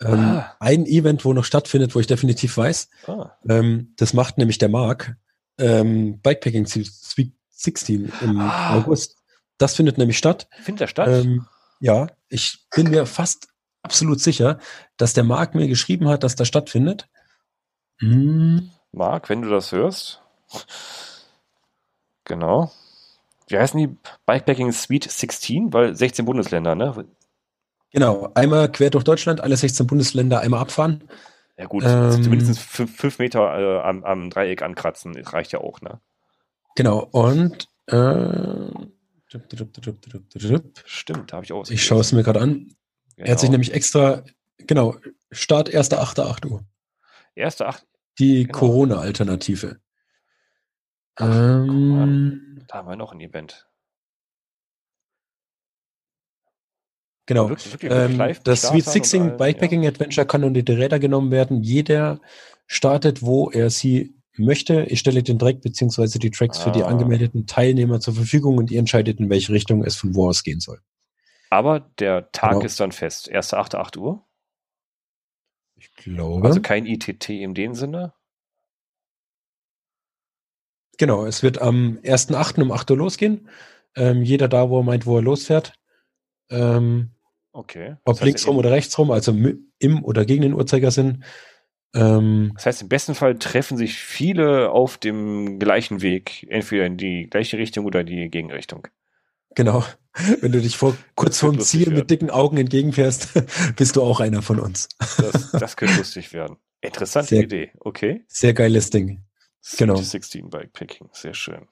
Ähm, 0.00 0.18
ah. 0.18 0.56
Ein 0.60 0.86
Event, 0.86 1.24
wo 1.24 1.32
noch 1.32 1.44
stattfindet, 1.44 1.94
wo 1.94 2.00
ich 2.00 2.06
definitiv 2.06 2.56
weiß. 2.56 2.88
Ah. 3.06 3.32
Ähm, 3.48 3.94
das 3.96 4.14
macht 4.14 4.38
nämlich 4.38 4.58
der 4.58 4.68
Marc. 4.68 5.16
Ähm, 5.58 6.20
Bikepacking 6.20 6.66
Sweet 6.66 7.32
16 7.50 8.12
im 8.22 8.40
ah. 8.40 8.76
August. 8.76 9.16
Das 9.58 9.76
findet 9.76 9.98
nämlich 9.98 10.18
statt. 10.18 10.48
Findet 10.62 10.82
er 10.82 10.88
statt? 10.88 11.08
Ähm, 11.08 11.46
ja, 11.80 12.08
ich 12.28 12.66
bin 12.74 12.90
mir 12.90 13.06
fast 13.06 13.48
absolut 13.82 14.20
sicher, 14.20 14.58
dass 14.96 15.12
der 15.12 15.24
Marc 15.24 15.54
mir 15.54 15.68
geschrieben 15.68 16.08
hat, 16.08 16.24
dass 16.24 16.36
das 16.36 16.48
stattfindet. 16.48 17.08
Hm. 17.98 18.70
Marc, 18.92 19.28
wenn 19.28 19.42
du 19.42 19.50
das 19.50 19.72
hörst. 19.72 20.20
Genau. 22.24 22.72
Wie 23.48 23.58
heißen 23.58 23.78
die? 23.78 23.96
Bikepacking 24.26 24.72
Suite 24.72 25.10
16, 25.10 25.72
weil 25.72 25.94
16 25.94 26.24
Bundesländer, 26.24 26.74
ne? 26.74 27.06
Genau, 27.92 28.30
einmal 28.34 28.70
quer 28.72 28.90
durch 28.90 29.04
Deutschland, 29.04 29.40
alle 29.40 29.56
16 29.56 29.86
Bundesländer 29.86 30.40
einmal 30.40 30.60
abfahren. 30.60 31.04
Ja 31.58 31.66
gut, 31.66 31.84
ähm, 31.86 32.22
zumindest 32.22 32.58
5 32.58 33.18
Meter 33.18 33.58
äh, 33.58 33.80
am, 33.82 34.02
am, 34.04 34.30
Dreieck 34.30 34.62
ankratzen, 34.62 35.14
reicht 35.16 35.52
ja 35.52 35.60
auch, 35.60 35.80
ne? 35.82 36.00
Genau, 36.74 37.00
und 37.12 37.68
äh, 37.86 37.96
Stimmt, 40.84 41.32
da 41.32 41.36
habe 41.36 41.44
ich 41.44 41.52
auch. 41.52 41.68
Ich 41.68 41.84
schaue 41.84 42.00
es 42.00 42.12
mir 42.12 42.22
gerade 42.22 42.40
an. 42.40 42.74
Genau. 43.16 43.26
Er 43.26 43.32
hat 43.32 43.40
sich 43.40 43.48
genau. 43.48 43.52
nämlich 43.52 43.74
extra, 43.74 44.24
genau, 44.58 44.96
Start 45.30 45.70
1.8. 45.70 46.20
8 46.20 46.46
Uhr. 46.46 46.64
1.8. 47.36 47.82
Die 48.18 48.44
genau. 48.44 48.58
Corona-Alternative. 48.58 49.80
Ähm, 51.18 52.64
da 52.68 52.78
haben 52.78 52.88
wir 52.88 52.96
noch 52.96 53.12
ein 53.12 53.20
Event. 53.20 53.66
Genau. 57.32 57.48
Wirklich, 57.48 57.72
wirklich 57.72 57.92
ähm, 57.92 58.36
das 58.44 58.62
Sweet 58.62 58.84
Sixing 58.84 59.36
Bikepacking 59.38 59.82
ja. 59.82 59.88
Adventure 59.88 60.26
kann 60.26 60.44
unter 60.44 60.60
die 60.60 60.72
Räder 60.72 60.98
genommen 60.98 61.30
werden. 61.30 61.62
Jeder 61.62 62.20
startet, 62.66 63.22
wo 63.22 63.48
er 63.48 63.70
sie 63.70 64.14
möchte. 64.36 64.82
Ich 64.82 65.00
stelle 65.00 65.22
den 65.22 65.38
Track 65.38 65.62
bzw. 65.62 66.18
die 66.18 66.30
Tracks 66.30 66.60
ah. 66.60 66.64
für 66.64 66.72
die 66.72 66.82
ah. 66.82 66.88
angemeldeten 66.88 67.46
Teilnehmer 67.46 68.00
zur 68.00 68.14
Verfügung 68.14 68.58
und 68.58 68.70
ihr 68.70 68.78
entscheidet, 68.78 69.18
in 69.18 69.30
welche 69.30 69.50
Richtung 69.50 69.82
es 69.82 69.96
von 69.96 70.14
wo 70.14 70.28
aus 70.28 70.42
gehen 70.42 70.60
soll. 70.60 70.80
Aber 71.48 71.80
der 71.98 72.30
Tag 72.32 72.52
genau. 72.52 72.64
ist 72.64 72.80
dann 72.80 72.92
fest. 72.92 73.32
1.8. 73.32 73.76
8 73.76 73.96
Uhr. 73.96 74.26
Ich 75.76 75.94
glaube. 75.94 76.46
Also 76.46 76.60
kein 76.60 76.84
ITT 76.84 77.30
in 77.30 77.54
dem 77.54 77.74
Sinne. 77.74 78.12
Genau, 80.98 81.24
es 81.24 81.42
wird 81.42 81.62
am 81.62 81.98
1.8. 82.02 82.60
um 82.60 82.72
8 82.72 82.90
Uhr 82.90 82.98
losgehen. 82.98 83.48
Ähm, 83.96 84.22
jeder 84.22 84.48
da, 84.48 84.68
wo 84.68 84.80
er 84.80 84.84
meint, 84.84 85.06
wo 85.06 85.16
er 85.16 85.22
losfährt. 85.22 85.72
Ähm, 86.50 87.12
okay. 87.52 87.96
ob 88.04 88.16
das 88.16 88.24
links 88.24 88.46
rum 88.46 88.56
oder 88.56 88.70
rechts 88.70 88.96
rum, 88.98 89.10
also 89.10 89.36
im 89.78 90.04
oder 90.04 90.24
gegen 90.24 90.42
den 90.42 90.54
Uhrzeigersinn. 90.54 91.24
Ähm, 91.94 92.52
das 92.54 92.66
heißt, 92.66 92.82
im 92.82 92.88
besten 92.88 93.14
Fall 93.14 93.38
treffen 93.38 93.76
sich 93.76 93.94
viele 93.94 94.70
auf 94.70 94.96
dem 94.98 95.58
gleichen 95.58 96.00
Weg, 96.02 96.46
entweder 96.48 96.86
in 96.86 96.96
die 96.96 97.28
gleiche 97.30 97.58
Richtung 97.58 97.84
oder 97.84 98.04
die 98.04 98.28
Gegenrichtung. 98.30 98.88
Genau. 99.54 99.84
Wenn 100.40 100.52
du 100.52 100.60
dich 100.60 100.76
vor, 100.76 100.96
kurz 101.14 101.38
vorm 101.38 101.58
Ziel 101.60 101.86
werden. 101.86 101.94
mit 101.94 102.10
dicken 102.10 102.30
Augen 102.30 102.56
entgegenfährst, 102.56 103.30
bist 103.76 103.96
du 103.96 104.02
auch 104.02 104.20
einer 104.20 104.42
von 104.42 104.60
uns. 104.60 104.88
Das, 104.98 105.50
das 105.52 105.76
könnte 105.76 105.96
lustig 105.96 106.32
werden. 106.32 106.56
Interessante 106.80 107.28
sehr, 107.28 107.42
Idee, 107.44 107.72
okay. 107.80 108.24
Sehr 108.26 108.54
geiles 108.54 108.90
Ding. 108.90 109.24
Genau. 109.78 109.94
16 109.94 110.50
Bikepacking, 110.50 111.08
sehr 111.12 111.34
schön. 111.34 111.68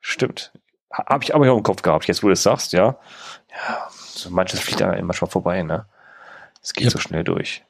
Stimmt. 0.00 0.52
Habe 0.92 1.24
ich 1.24 1.34
aber 1.34 1.46
ja 1.46 1.52
im 1.52 1.62
Kopf 1.62 1.82
gehabt, 1.82 2.06
jetzt 2.06 2.22
wo 2.22 2.26
du 2.26 2.34
es 2.34 2.42
sagst, 2.42 2.72
ja. 2.72 2.96
Ja, 3.50 3.88
so 3.90 4.30
manches 4.30 4.60
fliegt 4.60 4.80
da 4.80 4.92
immer 4.92 5.14
schon 5.14 5.28
vorbei, 5.28 5.62
ne? 5.62 5.86
Es 6.62 6.74
geht 6.74 6.84
ja. 6.84 6.90
so 6.90 6.98
schnell 6.98 7.24
durch. 7.24 7.64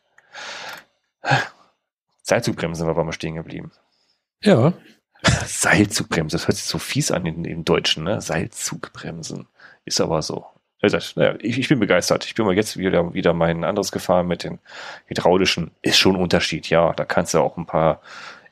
Seilzugbremsen 2.23 2.87
war 2.87 3.05
mal 3.05 3.13
stehen 3.13 3.37
geblieben. 3.37 3.73
Ja. 4.43 4.73
Seilzugbremse, 5.47 6.37
das 6.37 6.49
hört 6.49 6.57
sich 6.57 6.67
so 6.67 6.79
fies 6.79 7.11
an 7.11 7.27
in, 7.27 7.45
im 7.45 7.65
Deutschen, 7.65 8.05
ne? 8.05 8.21
Seilzugbremsen. 8.21 9.47
Ist 9.85 10.01
aber 10.01 10.23
so. 10.23 10.47
Also, 10.81 10.99
naja, 11.15 11.37
ich, 11.41 11.59
ich 11.59 11.69
bin 11.69 11.79
begeistert. 11.79 12.25
Ich 12.25 12.35
bin 12.35 12.45
mal 12.45 12.57
jetzt 12.57 12.77
wieder, 12.77 13.15
wieder 13.15 13.35
mein 13.35 13.63
anderes 13.63 13.93
gefahren 13.93 14.27
mit 14.27 14.43
den 14.43 14.59
hydraulischen. 15.07 15.71
Ist 15.81 15.99
schon 15.99 16.17
ein 16.17 16.23
Unterschied, 16.23 16.69
ja. 16.71 16.93
Da 16.93 17.05
kannst 17.05 17.35
du 17.35 17.39
auch 17.39 17.57
ein 17.57 17.67
paar 17.67 18.01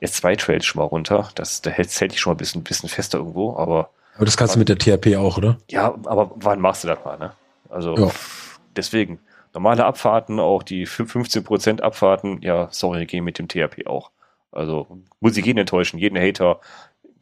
S2-Trails 0.01 0.65
schon 0.65 0.81
mal 0.81 0.87
runter. 0.87 1.29
Das, 1.35 1.61
da 1.61 1.71
hält, 1.71 1.91
hält 2.01 2.13
dich 2.13 2.21
schon 2.21 2.31
mal 2.31 2.35
ein 2.37 2.39
bisschen, 2.39 2.63
bisschen 2.63 2.89
fester 2.89 3.19
irgendwo, 3.19 3.57
aber. 3.57 3.91
Aber 4.21 4.27
das 4.27 4.37
kannst 4.37 4.55
du 4.55 4.59
mit 4.59 4.69
der 4.69 4.77
THP 4.77 5.17
auch, 5.17 5.39
oder? 5.39 5.57
Ja, 5.71 5.95
aber 6.05 6.33
wann 6.35 6.61
machst 6.61 6.85
du 6.85 6.89
das 6.89 7.03
mal, 7.07 7.17
ne? 7.17 7.33
Also, 7.71 7.97
ja. 7.97 8.11
deswegen. 8.77 9.19
Normale 9.55 9.87
Abfahrten, 9.87 10.39
auch 10.41 10.63
die 10.63 10.87
15% 10.87 11.81
Abfahrten, 11.81 12.43
ja, 12.43 12.69
sorry, 12.71 13.07
gehen 13.07 13.25
mit 13.25 13.39
dem 13.39 13.49
THP 13.49 13.87
auch. 13.87 14.11
Also 14.53 14.99
muss 15.21 15.39
ich 15.39 15.47
jeden 15.47 15.59
enttäuschen, 15.59 15.99
jeden 15.99 16.19
Hater, 16.19 16.61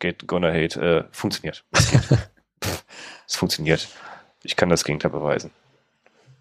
get 0.01 0.27
gonna 0.27 0.49
hate, 0.49 0.81
äh, 0.81 1.05
funktioniert. 1.13 1.65
Es, 1.71 1.93
es 3.29 3.37
funktioniert. 3.37 3.87
Ich 4.43 4.57
kann 4.57 4.69
das 4.69 4.83
Gegenteil 4.83 5.13
beweisen. 5.13 5.53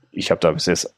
Ich 0.09 0.31
habe 0.31 0.41
da 0.41 0.49
bis 0.49 0.65
jetzt 0.65 0.91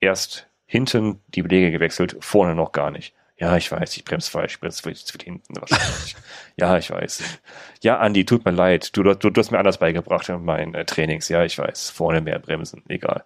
erst 0.00 0.48
hinten 0.66 1.22
die 1.28 1.42
Belege 1.42 1.70
gewechselt, 1.70 2.14
vorne 2.20 2.54
noch 2.54 2.72
gar 2.72 2.90
nicht. 2.90 3.14
Ja, 3.38 3.56
ich 3.56 3.70
weiß, 3.70 3.96
ich 3.96 4.04
bremse 4.04 4.30
falsch, 4.30 4.54
ich 4.54 4.60
bremse 4.60 5.04
zu 5.04 5.18
hinten. 5.22 5.54
ja, 6.56 6.78
ich 6.78 6.90
weiß. 6.90 7.22
Ja, 7.82 7.98
Andi, 7.98 8.24
tut 8.24 8.46
mir 8.46 8.50
leid. 8.50 8.96
Du, 8.96 9.02
du, 9.02 9.14
du 9.14 9.38
hast 9.38 9.50
mir 9.50 9.58
anders 9.58 9.78
beigebracht 9.78 10.28
in 10.30 10.42
meinen 10.44 10.74
äh, 10.74 10.86
Trainings. 10.86 11.28
Ja, 11.28 11.44
ich 11.44 11.58
weiß. 11.58 11.90
Vorne 11.90 12.22
mehr 12.22 12.38
bremsen. 12.38 12.82
Egal. 12.88 13.24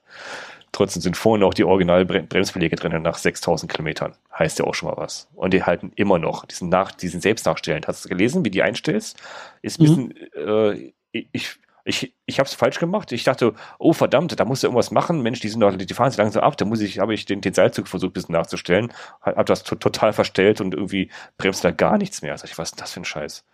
Trotzdem 0.73 1.03
sind 1.03 1.17
vorne 1.17 1.45
auch 1.45 1.55
die 1.55 1.65
Original-Bremsbeläge 1.65 2.77
drin 2.77 3.03
nach 3.03 3.19
6000 3.19 3.71
Kilometern. 3.71 4.15
Heißt 4.37 4.59
ja 4.59 4.65
auch 4.65 4.75
schon 4.75 4.89
mal 4.89 4.97
was. 4.97 5.29
Und 5.35 5.53
die 5.55 5.63
halten 5.63 5.93
immer 5.95 6.19
noch. 6.19 6.45
Diesen, 6.45 6.69
nach, 6.69 6.93
diesen 6.93 7.21
selbst 7.21 7.47
nachstellen. 7.47 7.83
Hast 7.87 8.05
du 8.05 8.09
gelesen, 8.09 8.45
wie 8.45 8.51
die 8.51 8.63
einstellst? 8.63 9.17
Ist 9.63 9.81
ein 9.81 9.83
mhm. 9.85 10.09
bisschen, 10.09 10.93
äh, 11.15 11.27
ich, 11.33 11.57
Ich, 11.85 12.15
ich 12.27 12.39
habe 12.39 12.47
es 12.47 12.55
falsch 12.55 12.79
gemacht. 12.79 13.13
Ich 13.13 13.25
dachte, 13.25 13.55
oh 13.79 13.93
verdammt, 13.93 14.39
da 14.39 14.45
muss 14.45 14.63
ja 14.63 14.69
irgendwas 14.69 14.91
machen. 14.91 15.23
Mensch, 15.23 15.41
die 15.41 15.49
sind 15.49 15.61
doch, 15.61 15.75
die 15.75 15.95
fahren 15.95 16.11
sich 16.11 16.19
langsam 16.19 16.43
ab. 16.43 16.57
Da 16.57 16.65
muss 16.65 16.81
ich, 16.81 16.99
habe 16.99 17.15
ich 17.15 17.25
den, 17.25 17.41
den 17.41 17.55
Seilzug 17.55 17.89
versucht, 17.89 18.11
ein 18.11 18.15
bisschen 18.15 18.33
nachzustellen. 18.35 18.93
Habe 19.23 19.45
das 19.45 19.65
total 19.65 20.13
verstellt 20.13 20.61
und 20.61 20.75
irgendwie 20.75 21.11
bremst 21.39 21.65
da 21.65 21.71
gar 21.71 21.99
nichts 21.99 22.23
mehr. 22.23 22.37
Sag 22.37 22.51
ich, 22.51 22.59
was 22.59 22.71
ist 22.71 22.81
das 22.81 22.93
für 22.93 23.01
ein 23.01 23.05
Scheiß? 23.05 23.45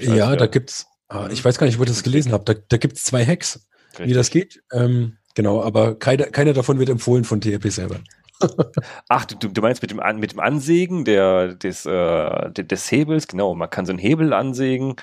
ja, 0.00 0.36
da 0.36 0.46
gibt's, 0.46 0.86
ah, 1.08 1.28
ich 1.30 1.44
weiß 1.44 1.58
gar 1.58 1.66
nicht, 1.66 1.78
wo 1.78 1.82
ich 1.82 1.88
das 1.88 2.02
gelesen 2.02 2.32
habe. 2.32 2.44
Da, 2.44 2.54
da 2.68 2.76
gibt's 2.76 3.04
zwei 3.04 3.24
Hacks, 3.24 3.66
Richtig. 3.90 4.08
wie 4.08 4.14
das 4.14 4.30
geht. 4.30 4.62
Ähm, 4.72 5.18
genau, 5.34 5.62
aber 5.62 5.98
keiner, 5.98 6.26
keiner 6.26 6.52
davon 6.52 6.78
wird 6.78 6.88
empfohlen 6.88 7.24
von 7.24 7.40
TRP 7.40 7.70
selber. 7.70 8.00
Ach, 9.08 9.24
du, 9.24 9.48
du 9.48 9.60
meinst 9.60 9.82
mit 9.82 9.90
dem, 9.90 10.00
mit 10.18 10.32
dem 10.32 10.40
Ansägen 10.40 11.04
der, 11.04 11.54
des, 11.54 11.86
äh, 11.86 12.52
des 12.52 12.90
Hebels, 12.90 13.26
genau, 13.26 13.54
man 13.54 13.70
kann 13.70 13.86
so 13.86 13.92
einen 13.92 13.98
Hebel 13.98 14.32
ansägen, 14.32 14.96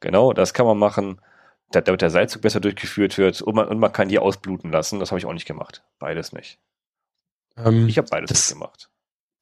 genau, 0.00 0.32
das 0.32 0.54
kann 0.54 0.66
man 0.66 0.78
machen, 0.78 1.20
damit 1.70 2.02
der 2.02 2.10
Seilzug 2.10 2.42
besser 2.42 2.60
durchgeführt 2.60 3.16
wird 3.18 3.42
und 3.42 3.54
man, 3.54 3.68
und 3.68 3.78
man 3.78 3.92
kann 3.92 4.08
die 4.08 4.18
ausbluten 4.18 4.70
lassen, 4.70 4.98
das 4.98 5.10
habe 5.10 5.18
ich 5.18 5.26
auch 5.26 5.32
nicht 5.32 5.46
gemacht, 5.46 5.82
beides 5.98 6.32
nicht. 6.32 6.58
Ähm, 7.56 7.88
ich 7.88 7.98
habe 7.98 8.08
beides 8.10 8.28
das, 8.28 8.50
nicht 8.50 8.58
gemacht. 8.58 8.90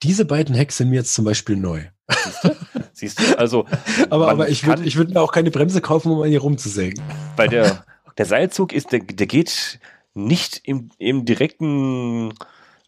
Diese 0.03 0.25
beiden 0.25 0.57
Hacks 0.57 0.77
sind 0.77 0.91
mir 0.91 0.97
jetzt 0.97 1.15
zum 1.15 1.25
Beispiel 1.25 1.57
neu. 1.57 1.85
Siehst 2.09 2.45
du? 2.45 2.57
Siehst 2.93 3.21
du? 3.21 3.39
Also, 3.39 3.67
aber, 4.11 4.29
aber 4.29 4.49
ich 4.49 4.67
würde 4.67 4.85
würd 4.95 5.11
mir 5.11 5.21
auch 5.21 5.33
keine 5.33 5.51
Bremse 5.51 5.81
kaufen, 5.81 6.13
um 6.13 6.23
an 6.23 6.29
hier 6.29 6.41
rumzusägen. 6.41 7.03
Weil 7.37 7.49
der, 7.49 7.85
der 8.19 8.27
Seilzug 8.27 8.73
ist, 8.73 8.93
der, 8.93 9.01
der 9.01 9.27
geht 9.27 9.81
nicht 10.15 10.61
im, 10.65 10.91
im 10.99 11.25
direkten 11.25 12.35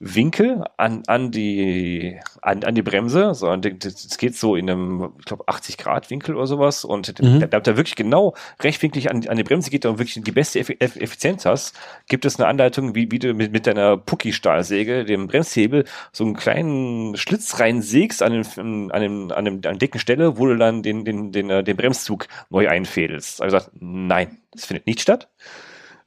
Winkel 0.03 0.65
an, 0.79 1.03
an, 1.09 1.31
die, 1.31 2.19
an, 2.41 2.65
an 2.65 2.75
die 2.75 2.81
Bremse, 2.81 3.35
sondern 3.35 3.79
das 3.79 4.17
geht 4.17 4.35
so 4.35 4.57
in 4.57 4.71
einem, 4.71 5.13
ich 5.19 5.27
glaube, 5.27 5.45
80 5.47 5.77
Grad 5.77 6.11
Winkel 6.11 6.37
oder 6.37 6.47
sowas 6.47 6.87
und 6.87 7.21
mhm. 7.21 7.41
da, 7.41 7.61
da 7.61 7.77
wirklich 7.77 7.97
genau 7.97 8.35
rechtwinklig 8.63 9.11
an, 9.11 9.29
an 9.29 9.37
die 9.37 9.43
Bremse 9.45 9.69
geht 9.69 9.85
und 9.85 9.99
wirklich 9.99 10.19
die 10.25 10.33
beste 10.33 10.59
Effizienz 10.59 11.45
hast, 11.45 11.79
gibt 12.09 12.25
es 12.25 12.41
eine 12.41 12.49
Anleitung, 12.49 12.95
wie, 12.95 13.11
wie 13.11 13.19
du 13.19 13.35
mit, 13.35 13.53
mit 13.53 13.67
deiner 13.67 13.99
Pucki-Stahlsäge, 13.99 15.05
dem 15.05 15.29
Bremshebel, 15.29 15.85
so 16.13 16.25
einen 16.25 16.35
kleinen 16.35 17.15
Schlitz 17.19 17.61
reinsägst 17.61 18.23
an, 18.23 18.33
den, 18.33 18.91
an, 18.93 19.03
dem, 19.03 19.31
an, 19.31 19.45
dem, 19.45 19.55
an 19.57 19.61
der 19.61 19.75
dicken 19.75 19.99
Stelle, 19.99 20.39
wo 20.39 20.47
du 20.47 20.57
dann 20.57 20.83
den, 20.83 21.05
den, 21.05 21.31
den, 21.31 21.51
äh, 21.51 21.63
den 21.63 21.77
Bremszug 21.77 22.27
neu 22.49 22.71
einfädelst. 22.71 23.43
Also 23.43 23.55
gesagt, 23.55 23.77
nein, 23.79 24.39
das 24.53 24.65
findet 24.65 24.87
nicht 24.87 25.03
statt. 25.03 25.29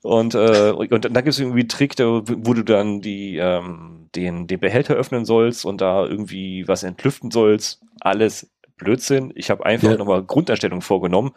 Und, 0.03 0.35
äh, 0.35 0.71
und 0.71 1.05
dann 1.05 1.13
gibt 1.13 1.29
es 1.29 1.39
irgendwie 1.39 1.61
einen 1.61 1.69
Trick, 1.69 1.95
da, 1.95 2.03
wo 2.03 2.53
du 2.53 2.63
dann 2.63 2.99
die, 2.99 3.37
ähm, 3.37 4.09
den, 4.15 4.47
den 4.47 4.59
Behälter 4.59 4.95
öffnen 4.95 5.23
sollst 5.23 5.65
und 5.65 5.79
da 5.79 6.05
irgendwie 6.05 6.67
was 6.67 6.83
entlüften 6.83 7.31
sollst. 7.31 7.81
Alles 8.01 8.51
Blödsinn. 8.75 9.31
Ich 9.35 9.49
habe 9.49 9.65
einfach 9.65 9.91
ja. 9.91 9.97
nochmal 9.97 10.21
Grunderstellung 10.23 10.81
vorgenommen. 10.81 11.31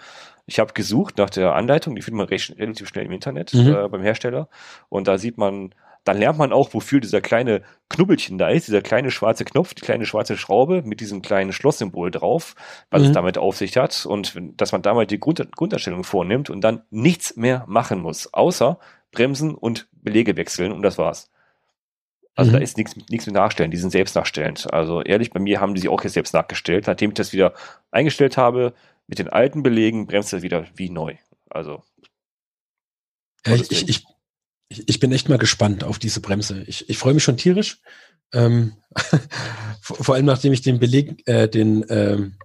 Ich 0.46 0.58
habe 0.58 0.72
gesucht 0.72 1.16
nach 1.18 1.30
der 1.30 1.54
Anleitung, 1.54 1.94
die 1.94 2.02
findet 2.02 2.18
man 2.18 2.28
recht, 2.28 2.58
relativ 2.58 2.88
schnell 2.88 3.06
im 3.06 3.12
Internet 3.12 3.54
mhm. 3.54 3.72
äh, 3.72 3.88
beim 3.88 4.02
Hersteller. 4.02 4.48
Und 4.88 5.06
da 5.06 5.16
sieht 5.16 5.38
man 5.38 5.72
dann 6.06 6.18
lernt 6.18 6.38
man 6.38 6.52
auch, 6.52 6.72
wofür 6.72 7.00
dieser 7.00 7.20
kleine 7.20 7.62
Knubbelchen 7.88 8.38
da 8.38 8.48
ist, 8.48 8.68
dieser 8.68 8.80
kleine 8.80 9.10
schwarze 9.10 9.44
Knopf, 9.44 9.74
die 9.74 9.82
kleine 9.82 10.06
schwarze 10.06 10.36
Schraube 10.36 10.82
mit 10.82 11.00
diesem 11.00 11.20
kleinen 11.20 11.52
Schlosssymbol 11.52 12.12
drauf, 12.12 12.54
was 12.90 13.02
mhm. 13.02 13.08
es 13.08 13.12
damit 13.12 13.38
auf 13.38 13.56
sich 13.56 13.76
hat 13.76 14.06
und 14.06 14.40
dass 14.56 14.70
man 14.70 14.82
damit 14.82 15.10
die 15.10 15.18
Grund 15.18 15.44
Grunderstellung 15.56 16.04
vornimmt 16.04 16.48
und 16.48 16.60
dann 16.60 16.82
nichts 16.90 17.34
mehr 17.34 17.64
machen 17.66 18.00
muss, 18.00 18.32
außer 18.32 18.78
bremsen 19.10 19.52
und 19.56 19.88
Belege 19.90 20.36
wechseln 20.36 20.70
und 20.70 20.82
das 20.82 20.96
war's. 20.96 21.28
Also 22.36 22.52
mhm. 22.52 22.54
da 22.54 22.60
ist 22.60 22.76
nichts 22.76 22.94
nichts 23.10 23.26
mit 23.26 23.34
nachstellen, 23.34 23.72
die 23.72 23.76
sind 23.76 23.90
selbst 23.90 24.14
nachstellend. 24.14 24.72
Also 24.72 25.02
ehrlich, 25.02 25.32
bei 25.32 25.40
mir 25.40 25.60
haben 25.60 25.74
die 25.74 25.80
sie 25.80 25.88
auch 25.88 26.04
jetzt 26.04 26.12
selbst 26.12 26.34
nachgestellt. 26.34 26.86
Nachdem 26.86 27.10
ich 27.10 27.14
das 27.14 27.32
wieder 27.32 27.52
eingestellt 27.90 28.36
habe, 28.36 28.74
mit 29.08 29.18
den 29.18 29.28
alten 29.28 29.64
Belegen 29.64 30.06
bremst 30.06 30.32
das 30.32 30.42
wieder 30.42 30.66
wie 30.76 30.88
neu. 30.88 31.16
Also 31.50 31.82
ich, 33.44 33.88
ich, 33.88 34.04
ich, 34.68 34.88
ich 34.88 35.00
bin 35.00 35.12
echt 35.12 35.28
mal 35.28 35.38
gespannt 35.38 35.84
auf 35.84 35.98
diese 35.98 36.20
Bremse. 36.20 36.62
Ich, 36.66 36.88
ich 36.88 36.98
freue 36.98 37.14
mich 37.14 37.22
schon 37.22 37.36
tierisch. 37.36 37.80
Ähm, 38.32 38.74
vor, 39.80 40.14
allem 40.14 40.26
nachdem 40.26 40.52
ich 40.52 40.62
den 40.62 40.78
Beleg, 40.78 41.22
äh, 41.26 41.48
den 41.48 41.84
ähm, 41.88 42.38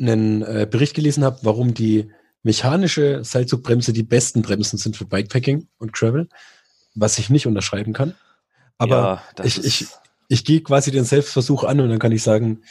einen 0.00 0.42
äh, 0.42 0.66
Bericht 0.70 0.94
gelesen 0.94 1.24
habe, 1.24 1.40
warum 1.42 1.74
die 1.74 2.10
mechanische 2.42 3.24
Seilzugbremse 3.24 3.92
die 3.92 4.02
besten 4.02 4.42
Bremsen 4.42 4.78
sind 4.78 4.96
für 4.96 5.04
Bikepacking 5.04 5.68
und 5.78 5.92
Travel, 5.92 6.28
was 6.94 7.18
ich 7.18 7.30
nicht 7.30 7.46
unterschreiben 7.46 7.92
kann. 7.92 8.14
Aber 8.78 9.22
ja, 9.38 9.44
ich, 9.44 9.64
ich, 9.64 9.86
ich 10.28 10.44
gehe 10.44 10.60
quasi 10.60 10.90
den 10.90 11.04
Selbstversuch 11.04 11.64
an 11.64 11.80
und 11.80 11.88
dann 11.88 11.98
kann 12.00 12.12
ich 12.12 12.22
sagen, 12.22 12.62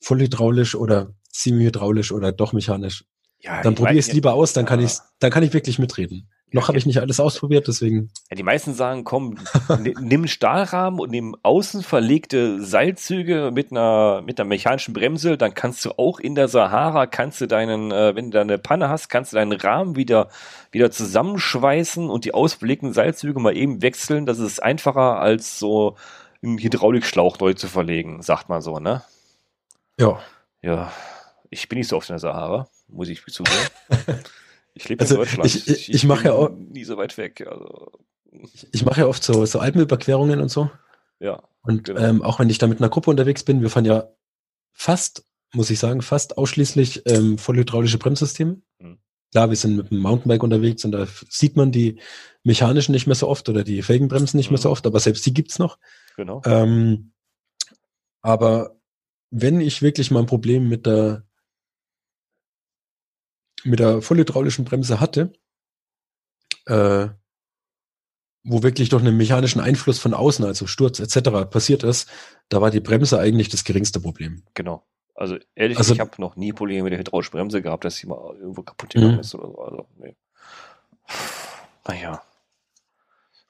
voll 0.00 0.20
hydraulisch 0.20 0.74
oder 0.74 1.14
semi-hydraulisch 1.32 2.12
oder 2.12 2.30
doch 2.32 2.52
mechanisch. 2.52 3.04
Ja, 3.42 3.60
dann 3.62 3.74
probiere 3.74 3.98
ich 3.98 4.06
es 4.06 4.12
lieber 4.12 4.34
aus, 4.34 4.52
dann 4.52 4.64
kann 4.66 4.80
ich 4.80 4.98
dann 5.18 5.30
kann 5.30 5.42
ich 5.42 5.52
wirklich 5.52 5.78
mitreden. 5.78 6.28
Noch 6.54 6.68
habe 6.68 6.76
ich 6.76 6.84
nicht 6.84 7.00
alles 7.00 7.18
ausprobiert, 7.18 7.66
deswegen. 7.66 8.10
Ja, 8.30 8.36
die 8.36 8.42
meisten 8.42 8.74
sagen, 8.74 9.04
komm, 9.04 9.38
nimm 10.00 10.26
Stahlrahmen 10.26 11.00
und 11.00 11.10
nimm 11.10 11.34
außen 11.42 11.82
verlegte 11.82 12.62
Seilzüge 12.62 13.50
mit 13.52 13.70
einer, 13.70 14.22
mit 14.22 14.38
einer 14.38 14.48
mechanischen 14.48 14.92
Bremse, 14.92 15.38
dann 15.38 15.54
kannst 15.54 15.82
du 15.84 15.92
auch 15.92 16.20
in 16.20 16.34
der 16.34 16.48
Sahara, 16.48 17.06
kannst 17.06 17.40
du 17.40 17.46
deinen, 17.46 17.90
äh, 17.90 18.14
wenn 18.14 18.26
du 18.26 18.32
da 18.32 18.42
eine 18.42 18.58
Panne 18.58 18.90
hast, 18.90 19.08
kannst 19.08 19.32
du 19.32 19.36
deinen 19.36 19.52
Rahmen 19.52 19.96
wieder, 19.96 20.28
wieder 20.70 20.90
zusammenschweißen 20.90 22.10
und 22.10 22.26
die 22.26 22.34
ausbelegten 22.34 22.92
Seilzüge 22.92 23.40
mal 23.40 23.56
eben 23.56 23.80
wechseln. 23.80 24.26
Das 24.26 24.38
ist 24.38 24.62
einfacher 24.62 25.20
als 25.20 25.58
so 25.58 25.96
einen 26.42 26.58
Hydraulikschlauch 26.58 27.38
neu 27.38 27.54
zu 27.54 27.66
verlegen, 27.66 28.20
sagt 28.20 28.50
man 28.50 28.60
so, 28.60 28.78
ne? 28.78 29.02
Ja. 29.98 30.20
Ja. 30.60 30.92
Ich 31.48 31.68
bin 31.68 31.78
nicht 31.78 31.88
so 31.88 31.96
oft 31.96 32.10
in 32.10 32.14
der 32.14 32.18
Sahara 32.18 32.68
muss 32.92 33.08
ich 33.08 33.24
zugeben. 33.26 33.56
Ich 34.74 34.88
lebe 34.88 35.02
also 35.02 35.16
in 35.16 35.20
Deutschland. 35.20 35.46
Ich, 35.46 35.68
ich, 35.68 35.88
ich, 35.88 35.94
ich 35.94 36.04
mache 36.04 36.26
ja 36.26 36.32
auch 36.32 36.50
nie 36.50 36.84
so 36.84 36.96
weit 36.96 37.18
weg. 37.18 37.46
Also. 37.46 37.92
Ich, 38.72 38.84
mache 38.84 39.00
ja 39.00 39.06
oft 39.06 39.22
so, 39.22 39.44
so 39.44 39.58
Alpenüberquerungen 39.58 40.40
und 40.40 40.50
so. 40.50 40.70
Ja. 41.20 41.42
Und 41.62 41.84
genau. 41.84 42.00
ähm, 42.00 42.22
auch 42.22 42.38
wenn 42.38 42.48
ich 42.48 42.58
da 42.58 42.66
mit 42.66 42.78
einer 42.80 42.88
Gruppe 42.88 43.10
unterwegs 43.10 43.44
bin, 43.44 43.60
wir 43.60 43.70
fahren 43.70 43.84
ja 43.84 44.08
fast, 44.72 45.26
muss 45.52 45.70
ich 45.70 45.78
sagen, 45.78 46.02
fast 46.02 46.38
ausschließlich 46.38 47.02
ähm, 47.06 47.38
vollhydraulische 47.38 47.98
Bremssysteme. 47.98 48.62
Hm. 48.78 48.98
Klar, 49.30 49.50
wir 49.50 49.56
sind 49.56 49.76
mit 49.76 49.90
dem 49.90 49.98
Mountainbike 49.98 50.42
unterwegs 50.42 50.84
und 50.84 50.92
da 50.92 51.06
sieht 51.28 51.56
man 51.56 51.70
die 51.70 52.00
mechanischen 52.42 52.92
nicht 52.92 53.06
mehr 53.06 53.14
so 53.14 53.28
oft 53.28 53.48
oder 53.48 53.64
die 53.64 53.82
Felgenbremsen 53.82 54.36
nicht 54.38 54.46
hm. 54.46 54.54
mehr 54.54 54.60
so 54.60 54.68
mhm. 54.68 54.72
oft, 54.72 54.86
aber 54.86 55.00
selbst 55.00 55.24
die 55.26 55.34
gibt's 55.34 55.58
noch. 55.58 55.78
Genau. 56.16 56.40
Ähm, 56.46 57.12
aber 58.22 58.76
wenn 59.30 59.60
ich 59.60 59.82
wirklich 59.82 60.10
mal 60.10 60.20
ein 60.20 60.26
Problem 60.26 60.68
mit 60.68 60.86
der 60.86 61.24
mit 63.64 63.80
der 63.80 64.02
vollhydraulischen 64.02 64.64
Bremse 64.64 65.00
hatte, 65.00 65.32
äh, 66.66 67.08
wo 68.44 68.62
wirklich 68.62 68.88
durch 68.88 69.02
einen 69.02 69.16
mechanischen 69.16 69.60
Einfluss 69.60 69.98
von 69.98 70.14
außen, 70.14 70.44
also 70.44 70.66
Sturz 70.66 70.98
etc. 70.98 71.48
passiert 71.50 71.84
ist, 71.84 72.08
da 72.48 72.60
war 72.60 72.70
die 72.70 72.80
Bremse 72.80 73.18
eigentlich 73.18 73.48
das 73.48 73.64
geringste 73.64 74.00
Problem. 74.00 74.42
Genau. 74.54 74.84
Also 75.14 75.36
ehrlich, 75.54 75.78
also, 75.78 75.94
ich 75.94 76.00
habe 76.00 76.10
noch 76.18 76.36
nie 76.36 76.52
Probleme 76.52 76.84
mit 76.84 76.92
der 76.92 76.98
hydraulischen 76.98 77.32
Bremse 77.32 77.62
gehabt, 77.62 77.84
dass 77.84 77.96
sie 77.96 78.06
mal 78.06 78.34
irgendwo 78.36 78.62
kaputt 78.62 78.90
gegangen 78.90 79.14
mhm. 79.14 79.20
ist 79.20 79.34
oder 79.34 79.48
so. 79.48 79.58
Also, 79.58 79.86
nee. 79.98 80.16
Naja. 81.86 82.22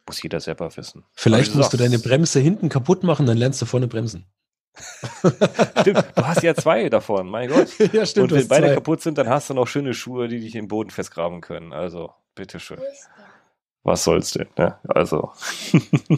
Muss 0.06 0.22
jeder 0.22 0.40
selber 0.40 0.76
wissen. 0.76 1.04
Vielleicht 1.12 1.54
musst 1.54 1.72
du 1.72 1.76
deine 1.76 1.98
Bremse 1.98 2.40
hinten 2.40 2.68
kaputt 2.68 3.04
machen, 3.04 3.24
dann 3.26 3.36
lernst 3.36 3.62
du 3.62 3.66
vorne 3.66 3.86
bremsen. 3.86 4.26
stimmt, 5.80 6.04
du 6.14 6.26
hast 6.26 6.42
ja 6.42 6.54
zwei 6.54 6.88
davon, 6.88 7.28
mein 7.28 7.48
Gott. 7.48 7.68
Ja, 7.92 8.06
stimmt. 8.06 8.32
Und 8.32 8.38
wenn 8.38 8.48
beide 8.48 8.68
zwei. 8.68 8.74
kaputt 8.74 9.02
sind, 9.02 9.18
dann 9.18 9.28
hast 9.28 9.50
du 9.50 9.54
noch 9.54 9.66
schöne 9.66 9.94
Schuhe, 9.94 10.28
die 10.28 10.40
dich 10.40 10.54
im 10.54 10.68
Boden 10.68 10.90
festgraben 10.90 11.40
können. 11.40 11.72
Also, 11.72 12.12
bitteschön. 12.34 12.80
Was 13.82 14.04
soll's 14.04 14.32
denn, 14.32 14.48
ne? 14.56 14.78
Also. 14.88 15.32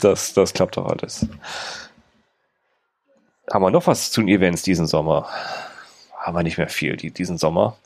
das, 0.00 0.32
das 0.32 0.54
klappt 0.54 0.76
doch 0.76 0.86
alles. 0.86 1.26
Haben 3.52 3.64
wir 3.64 3.70
noch 3.70 3.86
was 3.86 4.10
zu 4.10 4.22
den 4.22 4.28
Events 4.28 4.62
diesen 4.62 4.86
Sommer? 4.86 5.28
Haben 6.18 6.36
wir 6.36 6.42
nicht 6.42 6.58
mehr 6.58 6.68
viel 6.68 6.96
die, 6.96 7.10
diesen 7.10 7.38
Sommer. 7.38 7.76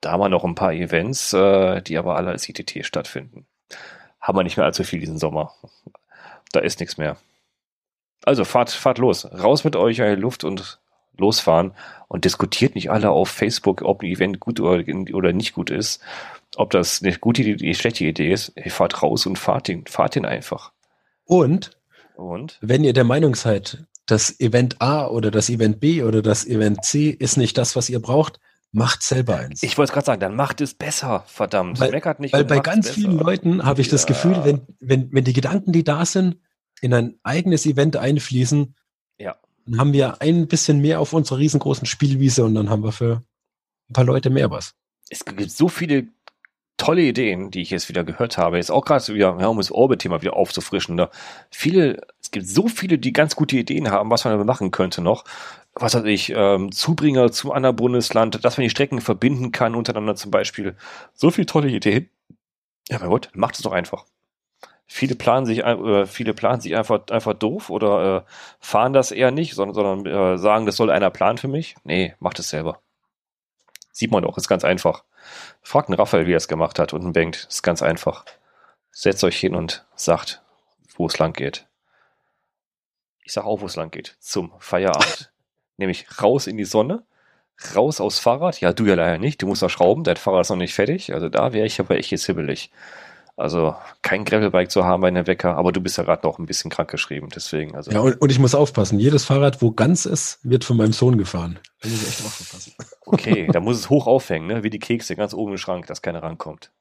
Da 0.00 0.12
haben 0.12 0.20
wir 0.20 0.28
noch 0.28 0.44
ein 0.44 0.54
paar 0.54 0.72
Events, 0.72 1.32
äh, 1.32 1.82
die 1.82 1.98
aber 1.98 2.16
alle 2.16 2.30
als 2.30 2.48
ITT 2.48 2.86
stattfinden. 2.86 3.46
Haben 4.20 4.38
wir 4.38 4.44
nicht 4.44 4.56
mehr 4.56 4.66
allzu 4.66 4.84
viel 4.84 5.00
diesen 5.00 5.18
Sommer 5.18 5.52
da 6.52 6.60
ist 6.60 6.80
nichts 6.80 6.98
mehr. 6.98 7.16
Also 8.24 8.44
fahrt, 8.44 8.70
fahrt 8.70 8.98
los. 8.98 9.26
Raus 9.26 9.64
mit 9.64 9.76
euch 9.76 9.98
in 9.98 10.16
die 10.16 10.20
Luft 10.20 10.44
und 10.44 10.80
losfahren 11.16 11.72
und 12.08 12.24
diskutiert 12.24 12.74
nicht 12.74 12.90
alle 12.90 13.10
auf 13.10 13.28
Facebook, 13.28 13.82
ob 13.82 14.02
ein 14.02 14.10
Event 14.10 14.40
gut 14.40 14.60
oder, 14.60 14.84
oder 15.12 15.32
nicht 15.32 15.54
gut 15.54 15.70
ist, 15.70 16.00
ob 16.56 16.70
das 16.70 17.02
eine 17.02 17.16
gute 17.18 17.42
Idee, 17.42 17.66
eine 17.66 17.74
schlechte 17.74 18.04
Idee 18.04 18.32
ist. 18.32 18.52
Hey, 18.56 18.70
fahrt 18.70 19.02
raus 19.02 19.26
und 19.26 19.38
fahrt 19.38 19.68
ihn, 19.68 19.84
fahrt 19.86 20.16
ihn 20.16 20.24
einfach. 20.24 20.72
Und, 21.24 21.72
und 22.14 22.58
wenn 22.60 22.84
ihr 22.84 22.92
der 22.92 23.04
Meinung 23.04 23.34
seid, 23.34 23.84
das 24.06 24.40
Event 24.40 24.80
A 24.80 25.06
oder 25.06 25.30
das 25.30 25.50
Event 25.50 25.80
B 25.80 26.02
oder 26.02 26.22
das 26.22 26.46
Event 26.46 26.84
C 26.84 27.10
ist 27.10 27.36
nicht 27.36 27.58
das, 27.58 27.76
was 27.76 27.90
ihr 27.90 28.00
braucht, 28.00 28.40
macht 28.72 29.02
selber 29.02 29.36
eins. 29.36 29.62
Ich 29.62 29.78
wollte 29.78 29.92
gerade 29.92 30.06
sagen, 30.06 30.20
dann 30.20 30.36
macht 30.36 30.60
es 30.60 30.74
besser, 30.74 31.24
verdammt. 31.26 31.80
Weil, 31.80 31.90
Meckert 31.90 32.20
nicht 32.20 32.32
weil 32.34 32.44
bei 32.44 32.60
ganz 32.60 32.86
besser. 32.86 33.00
vielen 33.00 33.18
Leuten 33.18 33.64
habe 33.64 33.80
ich 33.80 33.86
ja. 33.86 33.92
das 33.92 34.06
Gefühl, 34.06 34.44
wenn, 34.44 34.66
wenn, 34.80 35.12
wenn 35.12 35.24
die 35.24 35.32
Gedanken, 35.32 35.72
die 35.72 35.84
da 35.84 36.04
sind, 36.04 36.36
in 36.80 36.94
ein 36.94 37.18
eigenes 37.22 37.66
Event 37.66 37.96
einfließen, 37.96 38.74
ja. 39.18 39.36
Dann 39.68 39.80
haben 39.80 39.92
wir 39.92 40.22
ein 40.22 40.48
bisschen 40.48 40.80
mehr 40.80 41.00
auf 41.00 41.12
unserer 41.12 41.38
riesengroßen 41.38 41.86
Spielwiese 41.86 42.44
und 42.44 42.54
dann 42.54 42.70
haben 42.70 42.82
wir 42.82 42.92
für 42.92 43.22
ein 43.90 43.92
paar 43.92 44.04
Leute 44.04 44.30
mehr 44.30 44.50
was. 44.50 44.74
Es 45.10 45.24
gibt 45.24 45.50
so 45.50 45.68
viele 45.68 46.08
tolle 46.78 47.02
Ideen, 47.02 47.50
die 47.50 47.60
ich 47.60 47.70
jetzt 47.70 47.88
wieder 47.88 48.04
gehört 48.04 48.38
habe. 48.38 48.56
Jetzt 48.56 48.70
auch 48.70 48.84
gerade 48.84 49.12
wieder, 49.12 49.36
ja, 49.40 49.46
um 49.48 49.58
das 49.58 49.70
Orbit-Thema 49.70 50.22
wieder 50.22 50.36
aufzufrischen. 50.36 50.96
Da 50.96 51.10
viele, 51.50 52.00
es 52.22 52.30
gibt 52.30 52.46
so 52.46 52.68
viele, 52.68 52.98
die 52.98 53.12
ganz 53.12 53.36
gute 53.36 53.56
Ideen 53.56 53.90
haben, 53.90 54.10
was 54.10 54.24
man 54.24 54.46
machen 54.46 54.70
könnte 54.70 55.02
noch. 55.02 55.24
Was 55.80 55.94
weiß 55.94 56.04
ich, 56.06 56.32
ähm, 56.34 56.72
Zubringer 56.72 57.30
zum 57.30 57.52
anderen 57.52 57.76
Bundesland, 57.76 58.44
dass 58.44 58.56
man 58.56 58.64
die 58.64 58.70
Strecken 58.70 59.00
verbinden 59.00 59.52
kann 59.52 59.76
untereinander 59.76 60.16
zum 60.16 60.32
Beispiel. 60.32 60.76
So 61.14 61.30
viele 61.30 61.46
tolle 61.46 61.68
Ideen. 61.68 62.10
Ja, 62.88 62.98
mein 62.98 63.10
Gott, 63.10 63.30
macht 63.34 63.54
es 63.54 63.62
doch 63.62 63.70
einfach. 63.70 64.04
Viele 64.86 65.14
planen 65.14 65.46
sich, 65.46 65.60
äh, 65.60 66.06
viele 66.06 66.34
planen 66.34 66.60
sich 66.60 66.74
einfach, 66.74 67.06
einfach 67.10 67.34
doof 67.34 67.70
oder 67.70 68.16
äh, 68.16 68.30
fahren 68.58 68.92
das 68.92 69.12
eher 69.12 69.30
nicht, 69.30 69.54
sondern, 69.54 69.74
sondern 69.74 70.34
äh, 70.34 70.38
sagen, 70.38 70.66
das 70.66 70.76
soll 70.76 70.90
einer 70.90 71.10
planen 71.10 71.38
für 71.38 71.46
mich. 71.46 71.76
Nee, 71.84 72.16
macht 72.18 72.40
es 72.40 72.48
selber. 72.48 72.80
Sieht 73.92 74.10
man 74.10 74.24
doch, 74.24 74.36
ist 74.36 74.48
ganz 74.48 74.64
einfach. 74.64 75.04
Fragt 75.62 75.88
einen 75.88 75.98
Raphael, 75.98 76.26
wie 76.26 76.32
er 76.32 76.38
es 76.38 76.48
gemacht 76.48 76.80
hat 76.80 76.92
und 76.92 77.02
einen 77.02 77.12
Bengt. 77.12 77.46
Ist 77.48 77.62
ganz 77.62 77.82
einfach. 77.82 78.24
Setzt 78.90 79.22
euch 79.22 79.38
hin 79.38 79.54
und 79.54 79.86
sagt, 79.94 80.42
wo 80.96 81.06
es 81.06 81.18
lang 81.18 81.34
geht. 81.34 81.68
Ich 83.22 83.32
sag 83.32 83.44
auch, 83.44 83.60
wo 83.60 83.66
es 83.66 83.76
lang 83.76 83.92
geht. 83.92 84.16
Zum 84.18 84.52
Feierabend. 84.58 85.30
Nämlich 85.78 86.06
raus 86.22 86.46
in 86.46 86.56
die 86.56 86.64
Sonne, 86.64 87.02
raus 87.74 88.00
aufs 88.00 88.18
Fahrrad. 88.18 88.60
Ja, 88.60 88.72
du 88.72 88.84
ja 88.84 88.94
leider 88.94 89.18
nicht. 89.18 89.40
Du 89.40 89.46
musst 89.46 89.62
noch 89.62 89.70
schrauben. 89.70 90.04
Dein 90.04 90.16
Fahrrad 90.16 90.42
ist 90.42 90.50
noch 90.50 90.56
nicht 90.56 90.74
fertig. 90.74 91.14
Also 91.14 91.28
da 91.28 91.52
wäre 91.52 91.66
ich 91.66 91.80
aber 91.80 91.96
echt 91.96 92.10
jetzt 92.10 92.26
hibbelig. 92.26 92.70
Also 93.38 93.76
kein 94.02 94.24
Gravelbike 94.24 94.68
zu 94.68 94.84
haben 94.84 95.00
bei 95.00 95.06
einem 95.06 95.28
Wecker, 95.28 95.56
aber 95.56 95.70
du 95.70 95.80
bist 95.80 95.96
ja 95.96 96.02
gerade 96.02 96.26
noch 96.26 96.40
ein 96.40 96.46
bisschen 96.46 96.72
krank 96.72 96.90
geschrieben, 96.90 97.28
deswegen. 97.32 97.76
Also. 97.76 97.92
Ja, 97.92 98.00
und, 98.00 98.20
und, 98.20 98.32
ich 98.32 98.40
muss 98.40 98.56
aufpassen. 98.56 98.98
Jedes 98.98 99.24
Fahrrad, 99.24 99.62
wo 99.62 99.70
ganz 99.70 100.06
ist, 100.06 100.40
wird 100.42 100.64
von 100.64 100.76
meinem 100.76 100.92
Sohn 100.92 101.16
gefahren. 101.16 101.60
Da 101.80 101.88
muss 101.88 102.02
ich 102.02 102.08
echt 102.08 102.24
aufpassen. 102.24 102.72
Okay, 103.06 103.48
da 103.52 103.60
muss 103.60 103.78
es 103.78 103.88
hoch 103.88 104.08
aufhängen, 104.08 104.48
ne? 104.48 104.64
wie 104.64 104.70
die 104.70 104.80
Kekse, 104.80 105.14
ganz 105.14 105.34
oben 105.34 105.52
im 105.52 105.58
Schrank, 105.58 105.86
dass 105.86 106.02
keiner 106.02 106.22
rankommt. 106.22 106.72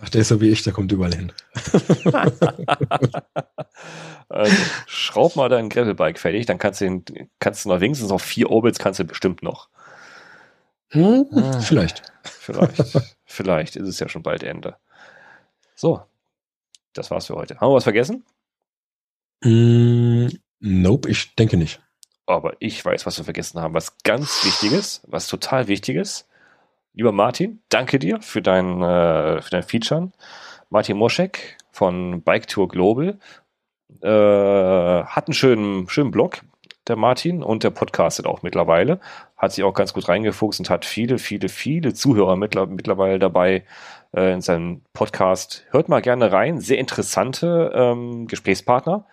Ach, 0.00 0.08
der 0.08 0.22
ist 0.22 0.28
so 0.28 0.40
wie 0.40 0.50
ich, 0.50 0.62
der 0.62 0.72
kommt 0.72 0.90
überall 0.92 1.14
hin. 1.14 1.32
also, 4.28 4.56
schraub 4.86 5.36
mal 5.36 5.48
dein 5.48 5.68
Gravelbike 5.68 6.18
fertig, 6.18 6.46
dann 6.46 6.58
kannst 6.58 6.80
du, 6.80 6.84
den, 6.86 7.04
kannst 7.38 7.64
du 7.64 7.68
noch 7.68 7.80
wenigstens 7.80 8.10
auf 8.10 8.22
vier 8.22 8.50
Orbits 8.50 8.78
kannst 8.78 9.00
du 9.00 9.04
bestimmt 9.04 9.42
noch. 9.42 9.68
Hm, 10.88 11.26
ah, 11.32 11.60
vielleicht. 11.60 12.02
Vielleicht. 12.22 12.82
vielleicht 13.24 13.76
ist 13.76 13.88
es 13.88 14.00
ja 14.00 14.08
schon 14.08 14.22
bald 14.22 14.42
Ende. 14.42 14.76
So, 15.74 16.02
das 16.92 17.10
war's 17.10 17.26
für 17.26 17.34
heute. 17.34 17.56
Haben 17.60 17.70
wir 17.70 17.76
was 17.76 17.84
vergessen? 17.84 18.24
Mm, 19.42 20.28
nope, 20.60 21.10
ich 21.10 21.34
denke 21.34 21.56
nicht. 21.56 21.80
Aber 22.26 22.56
ich 22.60 22.82
weiß, 22.84 23.06
was 23.06 23.18
wir 23.18 23.24
vergessen 23.24 23.60
haben. 23.60 23.74
Was 23.74 23.98
ganz 23.98 24.44
Wichtiges, 24.44 25.02
was 25.06 25.28
total 25.28 25.68
Wichtiges. 25.68 26.26
Lieber 26.94 27.10
Martin, 27.10 27.60
danke 27.70 27.98
dir 27.98 28.22
für 28.22 28.40
dein, 28.40 28.80
äh, 28.80 29.42
für 29.42 29.50
dein 29.50 29.64
Feature. 29.64 30.12
Martin 30.70 30.96
Moschek 30.96 31.58
von 31.72 32.22
Bike 32.22 32.46
Tour 32.46 32.68
Global 32.68 33.18
äh, 34.00 34.08
hat 35.04 35.26
einen 35.26 35.34
schönen, 35.34 35.88
schönen 35.88 36.12
Blog, 36.12 36.42
der 36.86 36.94
Martin, 36.94 37.42
und 37.42 37.64
der 37.64 37.70
podcastet 37.70 38.26
auch 38.26 38.42
mittlerweile. 38.42 39.00
Hat 39.36 39.52
sich 39.52 39.64
auch 39.64 39.74
ganz 39.74 39.92
gut 39.92 40.08
reingefuchst 40.08 40.60
und 40.60 40.70
hat 40.70 40.84
viele, 40.84 41.18
viele, 41.18 41.48
viele 41.48 41.94
Zuhörer 41.94 42.36
mittlerweile 42.36 43.18
dabei, 43.18 43.64
äh, 44.14 44.32
in 44.32 44.40
seinem 44.40 44.82
Podcast. 44.92 45.66
Hört 45.70 45.88
mal 45.88 46.00
gerne 46.00 46.30
rein. 46.30 46.60
Sehr 46.60 46.78
interessante 46.78 47.72
ähm, 47.74 48.28
Gesprächspartner, 48.28 49.06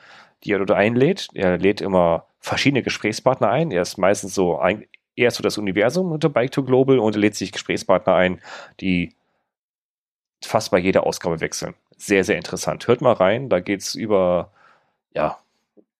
die 0.44 0.52
er 0.52 0.60
dort 0.60 0.72
einlädt. 0.72 1.30
Er 1.34 1.58
lädt 1.58 1.82
immer 1.82 2.28
verschiedene 2.40 2.84
Gesprächspartner 2.84 3.50
ein. 3.50 3.72
Er 3.72 3.82
ist 3.82 3.98
meistens 3.98 4.36
so 4.36 4.60
ein, 4.60 4.86
eher 5.22 5.32
so 5.32 5.44
das 5.44 5.58
Universum 5.58 6.12
unter 6.12 6.30
Bike 6.30 6.52
to 6.52 6.64
Global 6.64 7.00
und 7.00 7.16
er 7.16 7.22
lädt 7.22 7.36
sich 7.36 7.52
Gesprächspartner 7.52 8.16
ein, 8.16 8.42
die 8.80 9.14
fast 10.44 10.72
bei 10.72 10.80
jeder 10.80 11.06
Ausgabe 11.06 11.40
wechseln. 11.40 11.76
Sehr, 11.98 12.24
sehr 12.24 12.38
interessant. 12.38 12.88
Hört 12.88 13.02
mal 13.02 13.14
rein. 13.14 13.48
Da 13.50 13.60
geht's 13.60 13.96
über, 13.96 14.52
ja, 15.14 15.38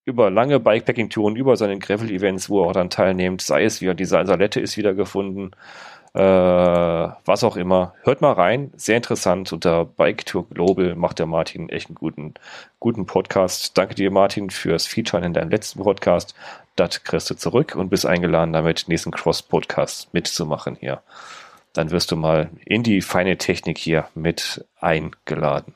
über 0.04 0.32
lange 0.32 0.60
Bikepacking-Touren, 0.60 1.36
über 1.36 1.56
seine 1.58 1.78
Gravel-Events, 1.78 2.50
wo 2.50 2.64
er 2.64 2.70
auch 2.70 2.74
dann 2.74 2.90
teilnimmt, 2.90 3.42
sei 3.42 3.64
es 3.66 3.82
wieder 3.82 3.94
die 3.94 4.06
Salette 4.06 4.60
ist 4.60 4.78
wiedergefunden, 4.78 5.56
äh, 6.14 6.20
was 6.20 7.44
auch 7.44 7.56
immer. 7.56 7.94
Hört 8.04 8.22
mal 8.22 8.34
rein, 8.34 8.72
sehr 8.76 8.98
interessant. 8.98 9.54
Unter 9.54 9.86
Bike 9.86 10.26
Tour 10.26 10.48
Global 10.50 10.96
macht 10.96 11.20
der 11.20 11.26
Martin 11.26 11.70
echt 11.70 11.88
einen 11.88 11.96
guten, 11.96 12.34
guten 12.80 13.06
Podcast. 13.06 13.78
Danke 13.78 13.96
dir, 13.96 14.12
Martin, 14.12 14.50
fürs 14.50 14.88
Feature 14.88 15.24
in 15.24 15.34
deinem 15.34 15.50
letzten 15.50 15.82
Podcast. 15.82 16.36
Das 16.76 17.04
kriegst 17.04 17.30
du 17.30 17.36
zurück 17.36 17.76
und 17.76 17.90
bist 17.90 18.06
eingeladen, 18.06 18.52
damit 18.54 18.88
nächsten 18.88 19.12
Cross-Podcast 19.12 20.14
mitzumachen 20.14 20.76
hier. 20.76 21.02
Dann 21.74 21.92
wirst 21.92 22.12
du 22.12 22.18
mal 22.18 22.50
in 22.66 22.84
die 22.84 23.02
feine 23.02 23.38
Technik 23.38 23.78
hier 23.78 24.10
mit 24.14 24.66
eingeladen. 24.80 25.74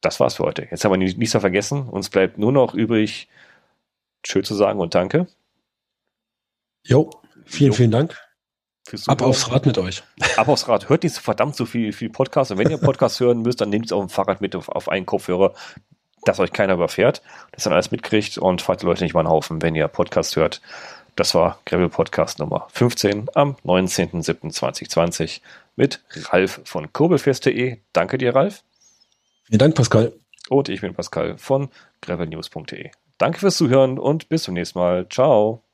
Das 0.00 0.20
war's 0.20 0.36
für 0.36 0.44
heute. 0.44 0.68
Jetzt 0.70 0.84
haben 0.84 0.92
wir 0.92 0.98
nichts 0.98 1.18
mehr 1.18 1.40
vergessen. 1.40 1.88
Uns 1.88 2.08
bleibt 2.08 2.38
nur 2.38 2.52
noch 2.52 2.72
übrig, 2.72 3.28
schön 4.24 4.44
zu 4.44 4.54
sagen 4.54 4.80
und 4.80 4.94
danke. 4.94 5.26
Jo, 6.84 7.10
vielen, 7.44 7.72
jo. 7.72 7.76
vielen 7.76 7.90
Dank. 7.90 8.25
Ab 9.06 9.22
aufs 9.22 9.50
Rad 9.50 9.66
mit 9.66 9.78
euch. 9.78 10.02
Ab 10.36 10.48
aufs 10.48 10.68
Rad. 10.68 10.88
Hört 10.88 11.02
nicht 11.02 11.14
so 11.14 11.20
verdammt 11.20 11.56
so 11.56 11.66
viel, 11.66 11.92
viel 11.92 12.10
Podcast. 12.10 12.50
Und 12.50 12.58
wenn 12.58 12.70
ihr 12.70 12.78
Podcast 12.78 13.20
hören 13.20 13.42
müsst, 13.42 13.60
dann 13.60 13.70
nehmt 13.70 13.86
es 13.86 13.92
auf 13.92 14.04
dem 14.04 14.08
Fahrrad 14.08 14.40
mit 14.40 14.54
auf, 14.56 14.68
auf 14.68 14.88
einen 14.88 15.06
Kopfhörer, 15.06 15.54
dass 16.24 16.40
euch 16.40 16.52
keiner 16.52 16.74
überfährt, 16.74 17.22
dass 17.52 17.64
dann 17.64 17.72
alles 17.72 17.90
mitkriegt 17.90 18.38
und 18.38 18.62
fahrt 18.62 18.82
die 18.82 18.86
Leute 18.86 19.04
nicht 19.04 19.14
mal 19.14 19.20
einen 19.20 19.30
Haufen, 19.30 19.62
wenn 19.62 19.74
ihr 19.74 19.88
Podcast 19.88 20.36
hört. 20.36 20.60
Das 21.16 21.34
war 21.34 21.60
Gravel 21.64 21.88
Podcast 21.88 22.38
Nummer 22.38 22.68
15 22.72 23.30
am 23.34 23.56
19.07.2020 23.64 25.40
mit 25.74 26.02
Ralf 26.30 26.60
von 26.64 26.92
kurbelfest.de. 26.92 27.78
Danke 27.92 28.18
dir, 28.18 28.34
Ralf. 28.34 28.62
Vielen 29.44 29.58
Dank, 29.58 29.74
Pascal. 29.74 30.12
Und 30.48 30.68
ich 30.68 30.80
bin 30.80 30.94
Pascal 30.94 31.38
von 31.38 31.70
gravelnews.de. 32.02 32.90
Danke 33.18 33.38
fürs 33.40 33.56
Zuhören 33.56 33.98
und 33.98 34.28
bis 34.28 34.42
zum 34.42 34.54
nächsten 34.54 34.78
Mal. 34.78 35.08
Ciao. 35.08 35.65